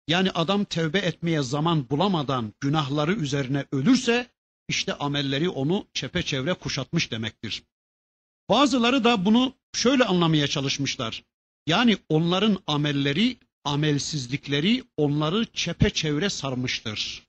Yani 0.08 0.32
adam 0.32 0.64
tevbe 0.66 0.98
etmeye 1.00 1.42
zaman 1.42 1.90
bulamadan 1.90 2.54
günahları 2.60 3.14
üzerine 3.14 3.66
ölürse 3.72 4.28
işte 4.68 4.94
amelleri 4.94 5.50
onu 5.50 5.88
çepeçevre 5.94 6.54
kuşatmış 6.54 7.12
demektir. 7.12 7.64
Bazıları 8.50 9.04
da 9.04 9.26
bunu 9.26 9.54
şöyle 9.74 10.04
anlamaya 10.04 10.48
çalışmışlar. 10.48 11.24
Yani 11.68 11.98
onların 12.10 12.60
amelleri, 12.68 13.38
amelsizlikleri 13.70 14.84
onları 14.98 15.46
çepeçevre 15.46 16.30
sarmıştır. 16.30 17.28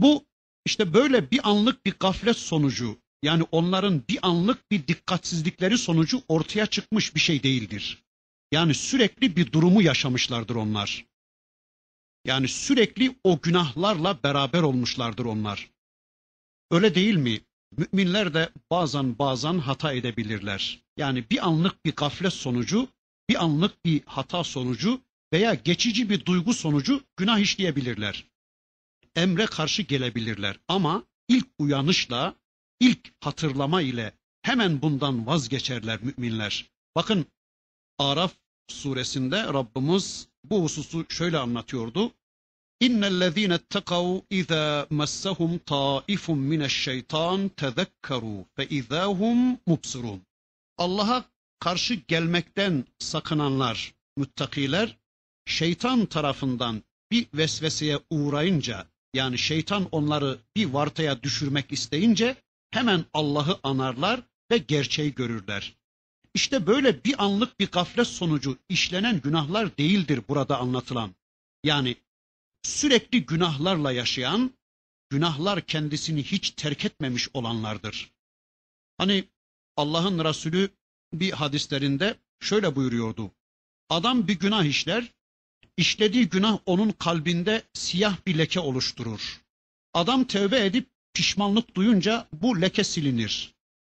Bu 0.00 0.24
işte 0.66 0.94
böyle 0.94 1.30
bir 1.30 1.48
anlık 1.48 1.86
bir 1.86 1.94
gaflet 2.00 2.36
sonucu 2.36 3.00
yani 3.22 3.46
onların 3.52 4.02
bir 4.08 4.18
anlık 4.22 4.70
bir 4.70 4.86
dikkatsizlikleri 4.86 5.78
sonucu 5.78 6.22
ortaya 6.28 6.66
çıkmış 6.66 7.14
bir 7.14 7.20
şey 7.20 7.42
değildir. 7.42 8.02
Yani 8.52 8.74
sürekli 8.74 9.36
bir 9.36 9.52
durumu 9.52 9.82
yaşamışlardır 9.82 10.54
onlar. 10.54 11.06
Yani 12.24 12.48
sürekli 12.48 13.16
o 13.24 13.40
günahlarla 13.40 14.22
beraber 14.22 14.62
olmuşlardır 14.62 15.24
onlar. 15.24 15.70
Öyle 16.70 16.94
değil 16.94 17.16
mi? 17.16 17.40
Müminler 17.76 18.34
de 18.34 18.50
bazen 18.70 19.18
bazen 19.18 19.58
hata 19.58 19.92
edebilirler. 19.92 20.82
Yani 20.96 21.30
bir 21.30 21.46
anlık 21.46 21.84
bir 21.84 21.92
gaflet 21.92 22.32
sonucu, 22.32 22.88
bir 23.30 23.44
anlık 23.44 23.84
bir 23.84 24.02
hata 24.06 24.44
sonucu 24.44 25.00
veya 25.32 25.54
geçici 25.54 26.10
bir 26.10 26.24
duygu 26.24 26.54
sonucu 26.54 27.02
günah 27.16 27.38
işleyebilirler. 27.38 28.26
Emre 29.16 29.46
karşı 29.46 29.82
gelebilirler 29.82 30.56
ama 30.68 31.04
ilk 31.28 31.46
uyanışla, 31.58 32.34
ilk 32.80 33.12
hatırlama 33.20 33.82
ile 33.82 34.12
hemen 34.42 34.82
bundan 34.82 35.26
vazgeçerler 35.26 35.98
müminler. 36.02 36.70
Bakın 36.96 37.26
Araf 37.98 38.32
suresinde 38.68 39.42
Rabbimiz 39.42 40.28
bu 40.44 40.62
hususu 40.62 41.06
şöyle 41.08 41.38
anlatıyordu. 41.38 42.12
İnnellezîne 42.80 43.54
ttekavû 43.54 44.22
izâ 44.30 44.86
messehum 44.90 45.58
taifun 45.58 46.38
mineşşeytan 46.38 47.48
tezekkerû 47.48 48.44
fe 48.56 48.68
izâhum 48.68 49.58
mubsirûn. 49.66 50.20
Allah'a 50.78 51.24
karşı 51.60 51.94
gelmekten 51.94 52.84
sakınanlar, 52.98 53.94
müttakiler, 54.16 54.96
şeytan 55.46 56.06
tarafından 56.06 56.82
bir 57.10 57.26
vesveseye 57.34 57.98
uğrayınca, 58.10 58.86
yani 59.14 59.38
şeytan 59.38 59.88
onları 59.92 60.38
bir 60.56 60.66
vartaya 60.66 61.22
düşürmek 61.22 61.72
isteyince 61.72 62.36
hemen 62.70 63.04
Allah'ı 63.14 63.60
anarlar 63.62 64.22
ve 64.50 64.58
gerçeği 64.58 65.14
görürler. 65.14 65.76
İşte 66.34 66.66
böyle 66.66 67.04
bir 67.04 67.24
anlık 67.24 67.60
bir 67.60 67.70
gaflet 67.70 68.06
sonucu 68.06 68.58
işlenen 68.68 69.20
günahlar 69.20 69.78
değildir 69.78 70.20
burada 70.28 70.58
anlatılan. 70.58 71.14
Yani 71.64 71.96
sürekli 72.62 73.26
günahlarla 73.26 73.92
yaşayan, 73.92 74.54
günahlar 75.10 75.60
kendisini 75.60 76.22
hiç 76.22 76.50
terk 76.50 76.84
etmemiş 76.84 77.28
olanlardır. 77.34 78.12
Hani 78.98 79.24
Allah'ın 79.76 80.24
Resulü 80.24 80.70
bir 81.12 81.32
hadislerinde 81.32 82.16
şöyle 82.40 82.76
buyuruyordu. 82.76 83.30
Adam 83.88 84.28
bir 84.28 84.38
günah 84.38 84.64
işler, 84.64 85.12
işlediği 85.76 86.28
günah 86.28 86.58
onun 86.66 86.90
kalbinde 86.90 87.62
siyah 87.72 88.16
bir 88.26 88.38
leke 88.38 88.60
oluşturur. 88.60 89.40
Adam 89.94 90.24
tövbe 90.24 90.66
edip 90.66 90.90
pişmanlık 91.14 91.74
duyunca 91.74 92.28
bu 92.32 92.60
leke 92.60 92.84
silinir. 92.84 93.54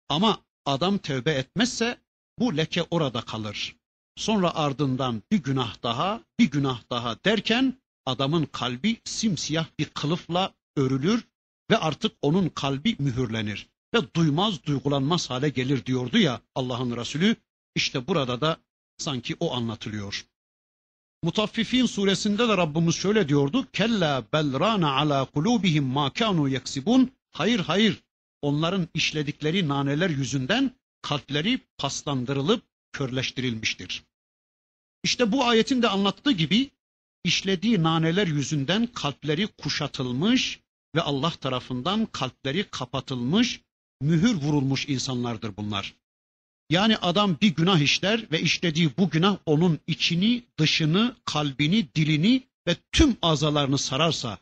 Ama 0.09 0.41
adam 0.65 0.97
tövbe 0.97 1.31
etmezse 1.31 1.97
bu 2.39 2.57
leke 2.57 2.83
orada 2.83 3.21
kalır. 3.21 3.75
Sonra 4.15 4.55
ardından 4.55 5.23
bir 5.31 5.43
günah 5.43 5.83
daha, 5.83 6.23
bir 6.39 6.51
günah 6.51 6.81
daha 6.89 7.23
derken 7.25 7.81
adamın 8.05 8.45
kalbi 8.45 8.97
simsiyah 9.03 9.65
bir 9.79 9.85
kılıfla 9.85 10.53
örülür 10.75 11.27
ve 11.71 11.77
artık 11.77 12.11
onun 12.21 12.49
kalbi 12.49 12.95
mühürlenir 12.99 13.67
ve 13.93 14.13
duymaz 14.15 14.65
duygulanmaz 14.65 15.29
hale 15.29 15.49
gelir 15.49 15.85
diyordu 15.85 16.17
ya 16.17 16.41
Allah'ın 16.55 16.97
Resulü. 16.97 17.35
İşte 17.75 18.07
burada 18.07 18.41
da 18.41 18.57
sanki 18.97 19.35
o 19.39 19.53
anlatılıyor. 19.53 20.25
Mutaffifin 21.23 21.85
suresinde 21.85 22.47
de 22.47 22.57
Rabbimiz 22.57 22.95
şöyle 22.95 23.29
diyordu. 23.29 23.67
Kella 23.73 24.23
bel 24.33 24.59
rana 24.59 24.95
ala 24.95 25.25
kulubihim 25.25 25.83
ma 25.83 26.13
kanu 26.13 26.49
yaksibun. 26.49 27.11
Hayır 27.31 27.59
hayır. 27.59 28.03
Onların 28.41 28.87
işledikleri 28.93 29.67
naneler 29.67 30.09
yüzünden 30.09 30.75
kalpleri 31.01 31.59
paslandırılıp 31.77 32.63
körleştirilmiştir. 32.91 34.03
İşte 35.03 35.31
bu 35.31 35.45
ayetin 35.45 35.81
de 35.81 35.89
anlattığı 35.89 36.31
gibi 36.31 36.69
işlediği 37.23 37.83
naneler 37.83 38.27
yüzünden 38.27 38.87
kalpleri 38.87 39.47
kuşatılmış 39.47 40.59
ve 40.95 41.01
Allah 41.01 41.31
tarafından 41.31 42.05
kalpleri 42.05 42.63
kapatılmış, 42.63 43.61
mühür 44.01 44.35
vurulmuş 44.35 44.89
insanlardır 44.89 45.57
bunlar. 45.57 45.93
Yani 46.69 46.97
adam 46.97 47.37
bir 47.41 47.55
günah 47.55 47.79
işler 47.79 48.31
ve 48.31 48.41
işlediği 48.41 48.97
bu 48.97 49.09
günah 49.09 49.37
onun 49.45 49.79
içini, 49.87 50.43
dışını, 50.57 51.15
kalbini, 51.25 51.95
dilini 51.95 52.43
ve 52.67 52.75
tüm 52.91 53.17
azalarını 53.21 53.77
sararsa, 53.77 54.37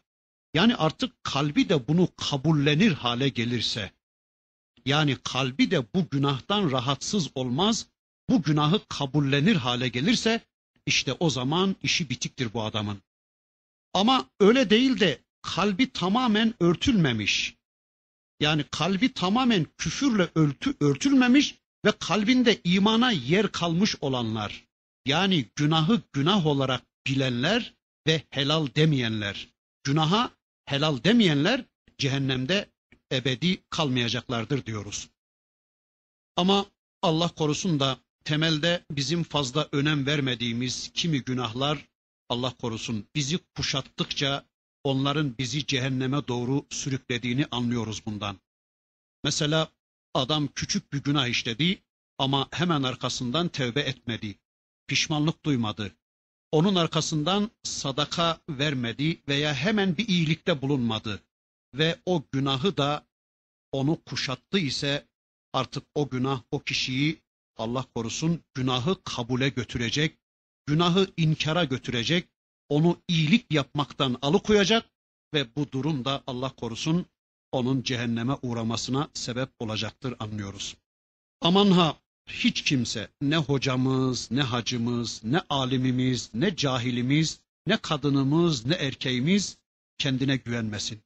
yani 0.53 0.75
artık 0.75 1.23
kalbi 1.23 1.69
de 1.69 1.87
bunu 1.87 2.07
kabullenir 2.17 2.91
hale 2.91 3.29
gelirse, 3.29 3.91
yani 4.85 5.17
kalbi 5.23 5.71
de 5.71 5.93
bu 5.93 6.09
günahtan 6.09 6.71
rahatsız 6.71 7.29
olmaz, 7.35 7.87
bu 8.29 8.41
günahı 8.41 8.81
kabullenir 8.89 9.55
hale 9.55 9.87
gelirse 9.87 10.41
işte 10.85 11.13
o 11.13 11.29
zaman 11.29 11.75
işi 11.83 12.09
bitiktir 12.09 12.53
bu 12.53 12.63
adamın. 12.63 13.01
Ama 13.93 14.25
öyle 14.39 14.69
değil 14.69 14.99
de 14.99 15.19
kalbi 15.41 15.91
tamamen 15.91 16.53
örtülmemiş. 16.59 17.58
Yani 18.39 18.63
kalbi 18.71 19.13
tamamen 19.13 19.67
küfürle 19.77 20.29
örtü, 20.35 20.75
örtülmemiş 20.79 21.55
ve 21.85 21.91
kalbinde 21.91 22.61
imana 22.63 23.11
yer 23.11 23.51
kalmış 23.51 23.95
olanlar. 24.01 24.67
Yani 25.05 25.45
günahı 25.55 26.01
günah 26.13 26.45
olarak 26.45 26.81
bilenler 27.07 27.73
ve 28.07 28.21
helal 28.29 28.67
demeyenler. 28.75 29.47
Günaha 29.83 30.31
helal 30.65 31.03
demeyenler 31.03 31.65
cehennemde 31.97 32.69
ebedi 33.11 33.63
kalmayacaklardır 33.69 34.65
diyoruz. 34.65 35.09
Ama 36.35 36.65
Allah 37.01 37.27
korusun 37.27 37.79
da 37.79 37.99
temelde 38.23 38.85
bizim 38.91 39.23
fazla 39.23 39.69
önem 39.71 40.05
vermediğimiz 40.05 40.91
kimi 40.93 41.21
günahlar 41.21 41.85
Allah 42.29 42.53
korusun 42.61 43.07
bizi 43.15 43.37
kuşattıkça 43.55 44.45
onların 44.83 45.37
bizi 45.37 45.65
cehenneme 45.65 46.27
doğru 46.27 46.65
sürüklediğini 46.69 47.45
anlıyoruz 47.51 48.05
bundan. 48.05 48.39
Mesela 49.23 49.67
adam 50.13 50.47
küçük 50.47 50.93
bir 50.93 51.03
günah 51.03 51.27
işledi 51.27 51.81
ama 52.17 52.47
hemen 52.51 52.83
arkasından 52.83 53.47
tevbe 53.47 53.81
etmedi. 53.81 54.35
Pişmanlık 54.87 55.45
duymadı. 55.45 55.95
Onun 56.51 56.75
arkasından 56.75 57.51
sadaka 57.63 58.39
vermedi 58.49 59.21
veya 59.27 59.53
hemen 59.53 59.97
bir 59.97 60.07
iyilikte 60.07 60.61
bulunmadı 60.61 61.23
ve 61.73 61.99
o 62.05 62.23
günahı 62.31 62.77
da 62.77 63.05
onu 63.71 64.03
kuşattı 64.03 64.59
ise 64.59 65.07
artık 65.53 65.83
o 65.95 66.09
günah 66.09 66.41
o 66.51 66.59
kişiyi 66.59 67.21
Allah 67.57 67.85
korusun 67.95 68.43
günahı 68.53 69.03
kabule 69.03 69.49
götürecek, 69.49 70.17
günahı 70.65 71.07
inkara 71.17 71.63
götürecek, 71.63 72.29
onu 72.69 72.97
iyilik 73.07 73.53
yapmaktan 73.53 74.17
alıkoyacak 74.21 74.85
ve 75.33 75.55
bu 75.55 75.71
durum 75.71 76.05
da 76.05 76.23
Allah 76.27 76.49
korusun 76.49 77.05
onun 77.51 77.83
cehenneme 77.83 78.33
uğramasına 78.41 79.09
sebep 79.13 79.49
olacaktır 79.59 80.15
anlıyoruz. 80.19 80.75
Aman 81.41 81.71
ha 81.71 81.97
hiç 82.27 82.61
kimse 82.61 83.09
ne 83.21 83.37
hocamız, 83.37 84.31
ne 84.31 84.41
hacımız, 84.41 85.21
ne 85.23 85.41
alimimiz, 85.49 86.29
ne 86.33 86.55
cahilimiz, 86.55 87.39
ne 87.67 87.77
kadınımız, 87.77 88.65
ne 88.65 88.73
erkeğimiz 88.75 89.57
kendine 89.97 90.35
güvenmesin. 90.35 90.99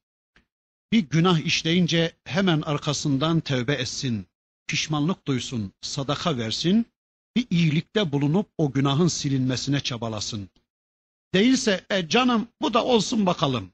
Bir 0.92 1.00
günah 1.00 1.38
işleyince 1.38 2.12
hemen 2.24 2.60
arkasından 2.60 3.40
tövbe 3.40 3.72
etsin, 3.72 4.26
pişmanlık 4.66 5.26
duysun, 5.26 5.72
sadaka 5.80 6.38
versin, 6.38 6.86
bir 7.36 7.46
iyilikte 7.50 8.12
bulunup 8.12 8.48
o 8.58 8.72
günahın 8.72 9.08
silinmesine 9.08 9.80
çabalasın. 9.80 10.48
Değilse 11.33 11.85
e 11.89 12.09
canım 12.09 12.47
bu 12.61 12.73
da 12.73 12.85
olsun 12.85 13.25
bakalım, 13.25 13.71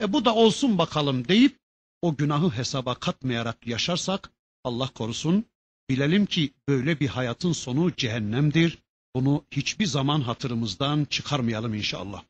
e 0.00 0.12
bu 0.12 0.24
da 0.24 0.34
olsun 0.34 0.78
bakalım 0.78 1.28
deyip 1.28 1.58
o 2.02 2.16
günahı 2.16 2.50
hesaba 2.50 2.94
katmayarak 2.94 3.66
yaşarsak 3.66 4.30
Allah 4.64 4.88
korusun 4.88 5.44
bilelim 5.90 6.26
ki 6.26 6.52
böyle 6.68 7.00
bir 7.00 7.08
hayatın 7.08 7.52
sonu 7.52 7.96
cehennemdir. 7.96 8.78
Bunu 9.14 9.44
hiçbir 9.50 9.86
zaman 9.86 10.20
hatırımızdan 10.20 11.04
çıkarmayalım 11.04 11.74
inşallah. 11.74 12.24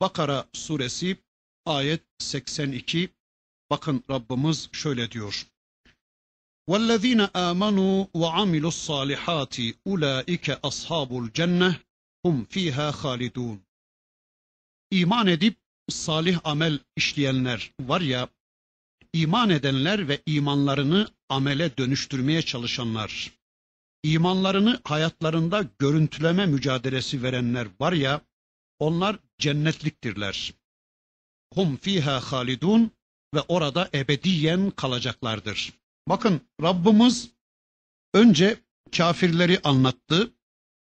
Bakara 0.00 0.46
suresi 0.52 1.16
ayet 1.66 2.02
82 2.18 3.08
bakın 3.70 4.04
Rabbimiz 4.10 4.68
şöyle 4.72 5.10
diyor. 5.10 5.46
وَالَّذ۪ينَ 6.68 7.30
آمَنُوا 7.30 8.06
وَعَمِلُوا 8.20 8.72
الصَّالِحَاتِ 8.76 9.74
اُولَٰئِكَ 9.86 10.46
أَصْحَابُ 10.60 11.10
الْجَنَّةِ 11.20 11.74
hum 12.22 12.44
fiha 12.44 12.92
halidun. 12.92 13.62
İman 14.91 15.27
edip 15.27 15.57
salih 15.89 16.39
amel 16.43 16.79
işleyenler 16.95 17.71
var 17.81 18.01
ya, 18.01 18.29
iman 19.13 19.49
edenler 19.49 20.07
ve 20.07 20.21
imanlarını 20.25 21.07
amele 21.29 21.77
dönüştürmeye 21.77 22.41
çalışanlar, 22.41 23.31
imanlarını 24.03 24.81
hayatlarında 24.83 25.65
görüntüleme 25.79 26.45
mücadelesi 26.45 27.23
verenler 27.23 27.67
var 27.79 27.93
ya, 27.93 28.21
onlar 28.79 29.19
cennetliktirler. 29.39 30.53
Hum 31.53 31.77
fiha 31.77 32.19
halidun 32.19 32.91
ve 33.35 33.41
orada 33.41 33.89
ebediyen 33.93 34.71
kalacaklardır. 34.71 35.73
Bakın 36.09 36.41
Rabbimiz 36.61 37.31
önce 38.13 38.57
kafirleri 38.97 39.59
anlattı, 39.63 40.33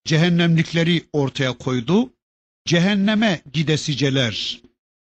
cehennemlikleri 0.05 1.05
ortaya 1.13 1.59
koydu, 1.59 2.16
cehenneme 2.67 3.43
gidesiceler, 3.53 4.61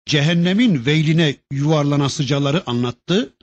cehennemin 0.07 0.87
veyline 0.87 1.37
yuvarlanasıcaları 1.53 2.71
anlattı. 2.71 3.35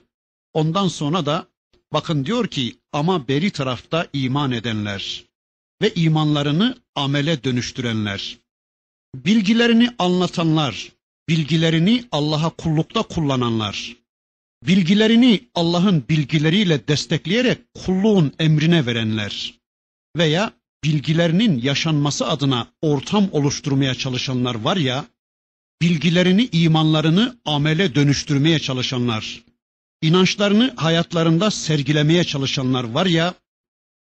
Ondan 0.52 0.88
sonra 0.88 1.26
da 1.26 1.46
bakın 1.92 2.26
diyor 2.26 2.46
ki 2.46 2.76
ama 2.92 3.28
beri 3.28 3.50
tarafta 3.50 4.06
iman 4.12 4.52
edenler 4.52 5.24
ve 5.82 5.94
imanlarını 5.94 6.76
amele 6.94 7.44
dönüştürenler, 7.44 8.38
bilgilerini 9.14 9.90
anlatanlar, 9.98 10.92
bilgilerini 11.28 12.04
Allah'a 12.12 12.50
kullukta 12.50 13.02
kullananlar, 13.02 13.96
bilgilerini 14.66 15.40
Allah'ın 15.54 16.04
bilgileriyle 16.08 16.88
destekleyerek 16.88 17.58
kulluğun 17.74 18.32
emrine 18.38 18.86
verenler 18.86 19.54
veya 20.16 20.52
bilgilerinin 20.86 21.62
yaşanması 21.62 22.26
adına 22.26 22.66
ortam 22.82 23.28
oluşturmaya 23.32 23.94
çalışanlar 23.94 24.54
var 24.54 24.76
ya, 24.76 25.04
bilgilerini, 25.82 26.48
imanlarını 26.52 27.36
amele 27.44 27.94
dönüştürmeye 27.94 28.58
çalışanlar, 28.58 29.44
inançlarını 30.02 30.74
hayatlarında 30.76 31.50
sergilemeye 31.50 32.24
çalışanlar 32.24 32.84
var 32.84 33.06
ya, 33.06 33.34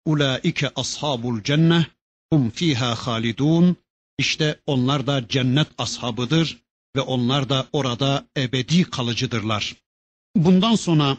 ulaike 0.05 0.71
ashabul 0.77 1.43
cenneh 1.43 1.85
hum 2.33 2.51
fiha 2.51 2.95
halidun 2.95 3.77
işte 4.19 4.61
onlar 4.67 5.07
da 5.07 5.29
cennet 5.29 5.69
ashabıdır 5.79 6.59
ve 6.97 7.01
onlar 7.01 7.49
da 7.49 7.67
orada 7.73 8.27
ebedi 8.37 8.85
kalıcıdırlar. 8.85 9.77
Bundan 10.37 10.75
sonra 10.75 11.17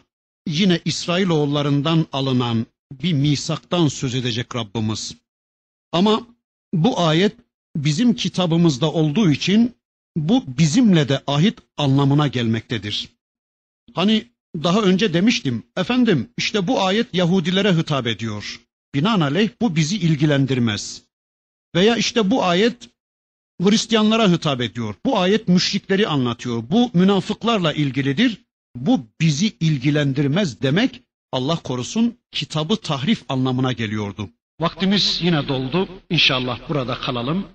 yine 0.47 0.79
İsrailoğullarından 0.85 2.05
alınan 2.11 2.65
bir 2.91 3.13
misaktan 3.13 3.87
söz 3.87 4.15
edecek 4.15 4.55
Rabbimiz. 4.55 5.24
Ama 5.95 6.27
bu 6.73 6.99
ayet 6.99 7.35
bizim 7.75 8.15
kitabımızda 8.15 8.91
olduğu 8.91 9.31
için 9.31 9.75
bu 10.15 10.43
bizimle 10.47 11.09
de 11.09 11.23
ahit 11.27 11.59
anlamına 11.77 12.27
gelmektedir. 12.27 13.09
Hani 13.93 14.31
daha 14.63 14.81
önce 14.81 15.13
demiştim, 15.13 15.63
efendim 15.77 16.29
işte 16.37 16.67
bu 16.67 16.83
ayet 16.83 17.13
Yahudilere 17.13 17.77
hitap 17.77 18.07
ediyor. 18.07 18.61
Binaenaleyh 18.95 19.49
bu 19.61 19.75
bizi 19.75 19.97
ilgilendirmez. 19.97 21.01
Veya 21.75 21.95
işte 21.95 22.31
bu 22.31 22.43
ayet 22.43 22.89
Hristiyanlara 23.61 24.31
hitap 24.31 24.61
ediyor. 24.61 24.95
Bu 25.05 25.19
ayet 25.19 25.47
müşrikleri 25.47 26.07
anlatıyor. 26.07 26.63
Bu 26.69 26.91
münafıklarla 26.93 27.73
ilgilidir. 27.73 28.45
Bu 28.75 29.07
bizi 29.21 29.47
ilgilendirmez 29.59 30.61
demek 30.61 31.03
Allah 31.31 31.55
korusun 31.55 32.17
kitabı 32.31 32.75
tahrif 32.75 33.23
anlamına 33.29 33.71
geliyordu. 33.71 34.29
Vaktimiz 34.59 35.19
yine 35.21 35.47
doldu. 35.47 35.87
İnşallah 36.09 36.59
burada 36.69 36.95
kalalım. 36.95 37.47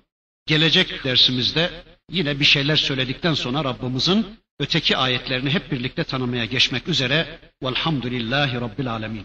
Gelecek 0.45 1.03
dersimizde 1.03 1.69
yine 2.11 2.39
bir 2.39 2.45
şeyler 2.45 2.75
söyledikten 2.75 3.33
sonra 3.33 3.63
Rabbimizin 3.63 4.25
öteki 4.59 4.97
ayetlerini 4.97 5.49
hep 5.49 5.71
birlikte 5.71 6.03
tanımaya 6.03 6.45
geçmek 6.45 6.87
üzere. 6.87 7.39
Velhamdülillahi 7.63 8.61
Rabbil 8.61 8.91
Alemin. 8.91 9.19